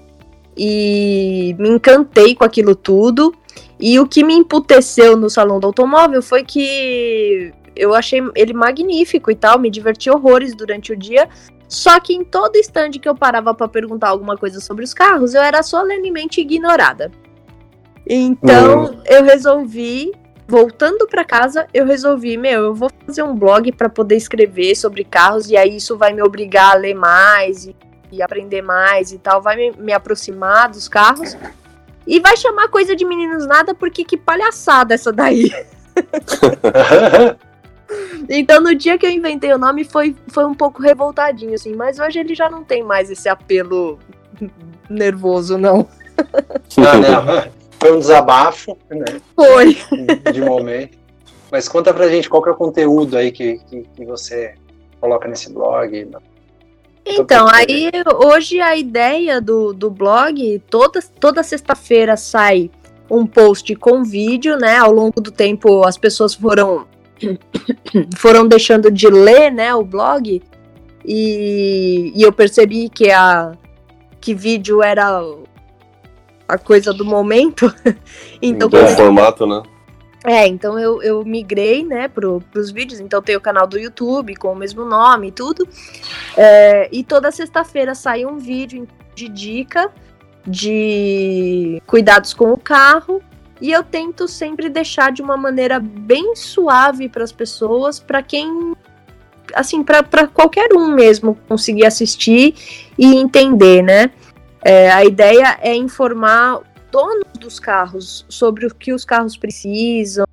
e 0.56 1.54
me 1.58 1.68
encantei 1.68 2.34
com 2.34 2.44
aquilo 2.44 2.74
tudo. 2.74 3.32
E 3.80 4.00
o 4.00 4.06
que 4.06 4.24
me 4.24 4.34
emputeceu 4.34 5.16
no 5.16 5.30
salão 5.30 5.60
do 5.60 5.68
automóvel 5.68 6.20
foi 6.20 6.42
que 6.42 7.52
eu 7.78 7.94
achei 7.94 8.20
ele 8.34 8.52
magnífico 8.52 9.30
e 9.30 9.34
tal, 9.34 9.58
me 9.58 9.70
diverti 9.70 10.10
horrores 10.10 10.54
durante 10.54 10.92
o 10.92 10.96
dia. 10.96 11.28
Só 11.68 12.00
que 12.00 12.14
em 12.14 12.24
todo 12.24 12.56
stand 12.56 12.92
que 12.92 13.08
eu 13.08 13.14
parava 13.14 13.54
para 13.54 13.68
perguntar 13.68 14.08
alguma 14.08 14.36
coisa 14.36 14.58
sobre 14.58 14.84
os 14.84 14.94
carros, 14.94 15.34
eu 15.34 15.42
era 15.42 15.62
solenemente 15.62 16.40
ignorada. 16.40 17.12
Então 18.06 18.84
uhum. 18.84 19.02
eu 19.04 19.22
resolvi, 19.22 20.12
voltando 20.46 21.06
para 21.06 21.24
casa, 21.24 21.66
eu 21.74 21.84
resolvi, 21.84 22.38
meu, 22.38 22.64
eu 22.64 22.74
vou 22.74 22.90
fazer 23.06 23.22
um 23.22 23.34
blog 23.34 23.70
para 23.72 23.90
poder 23.90 24.16
escrever 24.16 24.74
sobre 24.74 25.04
carros 25.04 25.50
e 25.50 25.56
aí 25.56 25.76
isso 25.76 25.96
vai 25.96 26.14
me 26.14 26.22
obrigar 26.22 26.72
a 26.72 26.78
ler 26.78 26.94
mais 26.94 27.66
e, 27.66 27.76
e 28.10 28.22
aprender 28.22 28.62
mais 28.62 29.12
e 29.12 29.18
tal, 29.18 29.42
vai 29.42 29.56
me, 29.56 29.72
me 29.72 29.92
aproximar 29.92 30.70
dos 30.70 30.88
carros. 30.88 31.36
E 32.06 32.18
vai 32.20 32.34
chamar 32.38 32.68
coisa 32.68 32.96
de 32.96 33.04
meninos 33.04 33.46
nada, 33.46 33.74
porque 33.74 34.02
que 34.02 34.16
palhaçada 34.16 34.94
essa 34.94 35.12
daí. 35.12 35.52
Então, 38.28 38.60
no 38.60 38.74
dia 38.74 38.98
que 38.98 39.06
eu 39.06 39.10
inventei 39.10 39.52
o 39.52 39.58
nome, 39.58 39.84
foi, 39.84 40.14
foi 40.28 40.44
um 40.44 40.54
pouco 40.54 40.82
revoltadinho, 40.82 41.54
assim. 41.54 41.74
Mas 41.74 41.98
hoje 41.98 42.18
ele 42.18 42.34
já 42.34 42.50
não 42.50 42.62
tem 42.62 42.82
mais 42.82 43.10
esse 43.10 43.28
apelo 43.28 43.98
nervoso, 44.88 45.56
não. 45.56 45.88
Não, 46.76 47.00
né? 47.00 47.50
Foi 47.80 47.92
um 47.92 47.98
desabafo, 48.00 48.76
né? 48.90 49.20
Foi. 49.34 49.76
De 50.32 50.40
momento. 50.40 50.98
Mas 51.50 51.68
conta 51.68 51.94
pra 51.94 52.08
gente 52.08 52.28
qual 52.28 52.42
que 52.42 52.48
é 52.48 52.52
o 52.52 52.56
conteúdo 52.56 53.16
aí 53.16 53.30
que, 53.30 53.58
que, 53.70 53.82
que 53.82 54.04
você 54.04 54.54
coloca 55.00 55.28
nesse 55.28 55.52
blog. 55.52 56.10
Então, 57.06 57.48
aí 57.48 57.90
hoje 58.22 58.60
a 58.60 58.76
ideia 58.76 59.40
do, 59.40 59.72
do 59.72 59.90
blog, 59.90 60.58
toda, 60.68 61.00
toda 61.18 61.42
sexta-feira 61.42 62.16
sai 62.16 62.70
um 63.10 63.26
post 63.26 63.74
com 63.76 64.04
vídeo, 64.04 64.58
né? 64.58 64.76
Ao 64.76 64.92
longo 64.92 65.20
do 65.20 65.30
tempo 65.30 65.86
as 65.86 65.96
pessoas 65.96 66.34
foram 66.34 66.86
foram 68.16 68.46
deixando 68.46 68.90
de 68.90 69.08
ler, 69.08 69.50
né, 69.50 69.74
o 69.74 69.84
blog, 69.84 70.42
e, 71.04 72.12
e 72.14 72.22
eu 72.22 72.32
percebi 72.32 72.88
que 72.88 73.10
a 73.10 73.52
que 74.20 74.34
vídeo 74.34 74.82
era 74.82 75.22
a 76.48 76.58
coisa 76.58 76.92
do 76.92 77.04
momento. 77.04 77.72
então, 78.42 78.68
o 78.68 78.88
formato, 78.88 79.46
né? 79.46 79.62
É, 80.26 80.46
então 80.46 80.78
eu, 80.78 81.00
eu 81.00 81.24
migrei, 81.24 81.84
né, 81.84 82.08
pro, 82.08 82.42
pros 82.50 82.70
vídeos, 82.70 82.98
então 82.98 83.22
tem 83.22 83.36
o 83.36 83.40
canal 83.40 83.66
do 83.66 83.78
YouTube 83.78 84.34
com 84.34 84.52
o 84.52 84.56
mesmo 84.56 84.84
nome 84.84 85.28
e 85.28 85.32
tudo. 85.32 85.66
É, 86.36 86.88
e 86.90 87.04
toda 87.04 87.30
sexta-feira 87.30 87.94
sai 87.94 88.26
um 88.26 88.36
vídeo 88.36 88.86
de 89.14 89.28
dica 89.28 89.90
de 90.46 91.80
cuidados 91.86 92.34
com 92.34 92.52
o 92.52 92.58
carro 92.58 93.22
e 93.60 93.72
eu 93.72 93.82
tento 93.82 94.28
sempre 94.28 94.68
deixar 94.68 95.12
de 95.12 95.20
uma 95.20 95.36
maneira 95.36 95.80
bem 95.80 96.36
suave 96.36 97.08
para 97.08 97.24
as 97.24 97.32
pessoas, 97.32 97.98
para 97.98 98.22
quem 98.22 98.74
assim, 99.54 99.82
para 99.82 100.26
qualquer 100.28 100.72
um 100.74 100.88
mesmo 100.94 101.36
conseguir 101.48 101.86
assistir 101.86 102.54
e 102.98 103.16
entender, 103.16 103.82
né? 103.82 104.10
É, 104.62 104.90
a 104.90 105.04
ideia 105.04 105.58
é 105.62 105.74
informar 105.74 106.60
donos 106.90 107.32
dos 107.38 107.58
carros 107.58 108.26
sobre 108.28 108.66
o 108.66 108.74
que 108.74 108.92
os 108.92 109.04
carros 109.04 109.36
precisam, 109.36 110.26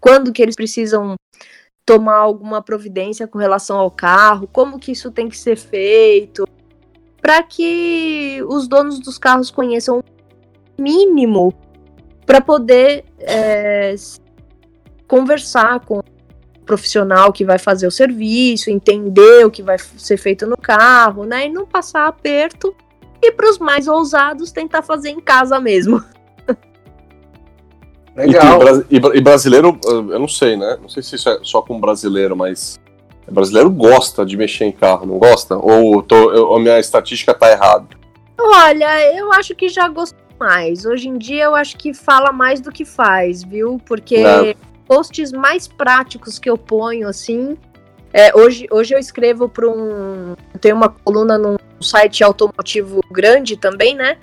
quando 0.00 0.32
que 0.32 0.42
eles 0.42 0.54
precisam 0.54 1.16
tomar 1.84 2.16
alguma 2.16 2.62
providência 2.62 3.26
com 3.26 3.38
relação 3.38 3.78
ao 3.78 3.90
carro, 3.90 4.48
como 4.52 4.78
que 4.78 4.92
isso 4.92 5.10
tem 5.10 5.28
que 5.28 5.36
ser 5.36 5.56
feito, 5.56 6.46
para 7.20 7.42
que 7.42 8.42
os 8.46 8.68
donos 8.68 9.00
dos 9.00 9.18
carros 9.18 9.50
conheçam 9.50 9.98
o 9.98 10.82
mínimo 10.82 11.52
para 12.28 12.42
poder 12.42 13.06
é, 13.20 13.94
conversar 15.06 15.80
com 15.80 16.00
o 16.00 16.04
profissional 16.66 17.32
que 17.32 17.42
vai 17.42 17.58
fazer 17.58 17.86
o 17.86 17.90
serviço, 17.90 18.68
entender 18.68 19.46
o 19.46 19.50
que 19.50 19.62
vai 19.62 19.78
ser 19.78 20.18
feito 20.18 20.46
no 20.46 20.58
carro, 20.58 21.24
né? 21.24 21.46
E 21.46 21.48
não 21.48 21.64
passar 21.64 22.06
aperto. 22.06 22.76
E 23.22 23.32
para 23.32 23.48
os 23.48 23.58
mais 23.58 23.88
ousados, 23.88 24.52
tentar 24.52 24.82
fazer 24.82 25.08
em 25.08 25.20
casa 25.20 25.58
mesmo. 25.58 26.04
Legal. 28.14 28.60
E, 28.90 28.96
e, 28.96 29.20
brasileiro, 29.22 29.80
eu 29.86 30.18
não 30.18 30.28
sei, 30.28 30.54
né? 30.54 30.76
Não 30.82 30.88
sei 30.90 31.02
se 31.02 31.16
isso 31.16 31.30
é 31.30 31.38
só 31.42 31.62
com 31.62 31.80
brasileiro, 31.80 32.36
mas 32.36 32.78
brasileiro 33.26 33.70
gosta 33.70 34.26
de 34.26 34.36
mexer 34.36 34.66
em 34.66 34.72
carro, 34.72 35.06
não 35.06 35.18
gosta? 35.18 35.56
Ou 35.56 36.02
tô, 36.02 36.30
eu, 36.32 36.54
a 36.54 36.60
minha 36.60 36.78
estatística 36.78 37.32
tá 37.32 37.50
errada? 37.50 37.86
Olha, 38.38 39.16
eu 39.16 39.32
acho 39.32 39.54
que 39.54 39.70
já 39.70 39.88
gostou 39.88 40.27
mais. 40.38 40.84
Hoje 40.84 41.08
em 41.08 41.18
dia 41.18 41.44
eu 41.44 41.54
acho 41.54 41.76
que 41.76 41.92
fala 41.92 42.32
mais 42.32 42.60
do 42.60 42.70
que 42.70 42.84
faz, 42.84 43.42
viu? 43.42 43.80
Porque 43.84 44.22
Não. 44.22 44.54
posts 44.86 45.32
mais 45.32 45.66
práticos 45.68 46.38
que 46.38 46.48
eu 46.48 46.56
ponho, 46.56 47.08
assim. 47.08 47.56
É, 48.12 48.34
hoje, 48.34 48.66
hoje 48.70 48.94
eu 48.94 48.98
escrevo 48.98 49.48
para 49.48 49.68
um. 49.68 50.34
Tem 50.60 50.72
uma 50.72 50.88
coluna 50.88 51.36
num 51.36 51.56
site 51.80 52.24
automotivo 52.24 53.00
grande 53.10 53.56
também, 53.56 53.94
né? 53.94 54.16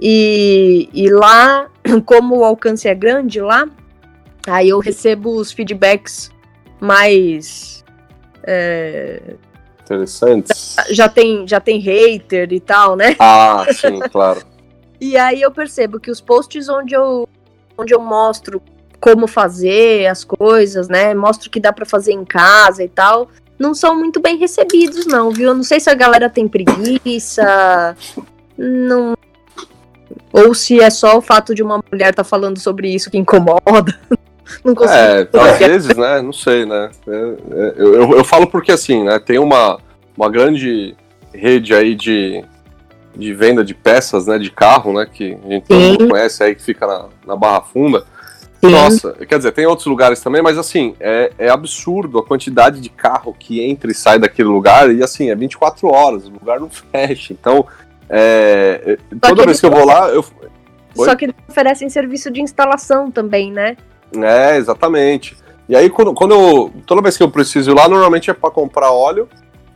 E, 0.00 0.88
e 0.92 1.08
lá, 1.10 1.68
como 2.04 2.38
o 2.38 2.44
alcance 2.44 2.88
é 2.88 2.94
grande 2.94 3.40
lá, 3.40 3.68
aí 4.46 4.68
eu 4.68 4.78
recebo 4.78 5.34
os 5.34 5.52
feedbacks 5.52 6.30
mais. 6.80 7.84
É, 8.44 9.34
Interessantes. 9.84 10.76
Já, 10.76 10.92
já, 10.92 11.08
tem, 11.08 11.46
já 11.46 11.60
tem 11.60 11.78
hater 11.78 12.52
e 12.52 12.60
tal, 12.60 12.96
né? 12.96 13.16
Ah, 13.18 13.66
sim, 13.72 14.00
claro. 14.10 14.42
E 15.02 15.16
aí 15.16 15.42
eu 15.42 15.50
percebo 15.50 15.98
que 15.98 16.12
os 16.12 16.20
posts 16.20 16.68
onde 16.68 16.94
eu, 16.94 17.28
onde 17.76 17.92
eu 17.92 18.00
mostro 18.00 18.62
como 19.00 19.26
fazer 19.26 20.06
as 20.06 20.22
coisas, 20.22 20.86
né? 20.86 21.12
Mostro 21.12 21.50
que 21.50 21.58
dá 21.58 21.72
para 21.72 21.84
fazer 21.84 22.12
em 22.12 22.24
casa 22.24 22.84
e 22.84 22.88
tal, 22.88 23.28
não 23.58 23.74
são 23.74 23.98
muito 23.98 24.20
bem 24.20 24.36
recebidos, 24.36 25.04
não, 25.04 25.32
viu? 25.32 25.48
Eu 25.48 25.54
não 25.56 25.64
sei 25.64 25.80
se 25.80 25.90
a 25.90 25.94
galera 25.94 26.30
tem 26.30 26.46
preguiça, 26.46 27.96
não. 28.56 29.14
Ou 30.32 30.54
se 30.54 30.80
é 30.80 30.88
só 30.88 31.18
o 31.18 31.20
fato 31.20 31.52
de 31.52 31.64
uma 31.64 31.82
mulher 31.90 32.10
estar 32.10 32.22
tá 32.22 32.28
falando 32.28 32.60
sobre 32.60 32.88
isso 32.94 33.10
que 33.10 33.18
incomoda. 33.18 33.98
Não 34.62 34.74
consigo. 34.74 34.98
É, 34.98 35.28
às 35.32 35.58
vezes, 35.58 35.96
né? 35.96 36.20
Não 36.20 36.32
sei, 36.32 36.66
né? 36.66 36.90
Eu, 37.06 37.38
eu, 37.48 37.94
eu, 37.94 38.12
eu 38.18 38.24
falo 38.24 38.46
porque 38.46 38.70
assim, 38.70 39.02
né? 39.02 39.18
Tem 39.18 39.38
uma, 39.38 39.78
uma 40.14 40.28
grande 40.28 40.94
rede 41.32 41.72
aí 41.72 41.94
de, 41.94 42.44
de 43.14 43.34
venda 43.34 43.64
de 43.64 43.74
peças, 43.74 44.26
né, 44.26 44.38
de 44.38 44.50
carro, 44.50 44.92
né, 44.92 45.06
que 45.10 45.36
a 45.44 45.50
gente 45.50 45.98
não 46.00 46.08
conhece 46.08 46.42
aí, 46.42 46.54
que 46.54 46.62
fica 46.62 46.86
na, 46.86 47.06
na 47.26 47.36
Barra 47.36 47.62
Funda. 47.62 48.04
Sim. 48.64 48.70
Nossa, 48.70 49.12
quer 49.26 49.38
dizer, 49.38 49.52
tem 49.52 49.66
outros 49.66 49.86
lugares 49.86 50.20
também, 50.20 50.40
mas 50.40 50.56
assim, 50.56 50.94
é, 51.00 51.32
é 51.36 51.48
absurdo 51.48 52.18
a 52.18 52.24
quantidade 52.24 52.80
de 52.80 52.88
carro 52.88 53.34
que 53.36 53.60
entra 53.60 53.90
e 53.90 53.94
sai 53.94 54.20
daquele 54.20 54.48
lugar, 54.48 54.94
e 54.94 55.02
assim, 55.02 55.30
é 55.30 55.34
24 55.34 55.88
horas, 55.88 56.26
o 56.26 56.30
lugar 56.30 56.60
não 56.60 56.70
fecha. 56.92 57.32
Então, 57.32 57.66
é, 58.08 58.98
toda 59.20 59.44
vez 59.44 59.58
que 59.58 59.66
eu 59.66 59.70
vou 59.70 59.84
lá, 59.84 60.08
eu. 60.10 60.24
Oi? 60.96 61.06
Só 61.06 61.16
que 61.16 61.24
eles 61.24 61.34
oferecem 61.48 61.88
serviço 61.88 62.30
de 62.30 62.40
instalação 62.40 63.10
também, 63.10 63.50
né? 63.50 63.76
É, 64.14 64.56
exatamente. 64.56 65.36
E 65.68 65.74
aí, 65.74 65.88
quando, 65.88 66.12
quando 66.12 66.34
eu. 66.34 66.70
Toda 66.86 67.00
vez 67.00 67.16
que 67.16 67.22
eu 67.22 67.30
preciso 67.30 67.70
ir 67.70 67.74
lá, 67.74 67.88
normalmente 67.88 68.30
é 68.30 68.34
para 68.34 68.50
comprar 68.50 68.92
óleo 68.92 69.28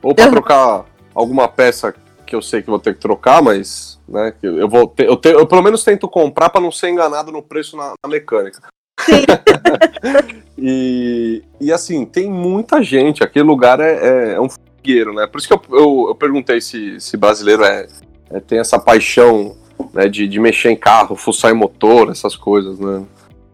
ou 0.02 0.14
para 0.14 0.30
trocar 0.30 0.84
alguma 1.14 1.48
peça 1.48 1.94
que 2.26 2.34
eu 2.34 2.42
sei 2.42 2.60
que 2.60 2.68
vou 2.68 2.78
ter 2.78 2.94
que 2.94 3.00
trocar, 3.00 3.42
mas. 3.42 3.98
Né, 4.08 4.34
eu 4.42 4.68
vou 4.68 4.86
ter, 4.86 5.08
eu, 5.08 5.16
te, 5.16 5.30
eu 5.30 5.46
pelo 5.46 5.62
menos 5.62 5.82
tento 5.82 6.08
comprar 6.08 6.50
para 6.50 6.60
não 6.60 6.70
ser 6.70 6.90
enganado 6.90 7.32
no 7.32 7.42
preço 7.42 7.76
na, 7.76 7.94
na 8.02 8.10
mecânica. 8.10 8.60
E, 10.58 11.42
e 11.60 11.70
assim, 11.70 12.04
tem 12.06 12.30
muita 12.30 12.82
gente. 12.82 13.22
Aquele 13.22 13.44
lugar 13.44 13.78
é, 13.78 13.92
é, 13.92 14.32
é 14.32 14.40
um 14.40 14.48
fogueiro, 14.48 15.12
né? 15.12 15.26
Por 15.26 15.38
isso 15.38 15.46
que 15.46 15.54
eu, 15.54 15.62
eu, 15.70 16.06
eu 16.08 16.14
perguntei 16.14 16.60
se, 16.60 16.98
se 16.98 17.16
brasileiro 17.16 17.62
é, 17.62 17.86
é, 18.30 18.40
tem 18.40 18.58
essa 18.58 18.78
paixão 18.78 19.54
né, 19.92 20.08
de, 20.08 20.26
de 20.26 20.40
mexer 20.40 20.70
em 20.70 20.76
carro, 20.76 21.14
fuçar 21.14 21.50
em 21.50 21.54
motor, 21.54 22.10
essas 22.10 22.36
coisas, 22.36 22.78
né? 22.78 23.04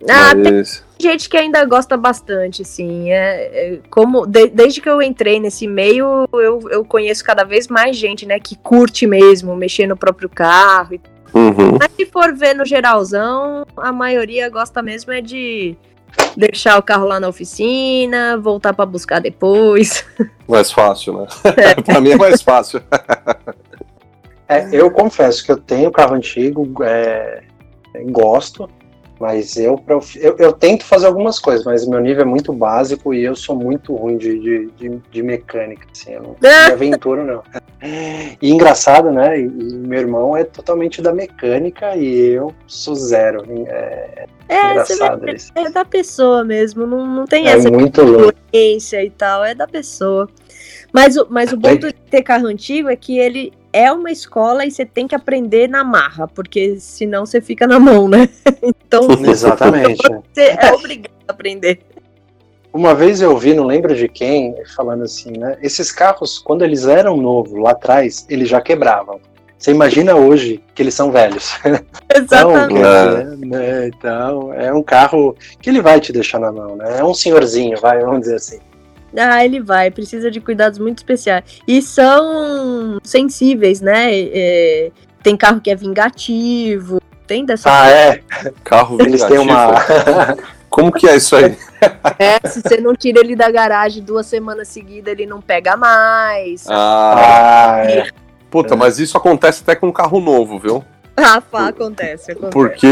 Ah, 0.09 0.33
Mas... 0.35 0.85
tem 1.03 1.11
gente 1.11 1.29
que 1.29 1.37
ainda 1.37 1.65
gosta 1.65 1.97
bastante, 1.97 2.65
sim. 2.65 3.11
É, 3.11 3.75
é 3.75 3.81
como 3.91 4.25
de, 4.25 4.47
desde 4.47 4.81
que 4.81 4.89
eu 4.89 5.03
entrei 5.03 5.41
nesse 5.41 5.67
meio, 5.67 6.29
eu, 6.33 6.61
eu 6.71 6.85
conheço 6.85 7.25
cada 7.25 7.43
vez 7.43 7.67
mais 7.67 7.97
gente, 7.97 8.25
né, 8.25 8.39
que 8.39 8.57
curte 8.57 9.07
mesmo 9.07 9.57
mexer 9.57 9.87
no 9.89 9.97
próprio 9.97 10.29
carro. 10.29 11.01
Uhum. 11.35 11.79
Mas 11.81 11.91
se 11.97 12.07
for 12.07 12.33
ver 12.35 12.55
no 12.55 12.65
geralzão, 12.65 13.67
a 13.77 13.91
maioria 13.91 14.49
gosta 14.49 14.81
mesmo 14.81 15.13
é 15.13 15.21
de 15.21 15.77
deixar 16.37 16.79
o 16.79 16.83
carro 16.83 17.07
lá 17.07 17.19
na 17.19 17.29
oficina, 17.29 18.37
voltar 18.37 18.73
para 18.73 18.87
buscar 18.87 19.21
depois. 19.21 20.05
Mais 20.47 20.71
fácil, 20.71 21.15
né? 21.15 21.27
É. 21.57 21.75
para 21.75 22.01
mim 22.01 22.11
é 22.11 22.17
mais 22.17 22.43
fácil. 22.43 22.83
é, 24.47 24.69
eu 24.73 24.91
confesso 24.91 25.45
que 25.45 25.51
eu 25.51 25.57
tenho 25.57 25.91
carro 25.91 26.15
antigo, 26.15 26.71
é, 26.85 27.43
gosto, 28.11 28.69
mas 29.23 29.57
eu, 29.57 29.81
eu, 30.17 30.37
eu, 30.37 30.53
tento 30.53 30.85
fazer 30.85 31.07
algumas 31.07 31.39
coisas, 31.39 31.65
mas 31.65 31.87
meu 31.87 32.01
nível 32.01 32.23
é 32.23 32.25
muito 32.25 32.53
básico 32.53 33.15
e 33.15 33.23
eu 33.23 33.37
sou 33.37 33.55
muito 33.55 33.95
ruim 33.95 34.19
de, 34.19 34.37
de, 34.37 34.67
de, 34.77 35.01
de 35.13 35.23
mecânica, 35.23 35.87
assim, 35.93 36.15
eu 36.15 36.23
não 36.25 36.37
de 36.41 36.73
aventura, 36.73 37.23
não. 37.23 37.41
E 38.43 38.51
engraçado, 38.51 39.13
né? 39.13 39.39
E, 39.39 39.45
e, 39.45 39.47
meu 39.47 40.01
irmão 40.01 40.37
é 40.37 40.43
totalmente 40.43 41.01
da 41.01 41.15
mecânica 41.15 41.95
e 41.95 42.31
eu 42.31 42.53
sou 42.67 42.97
zero. 42.97 43.45
É, 43.69 44.27
é 44.49 44.71
engraçado 44.71 45.31
isso. 45.31 45.53
É 45.55 45.71
da 45.71 45.85
pessoa 45.85 46.43
mesmo, 46.43 46.85
não, 46.85 47.07
não 47.07 47.25
tem 47.25 47.47
é 47.47 47.53
essa 47.53 47.71
muito 47.71 48.03
influência 48.03 49.05
e 49.05 49.11
tal, 49.11 49.45
é 49.45 49.55
da 49.55 49.69
pessoa. 49.69 50.29
Mas, 50.93 51.15
mas 51.31 51.53
o 51.53 51.57
bom 51.57 51.77
de 51.77 51.93
ter 51.93 52.23
carro 52.23 52.49
antigo 52.49 52.89
é 52.89 52.97
que 52.97 53.21
ele 53.21 53.53
é 53.73 53.91
uma 53.91 54.11
escola 54.11 54.67
e 54.67 54.71
você 54.71 54.85
tem 54.85 55.09
que 55.09 55.15
aprender 55.15 55.69
na 55.69 55.83
marra, 55.83 56.29
porque 56.29 56.79
senão 56.79 57.25
você 57.25 57.41
fica 57.41 57.67
na 57.67 57.79
mão, 57.79 58.09
né? 58.09 58.29
Então, 58.63 59.09
exatamente. 59.27 60.03
Você 60.33 60.57
é 60.61 60.73
obrigado 60.73 61.13
a 61.27 61.33
aprender. 61.33 61.81
Uma 62.73 62.95
vez 62.95 63.21
eu 63.21 63.37
vi, 63.37 63.55
não 63.55 63.65
lembro 63.65 63.95
de 63.95 64.07
quem, 64.07 64.55
falando 64.77 65.05
assim, 65.05 65.33
né? 65.33 65.57
Esses 65.63 65.91
carros, 65.91 66.39
quando 66.39 66.63
eles 66.63 66.87
eram 66.87 67.17
novos 67.17 67.59
lá 67.59 67.71
atrás, 67.71 68.27
eles 68.29 68.49
já 68.49 68.61
quebravam. 68.61 69.19
Você 69.59 69.71
imagina 69.71 70.15
hoje 70.15 70.63
que 70.75 70.83
eles 70.83 70.93
são 70.93 71.11
velhos. 71.11 71.59
Exatamente. 72.15 72.75
Então, 72.75 72.87
é, 72.87 73.25
né, 73.37 73.87
então, 73.89 74.55
é 74.55 74.73
um 74.73 74.83
carro 74.83 75.37
que 75.61 75.71
ele 75.71 75.81
vai 75.81 76.01
te 76.01 76.13
deixar 76.13 76.39
na 76.39 76.51
mão, 76.51 76.77
né? 76.77 76.99
É 76.99 77.05
um 77.05 77.15
senhorzinho, 77.15 77.81
vai, 77.81 78.01
vamos 78.01 78.23
dizer 78.23 78.37
assim. 78.37 78.59
Ah, 79.17 79.45
ele 79.45 79.61
vai, 79.61 79.91
precisa 79.91 80.31
de 80.31 80.41
cuidados 80.41 80.79
muito 80.79 80.99
especiais. 80.99 81.45
E 81.67 81.83
são 81.83 82.99
sensíveis, 83.03 83.81
né? 83.81 84.09
É, 84.13 84.91
tem 85.23 85.37
carro 85.37 85.61
que 85.61 85.71
é 85.71 85.75
vingativo, 85.77 87.01
tem 87.27 87.45
dessa. 87.45 87.71
Ah, 87.71 87.91
é? 87.91 88.21
Carro 88.65 89.01
Eles 89.01 89.23
têm 89.25 89.39
uma. 89.39 89.75
Como 90.69 90.91
que 90.91 91.07
é 91.07 91.17
isso 91.17 91.37
aí? 91.37 91.57
É, 92.19 92.49
se 92.49 92.63
você 92.63 92.81
não 92.81 92.95
tira 92.95 93.21
ele 93.21 93.37
da 93.37 93.51
garagem 93.51 94.03
duas 94.03 94.27
semanas 94.27 94.69
seguidas, 94.69 95.13
ele 95.13 95.27
não 95.27 95.41
pega 95.41 95.77
mais. 95.77 96.67
Ah, 96.69 97.15
ah 97.17 97.85
é. 97.85 98.09
Puta, 98.51 98.75
mas 98.77 98.99
isso 98.99 99.17
acontece 99.17 99.63
até 99.63 99.75
com 99.75 99.93
carro 99.93 100.21
novo, 100.21 100.59
viu? 100.59 100.85
Rafa, 101.19 101.69
acontece, 101.69 102.33
acontece. 102.33 102.53
Porque 102.53 102.87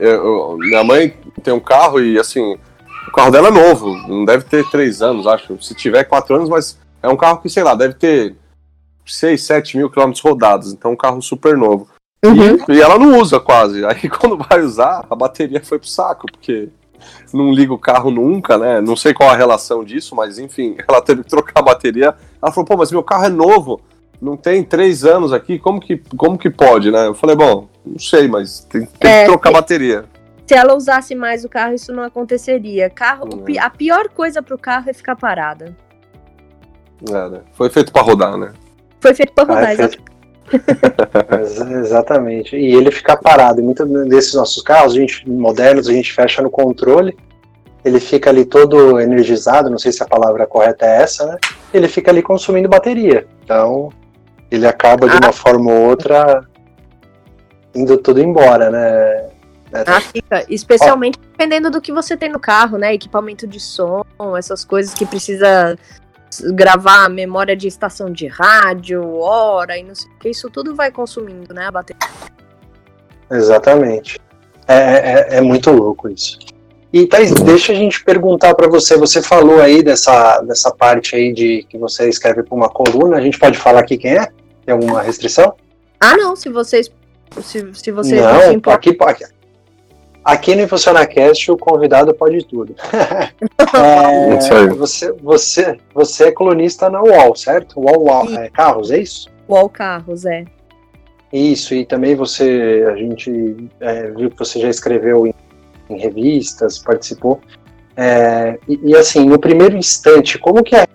eu, 0.00 0.56
minha 0.58 0.84
mãe 0.84 1.16
tem 1.42 1.52
um 1.52 1.60
carro 1.60 2.00
e 2.00 2.18
assim 2.18 2.56
carro 3.12 3.30
dela 3.30 3.48
é 3.48 3.50
novo, 3.50 3.94
não 4.08 4.24
deve 4.24 4.44
ter 4.44 4.68
três 4.70 5.02
anos, 5.02 5.26
acho. 5.26 5.60
Se 5.62 5.74
tiver 5.74 6.04
quatro 6.04 6.36
anos, 6.36 6.48
mas 6.48 6.78
é 7.02 7.08
um 7.08 7.16
carro 7.16 7.38
que, 7.38 7.48
sei 7.48 7.62
lá, 7.62 7.74
deve 7.74 7.94
ter 7.94 8.34
6, 9.06 9.42
7 9.42 9.76
mil 9.76 9.90
quilômetros 9.90 10.22
rodados. 10.22 10.72
Então, 10.72 10.92
um 10.92 10.96
carro 10.96 11.20
super 11.20 11.56
novo. 11.56 11.88
Uhum. 12.24 12.56
E, 12.68 12.72
e, 12.72 12.80
ela 12.80 12.98
não 12.98 13.18
usa 13.18 13.38
quase. 13.38 13.84
Aí, 13.86 14.08
quando 14.08 14.38
vai 14.38 14.60
usar, 14.60 15.04
a 15.08 15.14
bateria 15.14 15.62
foi 15.62 15.78
pro 15.78 15.88
saco, 15.88 16.26
porque 16.30 16.68
não 17.32 17.52
liga 17.52 17.72
o 17.72 17.78
carro 17.78 18.10
nunca, 18.10 18.56
né? 18.56 18.80
Não 18.80 18.96
sei 18.96 19.12
qual 19.12 19.28
a 19.28 19.36
relação 19.36 19.84
disso, 19.84 20.14
mas 20.14 20.38
enfim, 20.38 20.76
ela 20.88 21.02
teve 21.02 21.22
que 21.22 21.30
trocar 21.30 21.60
a 21.60 21.62
bateria. 21.62 22.14
Ela 22.40 22.52
falou, 22.52 22.66
pô, 22.66 22.76
mas 22.76 22.90
meu 22.90 23.02
carro 23.02 23.26
é 23.26 23.28
novo, 23.28 23.80
não 24.20 24.36
tem 24.36 24.64
três 24.64 25.04
anos 25.04 25.32
aqui, 25.32 25.58
como 25.58 25.80
que, 25.80 26.00
como 26.16 26.38
que 26.38 26.48
pode, 26.48 26.90
né? 26.90 27.06
Eu 27.08 27.14
falei, 27.14 27.36
bom, 27.36 27.68
não 27.84 27.98
sei, 27.98 28.26
mas 28.28 28.60
tem, 28.60 28.86
tem 28.86 29.10
é, 29.10 29.20
que 29.20 29.26
trocar 29.26 29.50
a 29.50 29.54
bateria 29.54 30.06
se 30.46 30.54
ela 30.54 30.74
usasse 30.74 31.14
mais 31.14 31.44
o 31.44 31.48
carro, 31.48 31.74
isso 31.74 31.92
não 31.92 32.02
aconteceria. 32.02 32.90
Carro, 32.90 33.28
uhum. 33.32 33.44
A 33.60 33.70
pior 33.70 34.08
coisa 34.08 34.42
pro 34.42 34.58
carro 34.58 34.90
é 34.90 34.92
ficar 34.92 35.16
parada. 35.16 35.74
É, 37.08 37.28
né? 37.28 37.40
Foi 37.52 37.70
feito 37.70 37.92
para 37.92 38.02
rodar, 38.02 38.36
né? 38.36 38.52
Foi 39.00 39.14
feito 39.14 39.32
para 39.32 39.44
rodar, 39.44 39.68
ah, 39.68 39.72
é 39.72 39.76
feito... 39.76 40.02
exatamente. 41.80 42.56
E 42.56 42.74
ele 42.74 42.90
ficar 42.90 43.16
parado. 43.16 43.60
E 43.60 43.62
muitos 43.62 43.88
desses 44.08 44.34
nossos 44.34 44.62
carros, 44.62 44.94
a 44.94 44.96
gente, 44.96 45.28
modernos, 45.28 45.88
a 45.88 45.92
gente 45.92 46.12
fecha 46.12 46.42
no 46.42 46.50
controle. 46.50 47.16
Ele 47.84 48.00
fica 48.00 48.30
ali 48.30 48.44
todo 48.44 48.98
energizado, 48.98 49.68
não 49.68 49.78
sei 49.78 49.92
se 49.92 50.02
a 50.02 50.06
palavra 50.06 50.46
correta 50.46 50.86
é 50.86 51.02
essa, 51.02 51.26
né? 51.26 51.36
Ele 51.72 51.86
fica 51.88 52.10
ali 52.10 52.22
consumindo 52.22 52.68
bateria. 52.68 53.26
Então, 53.42 53.90
ele 54.50 54.66
acaba 54.66 55.06
de 55.08 55.16
uma 55.16 55.28
ah. 55.28 55.32
forma 55.32 55.70
ou 55.70 55.88
outra 55.88 56.46
indo 57.74 57.98
tudo 57.98 58.22
embora, 58.22 58.70
né? 58.70 59.33
É, 59.74 59.82
ah, 59.86 60.00
fica. 60.00 60.46
Especialmente 60.48 61.18
Ó. 61.18 61.26
dependendo 61.32 61.68
do 61.68 61.80
que 61.80 61.92
você 61.92 62.16
tem 62.16 62.30
no 62.30 62.38
carro, 62.38 62.78
né? 62.78 62.94
Equipamento 62.94 63.44
de 63.44 63.58
som, 63.58 64.04
essas 64.38 64.64
coisas 64.64 64.94
que 64.94 65.04
precisa 65.04 65.76
gravar 66.52 67.08
memória 67.08 67.56
de 67.56 67.66
estação 67.66 68.10
de 68.10 68.26
rádio, 68.28 69.18
hora 69.18 69.76
e 69.76 69.82
não 69.82 69.94
sei 69.94 70.10
o 70.10 70.18
que. 70.20 70.28
Isso 70.28 70.48
tudo 70.48 70.76
vai 70.76 70.92
consumindo, 70.92 71.52
né? 71.52 71.66
A 71.66 71.72
bateria. 71.72 72.08
Exatamente. 73.30 74.20
É, 74.68 74.74
é, 74.76 75.36
é 75.38 75.40
muito 75.40 75.72
louco 75.72 76.08
isso. 76.08 76.38
E 76.92 77.06
Thaís, 77.06 77.32
deixa 77.32 77.72
a 77.72 77.74
gente 77.74 78.04
perguntar 78.04 78.54
para 78.54 78.68
você. 78.68 78.96
Você 78.96 79.20
falou 79.20 79.60
aí 79.60 79.82
dessa, 79.82 80.40
dessa 80.42 80.70
parte 80.70 81.16
aí 81.16 81.32
de 81.32 81.66
que 81.68 81.76
você 81.76 82.08
escreve 82.08 82.44
para 82.44 82.54
uma 82.54 82.68
coluna. 82.68 83.16
A 83.16 83.20
gente 83.20 83.36
pode 83.36 83.58
falar 83.58 83.80
aqui 83.80 83.98
quem 83.98 84.16
é? 84.16 84.28
Tem 84.64 84.72
alguma 84.72 85.02
restrição? 85.02 85.54
Ah, 85.98 86.16
não. 86.16 86.36
Se 86.36 86.48
vocês 86.48 86.88
se, 87.42 87.74
se 87.74 87.90
vocês 87.90 88.20
não, 88.20 88.32
não 88.32 88.72
aqui, 88.72 88.96
aqui, 89.00 89.24
Aqui 90.24 90.54
no 90.54 90.62
InfusionaCast 90.62 91.52
o 91.52 91.58
convidado 91.58 92.14
pode 92.14 92.44
tudo. 92.46 92.74
é, 93.74 94.68
você, 94.70 95.12
você, 95.12 95.76
você 95.92 96.24
é 96.28 96.32
colunista 96.32 96.88
na 96.88 97.02
UOL, 97.02 97.36
certo? 97.36 97.78
UOL, 97.78 98.04
UOL 98.04 98.34
é, 98.38 98.48
Carros, 98.48 98.90
é 98.90 98.98
isso? 98.98 99.28
UOL 99.46 99.68
Carros, 99.68 100.24
é. 100.24 100.44
Isso, 101.30 101.74
e 101.74 101.84
também 101.84 102.14
você, 102.14 102.86
a 102.90 102.96
gente 102.96 103.68
é, 103.80 104.10
viu 104.12 104.30
que 104.30 104.38
você 104.38 104.60
já 104.60 104.70
escreveu 104.70 105.26
em, 105.26 105.34
em 105.90 105.98
revistas, 105.98 106.78
participou. 106.78 107.40
É, 107.96 108.58
e, 108.68 108.80
e, 108.82 108.96
assim, 108.96 109.26
no 109.26 109.38
primeiro 109.38 109.76
instante, 109.76 110.38
como 110.38 110.62
que 110.62 110.74
é 110.74 110.82
a 110.82 110.88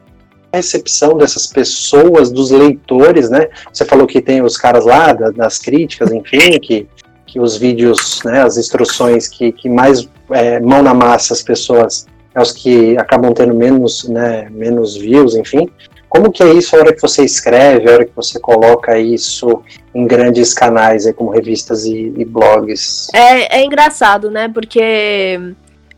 recepção 0.58 1.18
dessas 1.18 1.46
pessoas, 1.46 2.32
dos 2.32 2.52
leitores, 2.52 3.30
né? 3.30 3.48
Você 3.72 3.86
falou 3.86 4.08
que 4.08 4.22
tem 4.22 4.42
os 4.42 4.58
caras 4.58 4.86
lá, 4.86 5.14
das 5.14 5.60
críticas, 5.60 6.12
enfim, 6.12 6.60
que 6.60 6.88
que 7.32 7.40
os 7.40 7.58
vídeos, 7.58 8.22
né, 8.26 8.42
as 8.42 8.58
instruções 8.58 9.28
que, 9.28 9.52
que 9.52 9.70
mais 9.70 10.10
é, 10.32 10.60
mão 10.60 10.82
na 10.82 10.94
massa 10.94 11.34
as 11.34 11.44
pessoas 11.44 12.08
é 12.34 12.42
os 12.42 12.52
que 12.52 12.98
acabam 12.98 13.34
tendo 13.34 13.54
menos, 13.54 14.08
né, 14.08 14.50
menos 14.50 14.96
views, 14.96 15.36
enfim. 15.36 15.70
Como 16.08 16.32
que 16.32 16.42
é 16.42 16.52
isso 16.54 16.76
a 16.76 16.80
hora 16.80 16.94
que 16.94 17.02
você 17.02 17.24
escreve, 17.24 17.88
a 17.88 17.94
hora 17.94 18.06
que 18.06 18.16
você 18.16 18.40
coloca 18.40 18.98
isso 18.98 19.64
em 19.94 20.08
grandes 20.08 20.54
canais, 20.54 21.06
aí, 21.06 21.14
como 21.14 21.30
revistas 21.30 21.86
e, 21.86 22.14
e 22.18 22.26
blogs? 22.26 23.08
É, 23.14 23.60
é 23.60 23.64
engraçado, 23.64 24.32
né? 24.32 24.50
Porque 24.50 25.40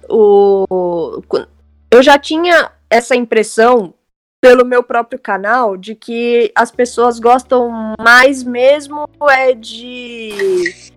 o, 0.09 0.65
eu 1.89 2.03
já 2.03 2.19
tinha 2.19 2.71
essa 2.89 3.15
impressão 3.15 3.93
pelo 4.41 4.65
meu 4.65 4.84
próprio 4.84 5.19
canal 5.19 5.77
de 5.77 5.95
que 5.95 6.51
as 6.55 6.71
pessoas 6.71 7.19
gostam 7.19 7.95
mais 8.01 8.43
mesmo 8.43 9.07
é 9.29 9.53
de 9.53 10.91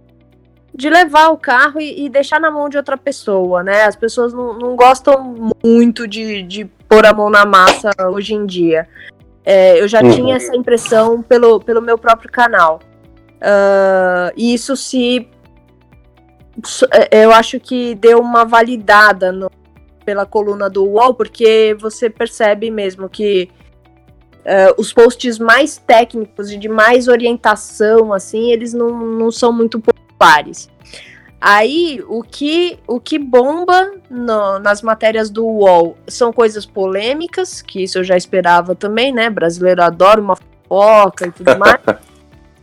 de 0.74 0.90
levar 0.90 1.28
o 1.28 1.36
carro 1.36 1.80
e, 1.80 2.04
e, 2.04 2.08
deixar 2.08 2.40
na 2.40 2.50
mão 2.50 2.68
de 2.68 2.76
outra 2.76 2.96
pessoa, 2.96 3.62
né? 3.62 3.84
As 3.84 3.94
pessoas 3.94 4.32
não, 4.32 4.58
não 4.58 4.74
gostam 4.74 5.52
muito 5.62 6.08
de, 6.08 6.42
de 6.42 6.64
pôr 6.88 7.06
a 7.06 7.14
mão 7.14 7.30
na 7.30 7.46
massa 7.46 7.90
hoje 8.10 8.34
em 8.34 8.44
dia. 8.44 8.88
É, 9.44 9.80
eu 9.80 9.86
já 9.86 10.02
uhum. 10.02 10.10
tinha 10.10 10.36
essa 10.36 10.56
impressão 10.56 11.22
pelo, 11.22 11.60
pelo 11.60 11.80
meu 11.80 11.96
próprio 11.96 12.30
canal. 12.30 12.80
Uh, 13.36 14.32
e 14.36 14.54
isso 14.54 14.74
se 14.74 15.28
é, 16.90 17.24
eu 17.24 17.32
acho 17.32 17.60
que 17.60 17.94
deu 17.94 18.18
uma 18.18 18.44
validada 18.44 19.30
no, 19.30 19.50
pela 20.04 20.26
coluna 20.26 20.68
do 20.68 20.84
UOL, 20.84 21.14
porque 21.14 21.76
você 21.78 22.08
percebe 22.08 22.70
mesmo 22.70 23.08
que 23.08 23.48
uh, 24.40 24.74
os 24.76 24.92
posts 24.92 25.38
mais 25.38 25.76
técnicos 25.76 26.50
e 26.50 26.56
de 26.56 26.68
mais 26.68 27.06
orientação, 27.06 28.12
assim, 28.12 28.50
eles 28.50 28.72
não, 28.72 28.88
não 28.90 29.30
são 29.30 29.52
muito 29.52 29.78
populares. 30.18 30.68
Aí, 31.40 32.02
o 32.08 32.22
que, 32.22 32.78
o 32.86 32.98
que 32.98 33.18
bomba 33.18 33.92
no, 34.08 34.58
nas 34.60 34.80
matérias 34.80 35.28
do 35.28 35.44
UOL 35.44 35.94
são 36.08 36.32
coisas 36.32 36.64
polêmicas, 36.64 37.60
que 37.60 37.82
isso 37.82 37.98
eu 37.98 38.04
já 38.04 38.16
esperava 38.16 38.74
também, 38.74 39.12
né? 39.12 39.28
Brasileiro 39.28 39.82
adora 39.82 40.20
uma 40.20 40.36
fofoca 40.36 41.26
e 41.26 41.30
tudo 41.30 41.56
mais. 41.58 41.80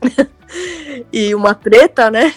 e 1.14 1.36
uma 1.36 1.54
treta, 1.54 2.10
né? 2.10 2.34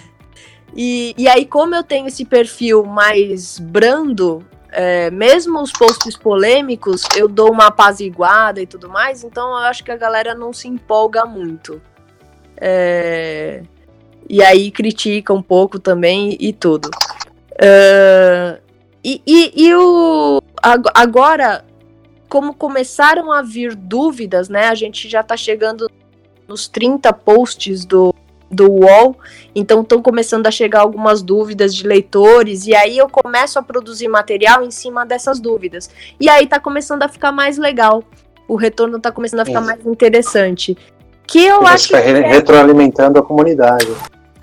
E, 0.77 1.15
e 1.17 1.27
aí, 1.27 1.47
como 1.47 1.75
eu 1.75 1.83
tenho 1.83 2.09
esse 2.09 2.27
perfil 2.27 2.85
mais 2.85 3.59
brando, 3.59 4.45
é, 4.71 5.11
mesmo 5.11 5.62
os 5.62 5.73
posts 5.73 6.15
polêmicos, 6.15 7.05
eu 7.17 7.27
dou 7.27 7.51
uma 7.51 7.69
apaziguada 7.69 8.61
e 8.61 8.67
tudo 8.67 8.91
mais, 8.91 9.25
então 9.25 9.49
eu 9.49 9.59
acho 9.59 9.83
que 9.83 9.91
a 9.91 9.97
galera 9.97 10.35
não 10.35 10.53
se 10.53 10.69
empolga 10.69 11.25
muito. 11.25 11.81
É, 12.61 13.62
e 14.29 14.43
aí 14.43 14.70
critica 14.70 15.33
um 15.33 15.43
pouco 15.43 15.79
também 15.79 16.37
e 16.41 16.53
tudo. 16.53 16.91
É, 17.61 18.59
e, 19.03 19.20
e, 19.27 19.66
e 19.66 19.75
o, 19.75 20.43
agora, 20.95 21.64
como 22.29 22.55
começaram 22.55 23.31
a 23.31 23.43
vir 23.43 23.75
dúvidas, 23.77 24.49
né? 24.49 24.68
A 24.68 24.75
gente 24.75 25.09
já 25.09 25.22
tá 25.22 25.37
chegando 25.37 25.91
nos 26.49 26.66
30 26.68 27.12
posts 27.12 27.85
do, 27.85 28.14
do 28.51 28.70
UOL, 28.70 29.16
então 29.55 29.83
estão 29.83 30.01
começando 30.01 30.47
a 30.47 30.51
chegar 30.51 30.81
algumas 30.81 31.22
dúvidas 31.22 31.75
de 31.75 31.87
leitores, 31.87 32.66
e 32.66 32.75
aí 32.75 32.97
eu 32.99 33.09
começo 33.09 33.59
a 33.59 33.62
produzir 33.62 34.09
material 34.09 34.64
em 34.64 34.70
cima 34.70 35.05
dessas 35.05 35.39
dúvidas. 35.39 35.91
E 36.18 36.29
aí 36.29 36.47
tá 36.47 36.59
começando 36.59 37.03
a 37.03 37.09
ficar 37.09 37.33
mais 37.33 37.59
legal. 37.59 38.03
O 38.49 38.57
retorno 38.57 38.99
tá 39.01 39.11
começando 39.11 39.41
a 39.41 39.45
ficar 39.45 39.61
Sim. 39.61 39.66
mais 39.66 39.87
interessante. 39.87 40.77
Que 41.27 41.45
eu 41.45 41.61
Você 41.61 41.72
acho 41.72 41.89
que. 41.89 41.97
Re 41.97 42.20
é... 42.20 42.29
retroalimentando 42.29 43.18
a 43.18 43.22
comunidade. 43.22 43.89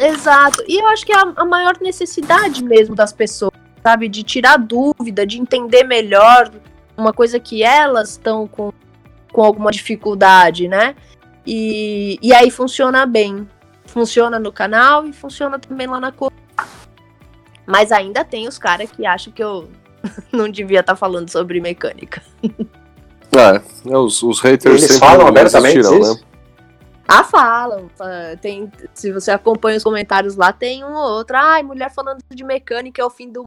Exato. 0.01 0.63
E 0.67 0.79
eu 0.79 0.87
acho 0.87 1.05
que 1.05 1.11
é 1.11 1.17
a, 1.17 1.33
a 1.35 1.45
maior 1.45 1.77
necessidade 1.81 2.63
mesmo 2.63 2.95
das 2.95 3.13
pessoas, 3.13 3.53
sabe? 3.83 4.09
De 4.09 4.23
tirar 4.23 4.57
dúvida, 4.57 5.25
de 5.25 5.39
entender 5.39 5.83
melhor 5.83 6.51
uma 6.97 7.13
coisa 7.13 7.39
que 7.39 7.63
elas 7.63 8.11
estão 8.11 8.47
com, 8.47 8.73
com 9.31 9.43
alguma 9.43 9.71
dificuldade, 9.71 10.67
né? 10.67 10.95
E, 11.45 12.19
e 12.21 12.33
aí 12.33 12.51
funciona 12.51 13.05
bem 13.05 13.47
funciona 13.91 14.39
no 14.39 14.51
canal 14.51 15.05
e 15.05 15.13
funciona 15.13 15.59
também 15.59 15.85
lá 15.85 15.99
na 15.99 16.11
cor. 16.11 16.31
Mas 17.65 17.91
ainda 17.91 18.23
tem 18.23 18.47
os 18.47 18.57
caras 18.57 18.89
que 18.89 19.05
acham 19.05 19.31
que 19.31 19.43
eu 19.43 19.67
não 20.31 20.49
devia 20.49 20.79
estar 20.79 20.93
tá 20.93 20.97
falando 20.97 21.29
sobre 21.29 21.59
mecânica. 21.59 22.21
É, 23.33 23.61
os, 23.95 24.23
os 24.23 24.39
haters 24.39 24.83
Eles 24.83 24.97
falam 24.97 25.27
abertamente 25.27 25.79
isso? 25.79 25.99
Né? 25.99 26.19
Ah, 27.11 27.25
falam. 27.25 27.89
Tem, 28.39 28.71
se 28.93 29.11
você 29.11 29.31
acompanha 29.31 29.77
os 29.77 29.83
comentários 29.83 30.37
lá, 30.37 30.53
tem 30.53 30.85
um 30.85 30.93
ou 30.93 31.17
outro. 31.17 31.35
Ai, 31.35 31.61
mulher 31.61 31.93
falando 31.93 32.19
de 32.29 32.43
mecânica 32.43 33.01
é 33.01 33.05
o 33.05 33.09
fim 33.09 33.29
do. 33.29 33.43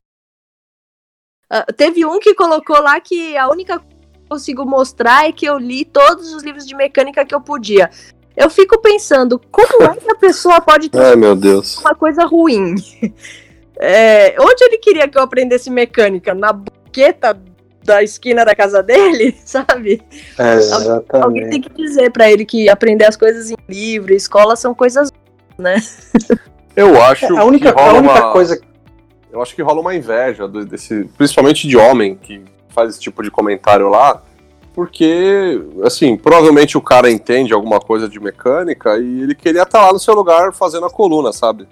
Uh, 1.50 1.72
teve 1.74 2.04
um 2.04 2.20
que 2.20 2.34
colocou 2.34 2.78
lá 2.82 3.00
que 3.00 3.36
a 3.38 3.48
única 3.48 3.78
coisa 3.78 3.94
que 3.94 4.16
eu 4.16 4.28
consigo 4.28 4.64
mostrar 4.66 5.28
é 5.28 5.32
que 5.32 5.46
eu 5.46 5.56
li 5.56 5.84
todos 5.84 6.34
os 6.34 6.42
livros 6.42 6.66
de 6.66 6.74
mecânica 6.76 7.24
que 7.24 7.34
eu 7.34 7.40
podia. 7.40 7.90
Eu 8.36 8.50
fico 8.50 8.80
pensando, 8.82 9.40
como 9.50 9.84
é 9.84 9.96
que 9.96 10.10
a 10.10 10.16
pessoa 10.16 10.60
pode 10.60 10.90
ter 10.90 11.00
Ai, 11.00 11.16
meu 11.16 11.34
Deus. 11.34 11.78
uma 11.78 11.94
coisa 11.94 12.24
ruim? 12.24 12.74
É, 13.76 14.40
onde 14.40 14.62
ele 14.62 14.78
queria 14.78 15.08
que 15.08 15.18
eu 15.18 15.22
aprendesse 15.22 15.68
mecânica? 15.68 16.32
Na 16.32 16.52
buqueta 16.52 17.34
da 17.84 18.02
esquina 18.02 18.44
da 18.44 18.54
casa 18.54 18.82
dele, 18.82 19.36
sabe? 19.44 20.02
É, 20.38 20.54
exatamente. 20.54 21.24
Alguém 21.24 21.50
tem 21.50 21.60
que 21.60 21.70
dizer 21.74 22.10
para 22.10 22.30
ele 22.30 22.44
que 22.44 22.68
aprender 22.68 23.04
as 23.04 23.16
coisas 23.16 23.50
em 23.50 23.56
livro, 23.68 24.12
escola 24.12 24.56
são 24.56 24.74
coisas, 24.74 25.10
né? 25.58 25.76
Eu 26.76 27.00
acho 27.00 27.26
é, 27.26 27.38
a 27.38 27.44
única, 27.44 27.72
que 27.72 27.80
rola 27.80 27.98
a 27.98 28.00
única 28.00 28.14
uma, 28.14 28.32
coisa 28.32 28.60
eu 29.34 29.42
acho 29.42 29.54
que 29.54 29.62
rola 29.62 29.80
uma 29.80 29.94
inveja 29.94 30.46
desse, 30.46 31.10
principalmente 31.18 31.66
de 31.66 31.76
homem 31.76 32.14
que 32.14 32.40
faz 32.68 32.90
esse 32.90 33.00
tipo 33.00 33.20
de 33.20 33.32
comentário 33.32 33.88
lá, 33.88 34.22
porque, 34.72 35.60
assim, 35.82 36.16
provavelmente 36.16 36.78
o 36.78 36.80
cara 36.80 37.10
entende 37.10 37.52
alguma 37.52 37.80
coisa 37.80 38.08
de 38.08 38.20
mecânica 38.20 38.96
e 38.96 39.22
ele 39.22 39.34
queria 39.34 39.62
estar 39.62 39.86
lá 39.86 39.92
no 39.92 39.98
seu 39.98 40.14
lugar 40.14 40.52
fazendo 40.52 40.86
a 40.86 40.90
coluna, 40.90 41.32
sabe? 41.32 41.66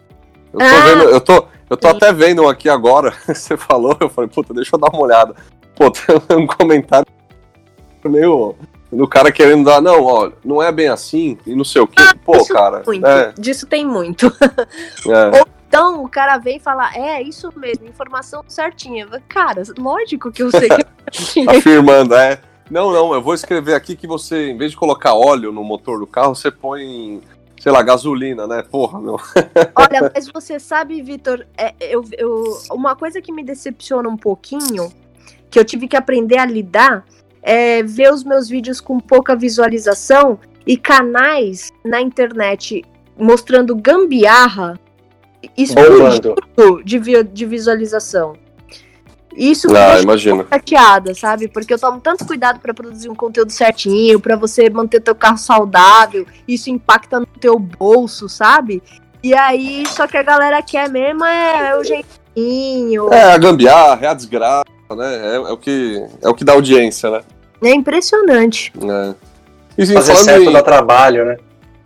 Eu 0.53 0.59
tô 0.59 0.65
ah, 0.65 0.81
vendo, 0.81 1.03
eu 1.05 1.21
tô, 1.21 1.45
eu 1.71 1.77
tô 1.77 1.89
até 1.89 2.13
vendo 2.13 2.49
aqui 2.49 2.69
agora, 2.69 3.13
você 3.27 3.57
falou, 3.57 3.97
eu 4.01 4.09
falei, 4.09 4.29
puta, 4.29 4.53
deixa 4.53 4.75
eu 4.75 4.81
dar 4.81 4.91
uma 4.91 5.03
olhada. 5.03 5.35
Pô, 5.83 5.91
tem 5.91 6.15
um 6.39 6.47
comentário 6.47 7.07
meio 8.05 8.55
do 8.93 9.09
cara 9.09 9.33
querendo 9.33 9.65
dar, 9.65 9.81
não, 9.81 10.05
ó, 10.05 10.31
não 10.45 10.63
é 10.63 10.71
bem 10.71 10.89
assim, 10.89 11.39
e 11.47 11.55
não 11.57 11.65
sei 11.65 11.83
o 11.83 11.87
quê. 11.87 11.97
Ah, 11.99 12.15
Pô, 12.25 12.45
cara. 12.47 12.83
Muito, 12.87 13.07
é. 13.07 13.33
Disso 13.39 13.67
tem 13.67 13.87
muito. 13.87 14.27
É. 15.07 15.39
Ou 15.41 15.47
então 15.67 16.05
o 16.05 16.09
cara 16.09 16.37
vem 16.37 16.59
e 16.59 16.61
fala, 16.61 16.95
é, 16.95 17.23
isso 17.23 17.51
mesmo, 17.57 17.87
informação 17.87 18.45
certinha. 18.47 19.09
Cara, 19.27 19.63
lógico 19.79 20.31
que 20.31 20.43
eu 20.43 20.51
sei 20.51 20.69
que 20.69 21.49
Afirmando, 21.49 22.15
é. 22.15 22.39
Não, 22.71 22.93
não, 22.93 23.15
eu 23.15 23.23
vou 23.23 23.35
escrever 23.35 23.75
aqui 23.75 23.97
que 23.97 24.07
você, 24.07 24.51
em 24.51 24.59
vez 24.59 24.73
de 24.73 24.77
colocar 24.77 25.15
óleo 25.15 25.51
no 25.51 25.65
motor 25.65 25.99
do 25.99 26.07
carro, 26.07 26.35
você 26.35 26.51
põe, 26.51 27.23
sei 27.59 27.73
lá, 27.73 27.83
gasolina, 27.83 28.47
né? 28.47 28.63
Porra, 28.63 29.01
meu. 29.01 29.19
Olha, 29.75 30.13
mas 30.15 30.29
você 30.29 30.61
sabe, 30.61 31.01
Vitor, 31.03 31.47
é, 31.57 31.75
eu, 31.81 32.05
eu, 32.19 32.59
uma 32.71 32.95
coisa 32.95 33.23
que 33.23 33.33
me 33.33 33.43
decepciona 33.43 34.09
um 34.09 34.17
pouquinho, 34.17 34.93
que 35.53 35.59
eu 35.59 35.65
tive 35.65 35.87
que 35.87 35.97
aprender 35.97 36.39
a 36.39 36.47
lidar, 36.47 37.05
é 37.43 37.83
ver 37.83 38.11
os 38.13 38.25
meus 38.25 38.49
vídeos 38.49 38.81
com 38.81 38.99
pouca 38.99 39.37
visualização 39.37 40.39
e 40.67 40.77
canais 40.79 41.71
na 41.85 42.01
internet 42.01 42.83
mostrando 43.19 43.77
gambiarra 43.77 44.81
explodindo 45.57 46.35
de, 46.85 47.23
de 47.25 47.47
visualização. 47.47 48.35
Isso 49.37 49.69
ah, 49.75 50.03
deixa 50.05 50.47
chateada, 50.51 51.15
sabe? 51.15 51.49
Porque 51.49 51.75
eu 51.75 51.79
tomo 51.79 52.01
tanto 52.01 52.27
cuidado 52.27 52.61
para 52.61 52.73
produzir 52.73 53.09
um 53.09 53.15
conteúdo 53.15 53.51
certinho, 53.51 54.21
para 54.21 54.37
você 54.37 54.69
manter 54.71 55.01
teu 55.01 55.15
carro 55.15 55.39
saudável, 55.39 56.27
isso 56.47 56.71
impacta 56.71 57.21
no 57.21 57.27
teu 57.27 57.59
bolso, 57.59 58.29
sabe? 58.29 58.83
E 59.23 59.35
aí, 59.35 59.85
só 59.87 60.07
que 60.07 60.17
a 60.17 60.23
galera 60.23 60.61
quer 60.63 60.89
mesmo 60.89 61.25
é, 61.25 61.71
é 61.71 61.77
o 61.77 61.85
jeitinho. 61.85 63.13
É, 63.13 63.33
a 63.33 63.39
gambiarra, 63.39 64.05
é 64.05 64.09
a 64.09 64.15
desgraça, 64.15 64.65
né? 64.95 65.35
É, 65.35 65.35
é, 65.37 65.53
o, 65.53 65.57
que, 65.57 66.05
é 66.23 66.29
o 66.29 66.35
que 66.35 66.45
dá 66.45 66.53
audiência, 66.53 67.11
né? 67.11 67.21
É 67.63 67.75
impressionante. 67.75 68.73
É. 68.77 69.15
E, 69.79 69.87
Fazer 69.87 70.17
certo 70.17 70.51
em, 70.51 70.53
dá 70.53 70.63
trabalho, 70.63 71.25
né? 71.25 71.37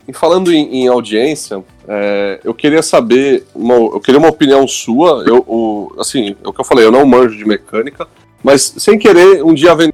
E 0.09 0.13
falando 0.13 0.53
em, 0.53 0.83
em 0.83 0.89
audiência, 0.89 1.63
é, 1.89 2.41
eu 2.45 2.55
queria 2.55 2.83
saber, 2.83 3.45
uma, 3.55 3.75
eu 3.75 4.01
queria 4.01 4.19
uma 4.19 4.29
opinião 4.29 4.67
sua. 4.67 5.25
Eu, 5.27 5.45
o, 5.47 5.95
assim, 5.99 6.37
é 6.45 6.49
o 6.49 6.53
que 6.53 6.61
eu 6.61 6.65
falei, 6.65 6.85
eu 6.85 6.93
não 6.93 7.05
manjo 7.05 7.37
de 7.37 7.45
mecânica, 7.45 8.07
mas 8.43 8.75
sem 8.79 8.99
querer, 8.99 9.45
um 9.45 9.53
dia 9.53 9.75
vendo 9.75 9.93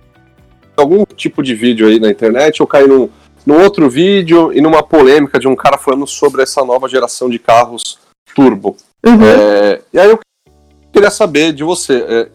algum 0.76 1.04
tipo 1.04 1.42
de 1.42 1.54
vídeo 1.54 1.86
aí 1.86 1.98
na 1.98 2.10
internet, 2.10 2.60
eu 2.60 2.66
caí 2.66 2.86
num, 2.86 3.08
num 3.46 3.62
outro 3.62 3.88
vídeo 3.88 4.52
e 4.52 4.60
numa 4.60 4.82
polêmica 4.82 5.38
de 5.38 5.48
um 5.48 5.56
cara 5.56 5.78
falando 5.78 6.06
sobre 6.06 6.42
essa 6.42 6.64
nova 6.64 6.88
geração 6.88 7.28
de 7.28 7.38
carros 7.38 7.98
turbo. 8.34 8.76
Uhum. 9.04 9.24
É, 9.24 9.80
e 9.92 9.98
aí 9.98 10.10
eu 10.10 10.18
queria 10.92 11.10
saber 11.10 11.52
de 11.52 11.64
você. 11.64 12.04
É, 12.08 12.28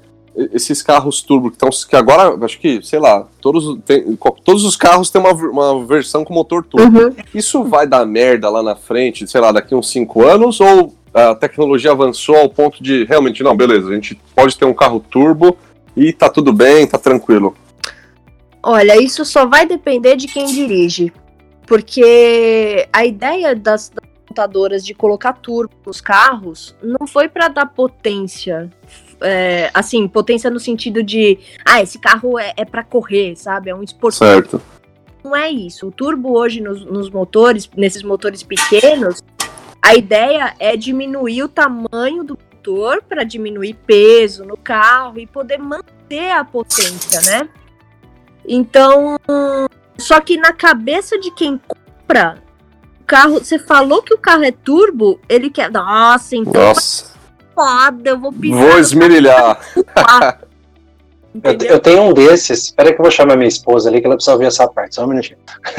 esses 0.54 0.84
carros 0.84 1.22
turbo 1.22 1.50
que 1.50 1.56
estão. 1.56 1.70
Que 1.90 1.96
agora, 1.96 2.38
acho 2.46 2.60
que, 2.60 2.82
sei 2.84 3.00
lá, 3.00 3.28
todos, 3.42 3.80
tem, 3.84 4.16
todos 4.44 4.64
os 4.64 4.76
carros 4.76 5.10
têm 5.10 5.20
uma, 5.20 5.32
uma 5.32 5.86
versão 5.86 6.24
com 6.24 6.34
motor 6.34 6.64
turbo. 6.64 7.00
Uhum. 7.00 7.16
Isso 7.34 7.64
vai 7.64 7.88
dar 7.88 8.06
merda 8.06 8.50
lá 8.50 8.62
na 8.62 8.76
frente, 8.76 9.28
sei 9.28 9.42
lá, 9.42 9.52
daqui 9.52 9.74
uns 9.74 9.90
5 9.90 10.24
anos? 10.24 10.62
Ou 10.62 10.94
a 11.14 11.34
tecnologia 11.34 11.92
avançou 11.92 12.36
ao 12.36 12.50
ponto 12.50 12.82
de 12.84 13.04
realmente, 13.06 13.42
não, 13.42 13.56
beleza, 13.56 13.90
a 13.90 13.94
gente 13.96 14.20
pode 14.36 14.56
ter 14.56 14.66
um 14.66 14.74
carro 14.74 15.00
turbo 15.00 15.58
e 15.96 16.14
tá 16.14 16.30
tudo 16.30 16.54
bem, 16.54 16.86
tá 16.86 16.98
tranquilo? 16.98 17.56
Olha, 18.62 19.02
isso 19.02 19.26
só 19.26 19.46
vai 19.46 19.66
depender 19.66 20.16
de 20.16 20.28
quem 20.28 20.46
dirige. 20.46 21.12
Porque 21.66 22.88
a 22.94 23.06
ideia 23.06 23.56
das, 23.56 23.90
das 23.90 24.10
montadoras 24.30 24.86
de 24.86 24.94
colocar 24.94 25.34
turbo 25.34 25.74
nos 25.86 26.00
carros 26.00 26.76
não 26.82 27.08
foi 27.08 27.28
para 27.28 27.48
dar 27.48 27.66
potência 27.66 28.70
é, 29.22 29.70
assim, 29.74 30.08
potência 30.08 30.50
no 30.50 30.60
sentido 30.60 31.02
de, 31.04 31.40
ah, 31.66 31.82
esse 31.82 32.00
carro 32.00 32.38
é, 32.38 32.54
é 32.56 32.66
para 32.66 32.84
correr, 32.84 33.36
sabe? 33.36 33.70
É 33.70 33.76
um 33.76 33.84
esporte. 33.84 34.18
Certo. 34.18 34.62
Não 35.24 35.36
é 35.36 35.50
isso. 35.50 35.88
O 35.88 35.92
turbo 35.92 36.38
hoje 36.38 36.62
nos, 36.62 36.86
nos 36.86 37.10
motores, 37.10 37.70
nesses 37.76 38.04
motores 38.04 38.44
pequenos, 38.44 39.24
a 39.82 39.96
ideia 39.96 40.54
é 40.60 40.78
diminuir 40.78 41.44
o 41.44 41.50
tamanho 41.50 42.24
do 42.24 42.38
motor 42.38 43.02
para 43.02 43.24
diminuir 43.24 43.74
peso 43.86 44.46
no 44.46 44.58
carro 44.58 45.20
e 45.20 45.28
poder 45.28 45.58
manter 45.58 46.32
a 46.32 46.44
potência, 46.44 47.22
né? 47.22 47.50
Então, 48.48 49.18
só 49.98 50.22
que 50.22 50.38
na 50.38 50.54
cabeça 50.54 51.20
de 51.20 51.32
quem 51.32 51.60
compra 51.68 52.42
o 53.02 53.04
carro, 53.04 53.40
você 53.40 53.60
falou 53.60 54.02
que 54.02 54.14
o 54.14 54.18
carro 54.18 54.44
é 54.44 54.52
turbo, 54.52 55.20
ele 55.28 55.50
quer, 55.50 55.70
nossa, 55.70 56.36
então 56.36 56.54
nossa 56.54 57.17
foda, 57.58 58.10
eu 58.12 58.20
vou 58.20 58.32
pisar. 58.32 58.58
Vou 58.58 58.78
esmirilhar. 58.80 59.60
Eu, 61.44 61.54
eu, 61.70 61.80
tenho 61.80 62.04
um 62.04 62.14
desses. 62.14 62.66
Espera 62.66 62.94
que 62.94 63.00
eu 63.00 63.04
vou 63.04 63.12
chamar 63.12 63.36
minha 63.36 63.48
esposa 63.48 63.90
ali, 63.90 64.00
que 64.00 64.06
ela 64.06 64.16
precisa 64.16 64.34
ouvir 64.34 64.46
essa 64.46 64.68
parte. 64.68 64.96
Só 64.96 65.04
um 65.06 65.08
minutinho. 65.08 65.38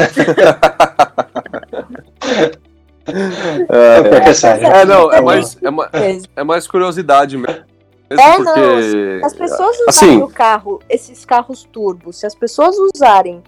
é, 3.69 4.81
é, 4.81 4.85
não, 4.85 5.13
é 5.13 5.21
mais, 5.21 5.57
é, 5.63 5.71
mais, 5.71 6.25
é 6.37 6.45
mais 6.45 6.67
curiosidade 6.67 7.37
mesmo. 7.37 7.65
É, 8.11 8.17
porque... 8.37 8.61
não. 8.61 9.27
As 9.27 9.35
pessoas 9.35 9.77
usarem 9.77 9.89
assim, 9.89 10.23
o 10.23 10.29
carro, 10.29 10.81
esses 10.89 11.25
carros 11.25 11.65
turbos, 11.65 12.19
se 12.19 12.27
as 12.27 12.35
pessoas 12.35 12.77
usarem 12.95 13.43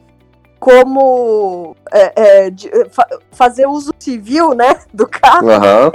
como 0.58 1.74
é, 1.90 2.12
é, 2.44 2.50
de, 2.50 2.70
fa 2.90 3.06
fazer 3.32 3.66
uso 3.66 3.94
civil, 3.98 4.54
né, 4.54 4.82
do 4.92 5.08
carro, 5.08 5.48
uhum. 5.48 5.90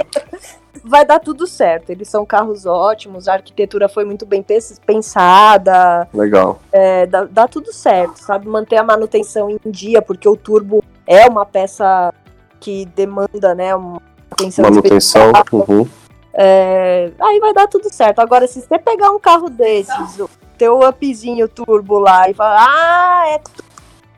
Vai 0.84 1.04
dar 1.04 1.18
tudo 1.18 1.46
certo. 1.46 1.90
Eles 1.90 2.08
são 2.08 2.24
carros 2.24 2.66
ótimos, 2.66 3.28
a 3.28 3.34
arquitetura 3.34 3.88
foi 3.88 4.04
muito 4.04 4.26
bem 4.26 4.44
pensada. 4.84 6.08
Legal. 6.12 6.60
É, 6.72 7.06
dá, 7.06 7.24
dá, 7.24 7.48
tudo 7.48 7.72
certo, 7.72 8.18
sabe? 8.18 8.48
Manter 8.48 8.76
a 8.76 8.84
manutenção 8.84 9.50
em 9.50 9.70
dia, 9.70 10.02
porque 10.02 10.28
o 10.28 10.36
turbo 10.36 10.82
é 11.06 11.26
uma 11.26 11.46
peça 11.46 12.12
que 12.60 12.86
demanda, 12.86 13.54
né, 13.54 13.74
uma 13.74 14.00
manutenção. 14.30 14.64
Manutenção. 14.64 15.32
Uhum. 15.52 15.88
É, 16.32 17.10
aí 17.20 17.40
vai 17.40 17.54
dar 17.54 17.66
tudo 17.66 17.92
certo. 17.92 18.18
Agora, 18.18 18.46
se 18.46 18.60
você 18.60 18.78
pegar 18.78 19.10
um 19.10 19.18
carro 19.18 19.48
desses, 19.48 20.18
o 20.18 20.28
teu 20.58 20.80
upzinho 20.80 21.48
turbo 21.48 21.98
lá 21.98 22.28
e 22.28 22.34
falar, 22.34 22.58
ah, 22.58 23.24
é. 23.28 23.40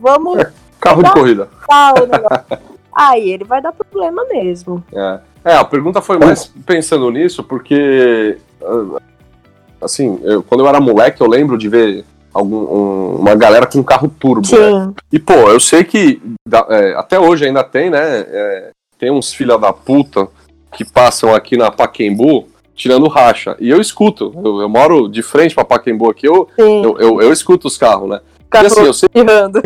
Vamos. 0.01 0.39
É, 0.39 0.53
carro 0.81 1.03
de 1.03 1.13
corrida. 1.13 1.49
aí 2.99 3.31
ele 3.31 3.45
vai 3.45 3.63
dar 3.63 3.73
problema 3.73 4.25
mesmo. 4.29 4.83
É. 4.93 5.21
é, 5.45 5.57
a 5.57 5.65
pergunta 5.65 6.03
foi 6.03 6.19
mais 6.19 6.47
pensando 6.67 7.09
nisso, 7.11 7.45
porque. 7.45 8.37
Ah, 8.63 9.01
assim, 9.83 10.19
eu, 10.25 10.43
quando 10.43 10.61
eu 10.61 10.69
era 10.69 10.81
moleque, 10.81 11.21
eu 11.21 11.29
lembro 11.29 11.57
de 11.57 11.69
ver 11.69 12.05
algum, 12.35 12.57
um, 12.57 13.17
uma 13.17 13.35
galera 13.37 13.67
com 13.67 13.83
carro 13.85 14.09
turbo. 14.09 14.49
Né? 14.51 14.93
E, 15.13 15.19
pô, 15.19 15.35
eu 15.35 15.61
sei 15.61 15.85
que 15.85 16.21
é, 16.69 16.95
até 16.95 17.19
hoje 17.19 17.47
ainda 17.47 17.63
tem, 17.63 17.89
né? 17.89 18.01
É, 18.01 18.71
tem 18.99 19.11
uns 19.13 19.33
filha 19.33 19.57
da 19.57 19.73
puta 19.73 20.29
que 20.73 20.85
passam 20.85 21.33
aqui 21.33 21.57
na 21.57 21.71
Paquembu 21.71 22.49
tirando 22.75 23.09
racha. 23.09 23.57
E 23.59 23.69
eu 23.69 23.81
escuto, 23.81 24.33
eu, 24.45 24.61
eu 24.61 24.69
moro 24.69 25.09
de 25.09 25.23
frente 25.23 25.55
pra 25.55 25.65
Paquembu 25.65 26.11
aqui, 26.11 26.27
eu, 26.27 26.49
eu, 26.57 26.97
eu, 26.99 27.23
eu, 27.23 27.33
escuto 27.33 27.67
os 27.67 27.77
carros, 27.77 28.09
né? 28.09 28.21
E 28.53 28.67
assim, 28.67 28.81
eu 28.81 28.95
sei 28.95 29.09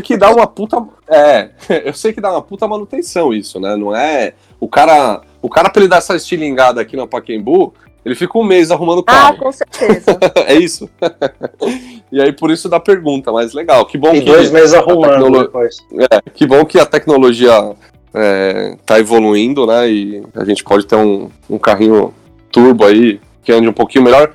que 0.02 0.16
dá 0.16 0.30
uma 0.30 0.46
puta. 0.46 0.84
É, 1.08 1.50
eu 1.86 1.94
sei 1.94 2.12
que 2.12 2.20
dá 2.20 2.30
uma 2.30 2.42
puta 2.42 2.66
manutenção 2.66 3.32
isso, 3.32 3.60
né? 3.60 3.76
Não 3.76 3.94
é. 3.94 4.34
O 4.58 4.68
cara. 4.68 5.22
O 5.40 5.48
cara, 5.48 5.70
pra 5.70 5.80
ele 5.82 5.88
dar 5.88 5.98
essa 5.98 6.14
estilingada 6.14 6.80
aqui 6.80 6.96
na 6.96 7.06
Paquembu, 7.06 7.74
ele 8.04 8.14
fica 8.14 8.38
um 8.38 8.44
mês 8.44 8.70
arrumando 8.70 8.98
o 8.98 9.02
carro. 9.02 9.36
Ah, 9.36 9.42
com 9.42 9.52
certeza. 9.52 10.18
é 10.46 10.54
isso. 10.54 10.88
e 12.10 12.20
aí, 12.20 12.32
por 12.32 12.50
isso 12.50 12.68
da 12.68 12.80
pergunta, 12.80 13.32
mas 13.32 13.52
legal. 13.52 13.84
Que 13.86 13.96
bom 13.96 14.12
e 14.14 14.20
que. 14.20 14.26
dois 14.26 14.50
meses 14.50 14.74
arrumando 14.74 15.12
tecnolo... 15.12 15.42
depois. 15.42 15.76
É, 16.10 16.30
que 16.30 16.46
bom 16.46 16.64
que 16.64 16.78
a 16.78 16.86
tecnologia 16.86 17.74
é, 18.14 18.76
tá 18.84 18.98
evoluindo, 18.98 19.66
né? 19.66 19.88
E 19.88 20.22
a 20.34 20.44
gente 20.44 20.64
pode 20.64 20.86
ter 20.86 20.96
um, 20.96 21.30
um 21.48 21.58
carrinho 21.58 22.12
turbo 22.50 22.84
aí 22.84 23.20
que 23.42 23.52
ande 23.52 23.68
um 23.68 23.72
pouquinho 23.72 24.04
melhor. 24.04 24.34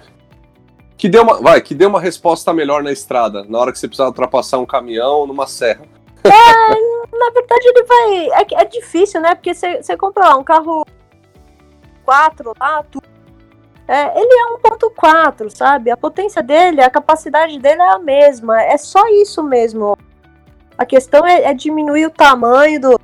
Que 0.97 1.07
dê 1.07 1.19
uma, 1.19 1.39
vai, 1.39 1.61
que 1.61 1.75
dê 1.75 1.85
uma 1.85 2.01
resposta 2.01 2.51
melhor 2.53 2.81
na 2.81 2.91
estrada, 2.91 3.45
na 3.47 3.59
hora 3.59 3.71
que 3.71 3.77
você 3.77 3.87
precisar 3.87 4.07
ultrapassar 4.07 4.57
um 4.57 4.65
caminhão 4.65 5.27
numa 5.27 5.45
serra. 5.45 5.85
É, 6.23 6.69
na 7.15 7.29
verdade 7.31 7.67
ele 7.67 7.83
vai. 7.83 8.41
É, 8.41 8.61
é 8.61 8.65
difícil, 8.65 9.21
né? 9.21 9.35
Porque 9.35 9.53
você 9.53 9.95
compra 9.95 10.35
um 10.35 10.43
carro 10.43 10.85
4 12.03 12.53
lá, 12.59 12.83
tu, 12.89 13.01
é, 13.87 14.19
ele 14.19 14.33
é 14.33 14.57
1.4, 14.67 15.49
sabe? 15.49 15.89
A 15.89 15.95
potência 15.95 16.43
dele, 16.43 16.81
a 16.81 16.89
capacidade 16.89 17.57
dele 17.59 17.81
é 17.81 17.91
a 17.91 17.99
mesma. 17.99 18.61
É 18.61 18.77
só 18.77 19.07
isso 19.07 19.41
mesmo. 19.41 19.97
A 20.77 20.85
questão 20.85 21.25
é, 21.25 21.43
é 21.43 21.53
diminuir 21.53 22.05
o 22.07 22.11
tamanho 22.11 22.81
do, 22.81 22.99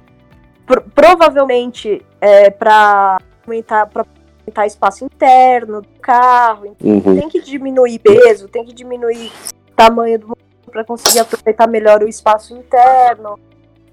provavelmente 0.93 2.05
é, 2.19 2.49
para 2.49 3.17
aumentar, 3.45 3.87
para 3.87 4.05
aumentar 4.43 4.67
espaço 4.67 5.05
interno 5.05 5.81
do 5.81 5.87
carro. 6.01 6.75
Uhum. 6.83 7.19
Tem 7.19 7.29
que 7.29 7.41
diminuir 7.41 7.99
peso, 7.99 8.47
tem 8.47 8.65
que 8.65 8.73
diminuir 8.73 9.31
tamanho 9.75 10.19
do 10.19 10.37
para 10.71 10.83
conseguir 10.83 11.19
aproveitar 11.19 11.67
melhor 11.67 12.01
o 12.01 12.07
espaço 12.07 12.55
interno. 12.57 13.39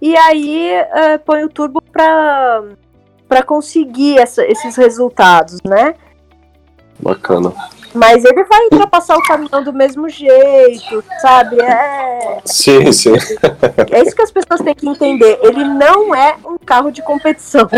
E 0.01 0.17
aí 0.17 0.71
é, 0.71 1.19
põe 1.19 1.45
o 1.45 1.49
turbo 1.49 1.83
para 1.83 2.65
para 3.29 3.43
conseguir 3.45 4.19
essa, 4.19 4.45
esses 4.45 4.75
resultados, 4.75 5.61
né? 5.63 5.95
Bacana. 6.99 7.53
Mas 7.95 8.25
ele 8.25 8.43
vai 8.45 8.65
ultrapassar 8.65 9.17
o 9.17 9.23
caminhão 9.23 9.63
do 9.63 9.73
mesmo 9.73 10.09
jeito, 10.09 11.05
sabe? 11.21 11.61
É... 11.61 12.41
Sim, 12.45 12.91
sim. 12.93 13.13
É 13.91 14.03
isso 14.03 14.17
que 14.17 14.23
as 14.23 14.33
pessoas 14.33 14.61
têm 14.61 14.75
que 14.75 14.89
entender. 14.89 15.39
Ele 15.43 15.63
não 15.65 16.13
é 16.15 16.37
um 16.45 16.59
carro 16.59 16.91
de 16.91 17.03
competição. 17.03 17.69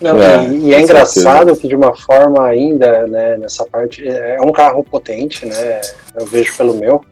Não, 0.00 0.22
é, 0.22 0.48
e, 0.48 0.74
é 0.74 0.80
engraçado 0.80 1.38
certeza. 1.38 1.60
que 1.60 1.68
de 1.68 1.76
uma 1.76 1.96
forma 1.96 2.46
ainda, 2.46 3.06
né, 3.06 3.38
nessa 3.38 3.64
parte, 3.64 4.06
é 4.06 4.38
um 4.40 4.52
carro 4.52 4.84
potente, 4.84 5.46
né? 5.46 5.80
Eu 6.14 6.26
vejo 6.26 6.54
pelo 6.56 6.74
meu. 6.74 7.02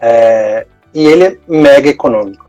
É, 0.00 0.66
e 0.94 1.06
ele 1.06 1.24
é 1.24 1.36
mega 1.46 1.90
econômico. 1.90 2.48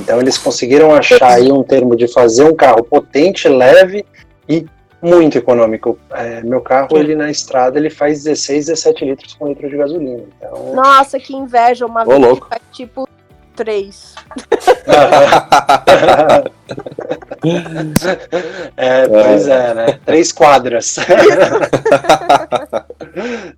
Então 0.00 0.18
eles 0.20 0.38
conseguiram 0.38 0.94
achar 0.94 1.32
aí 1.32 1.52
um 1.52 1.62
termo 1.62 1.94
de 1.94 2.08
fazer 2.08 2.44
um 2.44 2.54
carro 2.54 2.82
potente, 2.82 3.46
leve 3.48 4.06
e 4.48 4.66
muito 5.02 5.36
econômico. 5.36 5.98
É, 6.10 6.42
meu 6.42 6.62
carro, 6.62 6.96
ele 6.96 7.14
na 7.14 7.30
estrada, 7.30 7.78
ele 7.78 7.90
faz 7.90 8.24
16, 8.24 8.66
17 8.66 9.04
litros 9.04 9.34
com 9.34 9.48
litro 9.48 9.68
de 9.68 9.76
gasolina. 9.76 10.22
Então... 10.36 10.74
Nossa, 10.74 11.20
que 11.20 11.36
inveja. 11.36 11.84
Uma 11.84 12.04
vez 12.04 12.18
louco. 12.18 12.48
faz 12.48 12.62
tipo 12.72 13.06
3. 13.54 14.14
é, 18.76 19.08
pois 19.08 19.48
é, 19.48 19.74
né? 19.74 20.00
Três 20.04 20.30
quadras. 20.32 20.96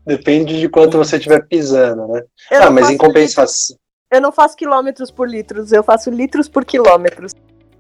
Depende 0.07 0.61
de 0.61 0.69
quanto 0.69 0.99
você 0.99 1.17
estiver 1.17 1.45
pisando, 1.47 2.07
né? 2.09 2.23
Eu 2.51 2.63
ah, 2.63 2.71
mas 2.71 2.91
em 2.91 2.97
compensação. 2.97 3.77
Eu 4.11 4.21
não 4.21 4.31
faço 4.31 4.57
quilômetros 4.57 5.11
por 5.11 5.29
litros, 5.29 5.73
eu 5.73 5.83
faço 5.83 6.11
litros 6.11 6.49
por 6.49 6.65
quilômetros. 6.65 7.35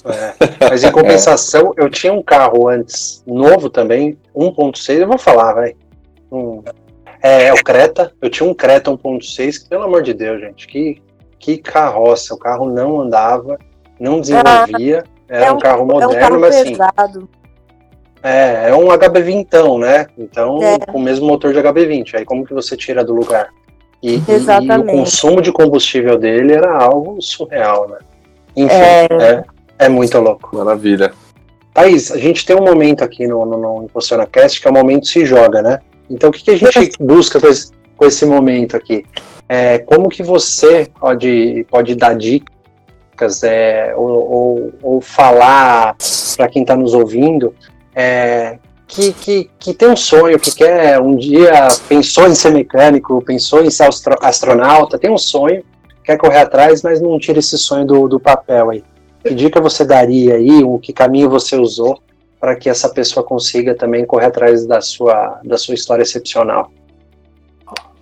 É. 0.04 0.34
Mas 0.68 0.82
em 0.82 0.90
compensação, 0.90 1.72
eu 1.76 1.88
tinha 1.90 2.12
um 2.12 2.22
carro 2.22 2.68
antes, 2.68 3.22
novo 3.26 3.70
também, 3.70 4.18
1.6, 4.34 5.00
eu 5.00 5.08
vou 5.08 5.18
falar, 5.18 5.54
vai. 5.54 5.76
Um, 6.30 6.62
é, 7.22 7.46
é, 7.46 7.52
o 7.52 7.62
Creta, 7.62 8.12
eu 8.20 8.28
tinha 8.28 8.48
um 8.48 8.54
Creta 8.54 8.90
1.6, 8.90 9.68
pelo 9.68 9.84
amor 9.84 10.02
de 10.02 10.12
Deus, 10.12 10.40
gente, 10.40 10.66
que, 10.66 11.00
que 11.38 11.58
carroça, 11.58 12.34
o 12.34 12.38
carro 12.38 12.68
não 12.68 13.00
andava, 13.00 13.58
não 14.00 14.20
desenvolvia, 14.20 15.04
ah, 15.32 15.36
era 15.36 15.46
é 15.46 15.52
um, 15.52 15.56
um, 15.56 15.58
carro 15.58 15.86
moderno, 15.86 16.12
é 16.12 16.16
um 16.16 16.20
carro 16.20 16.40
mas 16.40 16.56
assim... 16.56 16.76
Pesado. 16.76 17.28
É, 18.22 18.68
é 18.68 18.74
um 18.74 18.86
HB20, 18.86 19.80
né? 19.80 20.06
Então, 20.16 20.62
é. 20.62 20.78
com 20.78 20.98
o 20.98 21.02
mesmo 21.02 21.26
motor 21.26 21.52
de 21.52 21.58
HB20. 21.58 22.14
Aí 22.14 22.24
como 22.24 22.44
que 22.44 22.54
você 22.54 22.76
tira 22.76 23.04
do 23.04 23.12
lugar? 23.12 23.48
E, 24.00 24.14
e, 24.14 24.18
e 24.18 24.78
o 24.78 24.84
consumo 24.84 25.40
de 25.40 25.50
combustível 25.50 26.16
dele 26.16 26.52
era 26.52 26.72
algo 26.72 27.20
surreal, 27.20 27.88
né? 27.88 27.98
Enfim, 28.54 28.74
é, 28.74 29.06
é 29.10 29.44
é 29.82 29.88
muito 29.88 30.18
louco. 30.20 30.56
Maravilha. 30.56 31.12
Thaís, 31.74 32.12
a 32.12 32.18
gente 32.18 32.46
tem 32.46 32.54
um 32.54 32.64
momento 32.64 33.02
aqui 33.02 33.26
no, 33.26 33.44
no, 33.44 33.82
no 33.82 34.26
Cast 34.30 34.60
que 34.60 34.68
é 34.68 34.70
o 34.70 34.74
momento 34.74 35.06
se 35.06 35.26
joga, 35.26 35.60
né? 35.60 35.80
Então 36.08 36.30
o 36.30 36.32
que, 36.32 36.42
que 36.44 36.50
a 36.52 36.56
gente 36.56 36.92
busca 37.00 37.40
com 37.40 37.48
esse, 37.48 37.72
com 37.96 38.04
esse 38.04 38.24
momento 38.24 38.76
aqui? 38.76 39.04
É, 39.48 39.78
como 39.78 40.08
que 40.08 40.22
você 40.22 40.88
pode, 41.00 41.66
pode 41.68 41.94
dar 41.94 42.14
dicas 42.14 42.54
é, 43.42 43.94
ou, 43.96 44.08
ou, 44.08 44.72
ou 44.82 45.00
falar 45.00 45.96
para 46.36 46.48
quem 46.48 46.62
está 46.62 46.76
nos 46.76 46.94
ouvindo 46.94 47.54
é, 47.94 48.58
que, 48.92 49.12
que, 49.12 49.50
que 49.58 49.74
tem 49.74 49.88
um 49.88 49.96
sonho, 49.96 50.38
que 50.38 50.54
quer 50.54 51.00
um 51.00 51.16
dia 51.16 51.68
pensou 51.88 52.28
em 52.28 52.34
ser 52.34 52.50
mecânico, 52.50 53.22
pensou 53.22 53.64
em 53.64 53.70
ser 53.70 53.88
astronauta, 54.20 54.98
tem 54.98 55.10
um 55.10 55.18
sonho, 55.18 55.64
quer 56.04 56.18
correr 56.18 56.38
atrás, 56.38 56.82
mas 56.82 57.00
não 57.00 57.18
tira 57.18 57.38
esse 57.38 57.56
sonho 57.56 57.86
do, 57.86 58.06
do 58.06 58.20
papel 58.20 58.70
aí. 58.70 58.84
Que 59.22 59.34
dica 59.34 59.60
você 59.60 59.84
daria 59.84 60.34
aí, 60.34 60.62
o 60.62 60.78
que 60.78 60.92
caminho 60.92 61.30
você 61.30 61.56
usou 61.56 62.02
para 62.38 62.56
que 62.56 62.68
essa 62.68 62.88
pessoa 62.88 63.24
consiga 63.24 63.74
também 63.74 64.04
correr 64.04 64.26
atrás 64.26 64.66
da 64.66 64.80
sua, 64.80 65.40
da 65.44 65.56
sua 65.56 65.74
história 65.74 66.02
excepcional? 66.02 66.70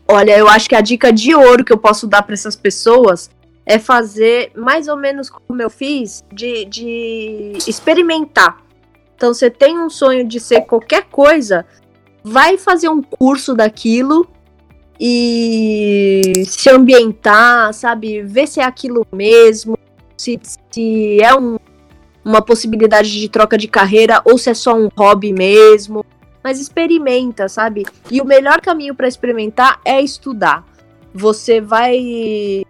Olha, 0.08 0.36
eu 0.36 0.48
acho 0.48 0.68
que 0.68 0.74
a 0.74 0.80
dica 0.80 1.12
de 1.12 1.34
ouro 1.34 1.64
que 1.64 1.72
eu 1.72 1.78
posso 1.78 2.08
dar 2.08 2.22
para 2.22 2.34
essas 2.34 2.56
pessoas 2.56 3.30
é 3.64 3.78
fazer 3.78 4.52
mais 4.56 4.88
ou 4.88 4.96
menos 4.96 5.30
como 5.30 5.60
eu 5.60 5.70
fiz, 5.70 6.24
de, 6.32 6.64
de 6.64 7.52
experimentar. 7.66 8.62
Então, 9.14 9.34
você 9.34 9.50
tem 9.50 9.78
um 9.78 9.90
sonho 9.90 10.26
de 10.26 10.40
ser 10.40 10.62
qualquer 10.62 11.04
coisa, 11.04 11.66
vai 12.24 12.56
fazer 12.56 12.88
um 12.88 13.02
curso 13.02 13.54
daquilo 13.54 14.26
e 14.98 16.42
se 16.46 16.70
ambientar, 16.70 17.72
sabe? 17.72 18.22
Ver 18.22 18.46
se 18.46 18.60
é 18.60 18.64
aquilo 18.64 19.06
mesmo, 19.12 19.78
se, 20.16 20.38
se 20.70 21.22
é 21.22 21.34
um, 21.34 21.58
uma 22.24 22.42
possibilidade 22.42 23.10
de 23.10 23.28
troca 23.28 23.56
de 23.56 23.68
carreira 23.68 24.20
ou 24.24 24.36
se 24.36 24.50
é 24.50 24.54
só 24.54 24.74
um 24.74 24.88
hobby 24.96 25.32
mesmo. 25.32 26.04
mas 26.42 26.58
experimenta, 26.60 27.48
sabe? 27.48 27.84
E 28.10 28.20
o 28.20 28.24
melhor 28.24 28.60
caminho 28.60 28.94
para 28.94 29.08
experimentar 29.08 29.80
é 29.84 30.00
estudar. 30.00 30.64
Você 31.12 31.60
vai 31.60 32.64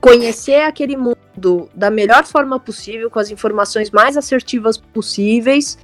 conhecer 0.00 0.62
aquele 0.62 0.96
mundo 0.96 1.68
da 1.74 1.90
melhor 1.90 2.24
forma 2.24 2.58
possível, 2.58 3.10
com 3.10 3.18
as 3.18 3.30
informações 3.30 3.90
mais 3.90 4.16
assertivas 4.16 4.76
possíveis, 4.76 5.78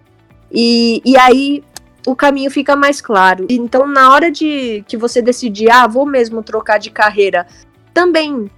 e, 0.51 1.03
e 1.05 1.17
aí 1.17 1.65
o 2.07 2.15
caminho 2.15 2.51
fica 2.51 2.77
mais 2.77 3.01
claro. 3.01 3.47
Então, 3.49 3.87
na 3.87 4.13
hora 4.13 4.31
de 4.31 4.85
que 4.87 4.97
você 4.97 5.23
decidir, 5.23 5.71
ah, 5.71 5.87
vou 5.87 6.07
mesmo 6.07 6.43
trocar 6.43 6.79
de 6.79 6.91
carreira, 6.91 7.47
também 7.93 8.51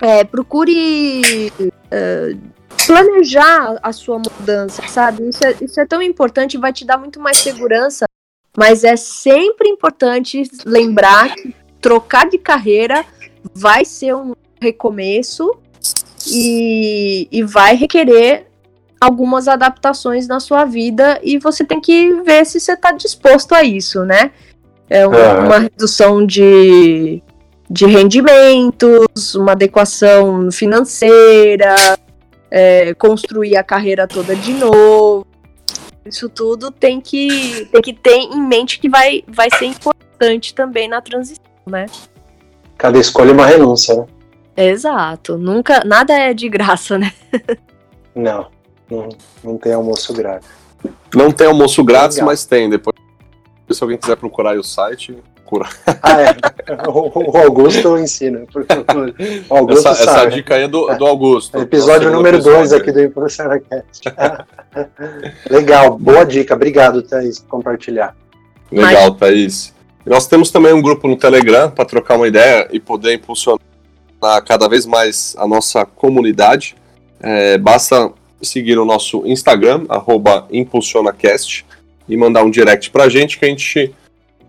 é, 0.00 0.24
procure 0.24 1.50
uh, 1.60 2.38
planejar 2.86 3.78
a 3.82 3.92
sua 3.92 4.18
mudança, 4.18 4.82
sabe? 4.88 5.28
Isso 5.28 5.44
é, 5.44 5.56
isso 5.60 5.80
é 5.80 5.86
tão 5.86 6.00
importante, 6.02 6.58
vai 6.58 6.72
te 6.72 6.84
dar 6.84 6.98
muito 6.98 7.20
mais 7.20 7.38
segurança, 7.38 8.06
mas 8.56 8.84
é 8.84 8.96
sempre 8.96 9.68
importante 9.68 10.42
lembrar 10.64 11.34
que 11.34 11.54
trocar 11.80 12.28
de 12.28 12.38
carreira 12.38 13.04
vai 13.54 13.84
ser 13.84 14.14
um 14.14 14.34
recomeço 14.62 15.50
e, 16.26 17.28
e 17.30 17.42
vai 17.42 17.74
requerer 17.74 18.46
algumas 19.00 19.48
adaptações 19.48 20.28
na 20.28 20.38
sua 20.38 20.64
vida 20.64 21.18
e 21.22 21.36
você 21.36 21.64
tem 21.64 21.80
que 21.80 22.12
ver 22.22 22.46
se 22.46 22.60
você 22.60 22.72
está 22.72 22.92
disposto 22.92 23.52
a 23.52 23.64
isso, 23.64 24.04
né? 24.04 24.30
É 24.88 25.06
uma, 25.06 25.40
uma 25.40 25.58
redução 25.58 26.24
de, 26.24 27.20
de 27.68 27.86
rendimentos, 27.86 29.34
uma 29.34 29.52
adequação 29.52 30.52
financeira, 30.52 31.74
é, 32.48 32.94
construir 32.94 33.56
a 33.56 33.64
carreira 33.64 34.06
toda 34.06 34.36
de 34.36 34.52
novo. 34.52 35.26
Isso 36.06 36.28
tudo 36.28 36.70
tem 36.70 37.00
que, 37.00 37.66
tem 37.72 37.80
que 37.80 37.92
ter 37.92 38.16
em 38.16 38.40
mente 38.40 38.78
que 38.78 38.88
vai, 38.88 39.24
vai 39.26 39.48
ser 39.58 39.66
importante 39.66 40.54
também 40.54 40.88
na 40.88 41.00
transição, 41.00 41.42
né? 41.66 41.86
Cada 42.78 42.98
escolha 42.98 43.30
é 43.30 43.32
uma 43.32 43.46
renúncia, 43.46 43.96
né? 43.96 44.06
Exato. 44.56 45.38
Nunca, 45.38 45.82
nada 45.84 46.12
é 46.12 46.34
de 46.34 46.48
graça, 46.48 46.98
né? 46.98 47.12
Não, 48.14 48.48
não, 48.90 49.08
não 49.42 49.56
tem 49.56 49.72
almoço 49.72 50.12
grátis. 50.12 50.48
Não 51.14 51.30
tem 51.30 51.46
almoço 51.46 51.82
grátis, 51.82 52.16
Legal. 52.16 52.26
mas 52.26 52.44
tem. 52.44 52.68
Depois, 52.68 52.94
se 53.70 53.82
alguém 53.82 53.96
quiser 53.96 54.16
procurar 54.16 54.50
aí 54.50 54.58
o 54.58 54.62
site, 54.62 55.16
procura. 55.52 55.68
Ah, 56.02 56.22
é. 56.22 56.36
O, 56.88 57.36
Augusto 57.36 57.98
ensina. 57.98 58.44
O 59.48 59.56
Augusto 59.56 59.88
essa, 59.88 60.02
essa 60.02 60.26
dica 60.26 60.54
aí 60.54 60.62
é 60.62 60.68
do, 60.68 60.86
do 60.96 61.06
Augusto. 61.06 61.58
Episódio 61.58 62.10
número 62.10 62.42
2 62.42 62.72
aqui 62.72 62.90
do 62.90 63.02
ImpulsionaCast. 63.02 64.02
Legal, 65.50 65.98
boa 65.98 66.24
dica. 66.24 66.54
Obrigado, 66.54 67.02
Thaís, 67.02 67.38
por 67.38 67.48
compartilhar. 67.48 68.16
Legal, 68.70 69.10
Mas... 69.10 69.18
Thaís. 69.18 69.74
Nós 70.04 70.26
temos 70.26 70.50
também 70.50 70.72
um 70.72 70.82
grupo 70.82 71.06
no 71.06 71.16
Telegram 71.16 71.70
para 71.70 71.84
trocar 71.84 72.16
uma 72.16 72.26
ideia 72.26 72.68
e 72.72 72.80
poder 72.80 73.14
impulsionar 73.14 73.60
cada 74.44 74.68
vez 74.68 74.86
mais 74.86 75.34
a 75.38 75.46
nossa 75.46 75.84
comunidade. 75.84 76.74
É, 77.20 77.58
basta 77.58 78.10
seguir 78.40 78.78
o 78.78 78.84
nosso 78.84 79.26
Instagram, 79.26 79.84
ImpulsionaCast, 80.50 81.64
e 82.08 82.16
mandar 82.16 82.42
um 82.42 82.50
direct 82.50 82.90
para 82.90 83.04
a 83.04 83.08
gente 83.08 83.38
que 83.38 83.44
a 83.44 83.48
gente 83.48 83.94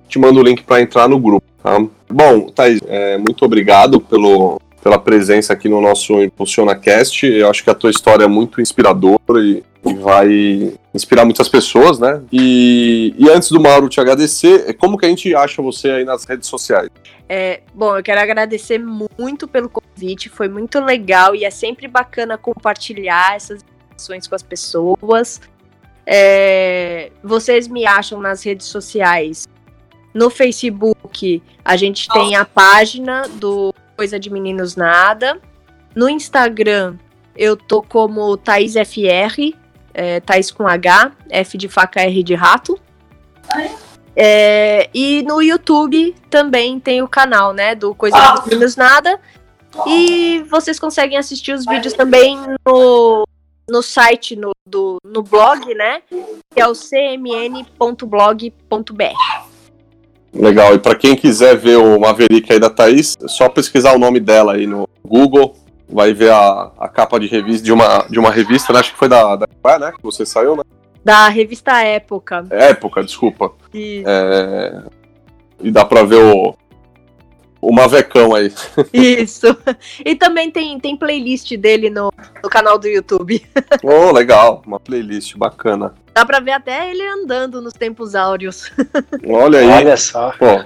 te 0.08 0.20
manda 0.20 0.40
o 0.40 0.44
link 0.44 0.64
para 0.64 0.82
entrar 0.82 1.08
no 1.08 1.20
grupo. 1.20 1.46
Tá? 1.62 1.80
Bom, 2.10 2.50
Thaís, 2.50 2.80
é, 2.88 3.18
muito 3.18 3.46
obrigado 3.46 4.00
pelo, 4.00 4.60
pela 4.84 5.00
presença 5.00 5.54
aqui 5.54 5.70
no 5.70 5.82
nosso 5.82 6.22
ImpulsionaCast. 6.22 7.26
Eu 7.26 7.50
acho 7.50 7.64
que 7.64 7.70
a 7.70 7.76
tua 7.76 7.90
história 7.90 8.26
é 8.26 8.28
muito 8.28 8.62
inspiradora 8.62 9.20
e, 9.40 9.64
e 9.86 9.94
vai 9.94 10.74
inspirar 10.94 11.26
muitas 11.26 11.50
pessoas, 11.50 12.00
né? 12.00 12.22
E, 12.32 13.14
e, 13.18 13.30
antes 13.30 13.50
do 13.50 13.60
Mauro 13.60 13.90
te 13.90 14.00
agradecer, 14.00 14.74
como 14.76 14.98
que 14.98 15.06
a 15.06 15.10
gente 15.10 15.36
acha 15.36 15.62
você 15.62 15.90
aí 15.90 16.06
nas 16.06 16.24
redes 16.24 16.48
sociais? 16.48 16.90
É, 17.28 17.62
bom, 17.74 17.98
eu 17.98 18.04
quero 18.04 18.22
agradecer 18.22 18.78
muito 18.80 19.48
pelo 19.48 19.70
convite, 19.70 20.30
foi 20.30 20.48
muito 20.48 20.80
legal 20.80 21.36
e 21.36 21.44
é 21.44 21.50
sempre 21.50 21.88
bacana 21.88 22.38
compartilhar 22.38 23.36
essas 23.36 23.62
informações 23.64 24.28
com 24.28 24.36
as 24.36 24.44
pessoas. 24.44 25.42
É, 26.06 27.12
vocês 27.24 27.68
me 27.68 27.86
acham 27.86 28.22
nas 28.22 28.44
redes 28.44 28.68
sociais. 28.68 29.48
No 30.14 30.30
Facebook, 30.30 31.42
a 31.66 31.76
gente 31.76 32.08
tem 32.10 32.36
a 32.36 32.46
página 32.46 33.28
do 33.28 33.74
Coisa 33.98 34.20
de 34.20 34.30
Meninos 34.30 34.76
Nada. 34.76 35.42
No 35.96 36.08
Instagram, 36.08 36.98
eu 37.36 37.58
tô 37.58 37.82
como 37.82 38.38
Thaís 38.38 38.74
FR, 38.74 39.56
é, 39.94 40.20
Thaís 40.20 40.52
com 40.52 40.68
H, 40.68 41.12
F 41.30 41.58
de 41.58 41.68
faca, 41.68 42.02
R 42.02 42.24
de 42.24 42.34
rato. 42.36 42.80
É, 44.16 44.90
e 44.94 45.24
no 45.24 45.42
YouTube 45.42 46.16
também 46.30 46.80
tem 46.80 47.02
o 47.02 47.08
canal, 47.08 47.54
né, 47.54 47.74
do 47.76 47.96
Coisa 47.96 48.18
de 48.18 48.50
Meninos 48.50 48.76
Nada. 48.76 49.20
E 49.88 50.44
vocês 50.50 50.80
conseguem 50.80 51.18
assistir 51.18 51.52
os 51.52 51.66
vídeos 51.66 51.94
também 51.94 52.38
no, 52.66 53.26
no 53.68 53.82
site, 53.82 54.36
no, 54.36 54.52
do, 54.66 54.98
no 55.04 55.24
blog, 55.24 55.74
né, 55.74 56.02
que 56.54 56.62
é 56.62 56.68
o 56.68 56.74
cmn.blog.br. 56.74 57.74
Legal, 60.34 60.74
e 60.74 60.80
para 60.80 60.96
quem 60.96 61.16
quiser 61.16 61.56
ver 61.56 61.78
o 61.78 62.00
Maverick 62.00 62.52
aí 62.52 62.60
da 62.60 62.70
Thaís, 62.70 63.16
é 63.22 63.28
só 63.28 63.48
pesquisar 63.50 63.94
o 63.94 64.00
nome 64.00 64.20
dela 64.20 64.54
aí 64.54 64.66
no 64.66 64.88
Google, 65.04 65.56
vai 65.94 66.14
ver 66.14 66.32
a, 66.32 66.72
a 66.78 66.90
capa 66.90 67.20
de 67.20 67.28
revista 67.28 67.64
de 67.64 67.72
uma, 67.72 68.06
de 68.10 68.20
uma 68.20 68.32
revista, 68.32 68.74
né? 68.74 68.80
acho 68.80 68.92
que 68.92 68.98
foi 68.98 69.08
da, 69.08 69.36
da 69.36 69.48
né? 69.80 69.92
Que 69.92 70.04
você 70.04 70.26
saiu, 70.26 70.56
né? 70.56 70.64
Da 71.04 71.28
revista 71.28 71.82
Época. 71.82 72.46
Época, 72.50 73.04
desculpa. 73.04 73.52
Isso. 73.74 74.08
É, 74.08 74.84
e 75.62 75.70
dá 75.70 75.84
pra 75.84 76.04
ver 76.04 76.24
o, 76.24 76.56
o 77.62 77.74
Mavecão 77.74 78.34
aí. 78.34 78.52
Isso. 78.94 79.48
E 80.06 80.16
também 80.16 80.50
tem, 80.50 80.80
tem 80.80 80.98
playlist 80.98 81.56
dele 81.58 81.90
no, 81.90 82.12
no 82.44 82.50
canal 82.50 82.78
do 82.78 82.88
YouTube. 82.88 83.44
Oh, 83.84 84.12
legal. 84.12 84.62
Uma 84.66 84.80
playlist 84.80 85.36
bacana. 85.36 85.94
Dá 86.14 86.26
pra 86.26 86.40
ver 86.40 86.52
até 86.52 86.90
ele 86.90 87.06
andando 87.06 87.62
nos 87.62 87.74
tempos 87.74 88.16
áureos. 88.16 88.72
Olha 89.28 89.60
aí. 89.60 89.68
Olha 89.68 89.98
só. 89.98 90.32
Pô, 90.32 90.64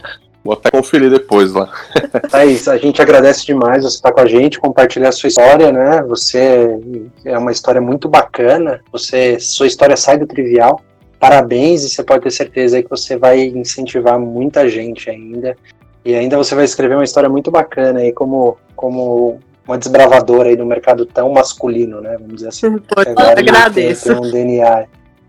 vou 0.48 0.54
até 0.54 0.72
conferir 0.72 1.10
depois 1.10 1.52
lá. 1.52 1.70
Thaís, 2.32 2.68
a 2.68 2.78
gente 2.78 3.02
agradece 3.02 3.45
demais 3.45 3.84
você 3.84 3.98
estar 3.98 4.12
com 4.12 4.22
a 4.22 4.26
gente, 4.26 4.60
compartilhar 4.60 5.10
a 5.10 5.12
sua 5.12 5.28
história, 5.28 5.72
né? 5.72 6.02
Você 6.08 6.80
é 7.26 7.38
uma 7.38 7.52
história 7.52 7.82
muito 7.82 8.08
bacana. 8.08 8.82
Você, 8.91 9.39
sua 9.39 9.68
história 9.68 9.98
sai 9.98 10.18
do 10.18 10.26
trivial. 10.26 10.82
Parabéns 11.20 11.84
e 11.84 11.89
você 11.89 12.04
pode 12.04 12.24
ter 12.24 12.32
certeza 12.32 12.82
que 12.82 12.89
você 12.89 13.18
vai 13.18 13.41
incentivar 13.41 14.20
muita 14.20 14.70
gente 14.70 15.10
ainda 15.10 15.58
e 16.06 16.16
ainda 16.16 16.38
você 16.38 16.56
vai 16.56 16.64
escrever 16.64 16.95
uma 16.95 17.04
história 17.04 17.28
muito 17.28 17.52
bacana 17.52 18.00
aí, 18.00 18.14
como, 18.14 18.58
como 18.78 19.39
uma 19.68 19.78
desbravadora 19.78 20.48
aí 20.48 20.56
no 20.56 20.66
mercado 20.66 21.06
tão 21.06 21.34
masculino, 21.34 22.00
né? 22.00 22.16
Vamos 22.18 22.36
dizer 22.36 22.48
assim. 22.48 22.78
Pô, 22.78 23.02
agradeço. 23.02 24.06
Tem, 24.06 24.22
tem 24.22 24.30
um 24.30 24.32
DNA. 24.32 24.86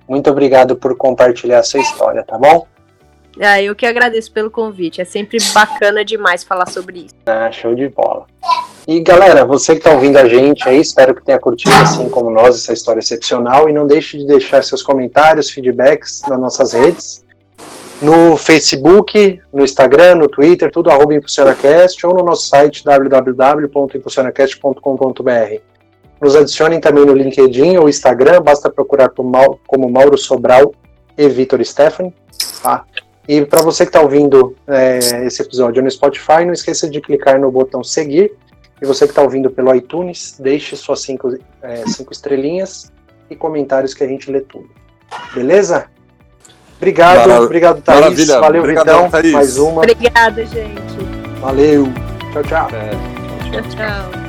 Muito 0.08 0.30
obrigado 0.30 0.76
por 0.76 0.96
compartilhar 0.96 1.58
a 1.58 1.62
sua 1.64 1.80
história, 1.80 2.22
tá 2.22 2.38
bom? 2.38 2.64
Ah, 3.40 3.62
eu 3.62 3.74
que 3.74 3.86
agradeço 3.86 4.32
pelo 4.32 4.50
convite. 4.50 5.00
É 5.00 5.04
sempre 5.04 5.38
bacana 5.52 6.04
demais 6.04 6.44
falar 6.44 6.66
sobre 6.66 7.00
isso. 7.00 7.14
Ah, 7.26 7.50
show 7.52 7.74
de 7.74 7.88
bola. 7.88 8.26
E 8.86 9.00
galera, 9.00 9.44
você 9.44 9.72
que 9.72 9.78
está 9.78 9.92
ouvindo 9.92 10.16
a 10.16 10.26
gente 10.26 10.66
aí, 10.68 10.80
espero 10.80 11.14
que 11.14 11.24
tenha 11.24 11.38
curtido 11.38 11.74
assim 11.74 12.08
como 12.08 12.30
nós 12.30 12.56
essa 12.56 12.72
história 12.72 13.00
excepcional. 13.00 13.68
E 13.68 13.72
não 13.72 13.86
deixe 13.86 14.18
de 14.18 14.26
deixar 14.26 14.64
seus 14.64 14.82
comentários, 14.82 15.50
feedbacks 15.50 16.22
nas 16.28 16.40
nossas 16.40 16.72
redes 16.72 17.28
no 18.00 18.36
Facebook, 18.36 19.40
no 19.52 19.64
Instagram, 19.64 20.14
no 20.16 20.28
Twitter, 20.28 20.70
tudo 20.70 20.90
arroba 20.90 21.14
ImpulsionaCast 21.14 22.06
ou 22.06 22.14
no 22.14 22.22
nosso 22.24 22.48
site 22.48 22.84
www.impulsionacast.com.br. 22.84 25.60
Nos 26.20 26.36
adicionem 26.36 26.80
também 26.80 27.04
no 27.04 27.12
LinkedIn 27.12 27.76
ou 27.76 27.88
Instagram, 27.88 28.42
basta 28.42 28.68
procurar 28.70 29.10
como 29.10 29.90
Mauro 29.90 30.18
Sobral 30.18 30.74
e 31.16 31.28
Vitor 31.28 31.64
Stephanie. 31.64 32.12
Tá? 32.62 32.84
E 33.28 33.44
para 33.44 33.60
você 33.60 33.84
que 33.84 33.90
está 33.90 34.00
ouvindo 34.00 34.56
é, 34.66 34.98
esse 35.26 35.42
episódio 35.42 35.82
no 35.82 35.90
Spotify, 35.90 36.46
não 36.46 36.54
esqueça 36.54 36.88
de 36.88 36.98
clicar 36.98 37.38
no 37.38 37.50
botão 37.50 37.84
seguir. 37.84 38.32
E 38.80 38.86
você 38.86 39.04
que 39.04 39.10
está 39.10 39.20
ouvindo 39.20 39.50
pelo 39.50 39.74
iTunes, 39.74 40.36
deixe 40.40 40.74
suas 40.76 41.02
cinco, 41.02 41.36
é, 41.60 41.84
cinco 41.86 42.12
estrelinhas 42.12 42.90
e 43.28 43.36
comentários 43.36 43.92
que 43.92 44.02
a 44.02 44.06
gente 44.06 44.30
lê 44.30 44.40
tudo. 44.40 44.70
Beleza? 45.34 45.86
Obrigado, 46.78 47.28
Marav 47.28 47.44
obrigado, 47.44 47.82
Thaís. 47.82 48.00
Maravilha. 48.00 48.40
Valeu, 48.40 48.60
Obrigadão, 48.62 49.04
Vitão. 49.04 49.10
Thaís. 49.10 49.32
Mais 49.32 49.58
uma. 49.58 49.82
Obrigada, 49.82 50.46
gente. 50.46 50.80
Valeu. 51.40 51.88
Tchau, 52.32 52.42
tchau. 52.44 52.68
É, 52.72 52.90
tchau, 53.50 53.62
tchau. 53.62 54.10
tchau. 54.10 54.27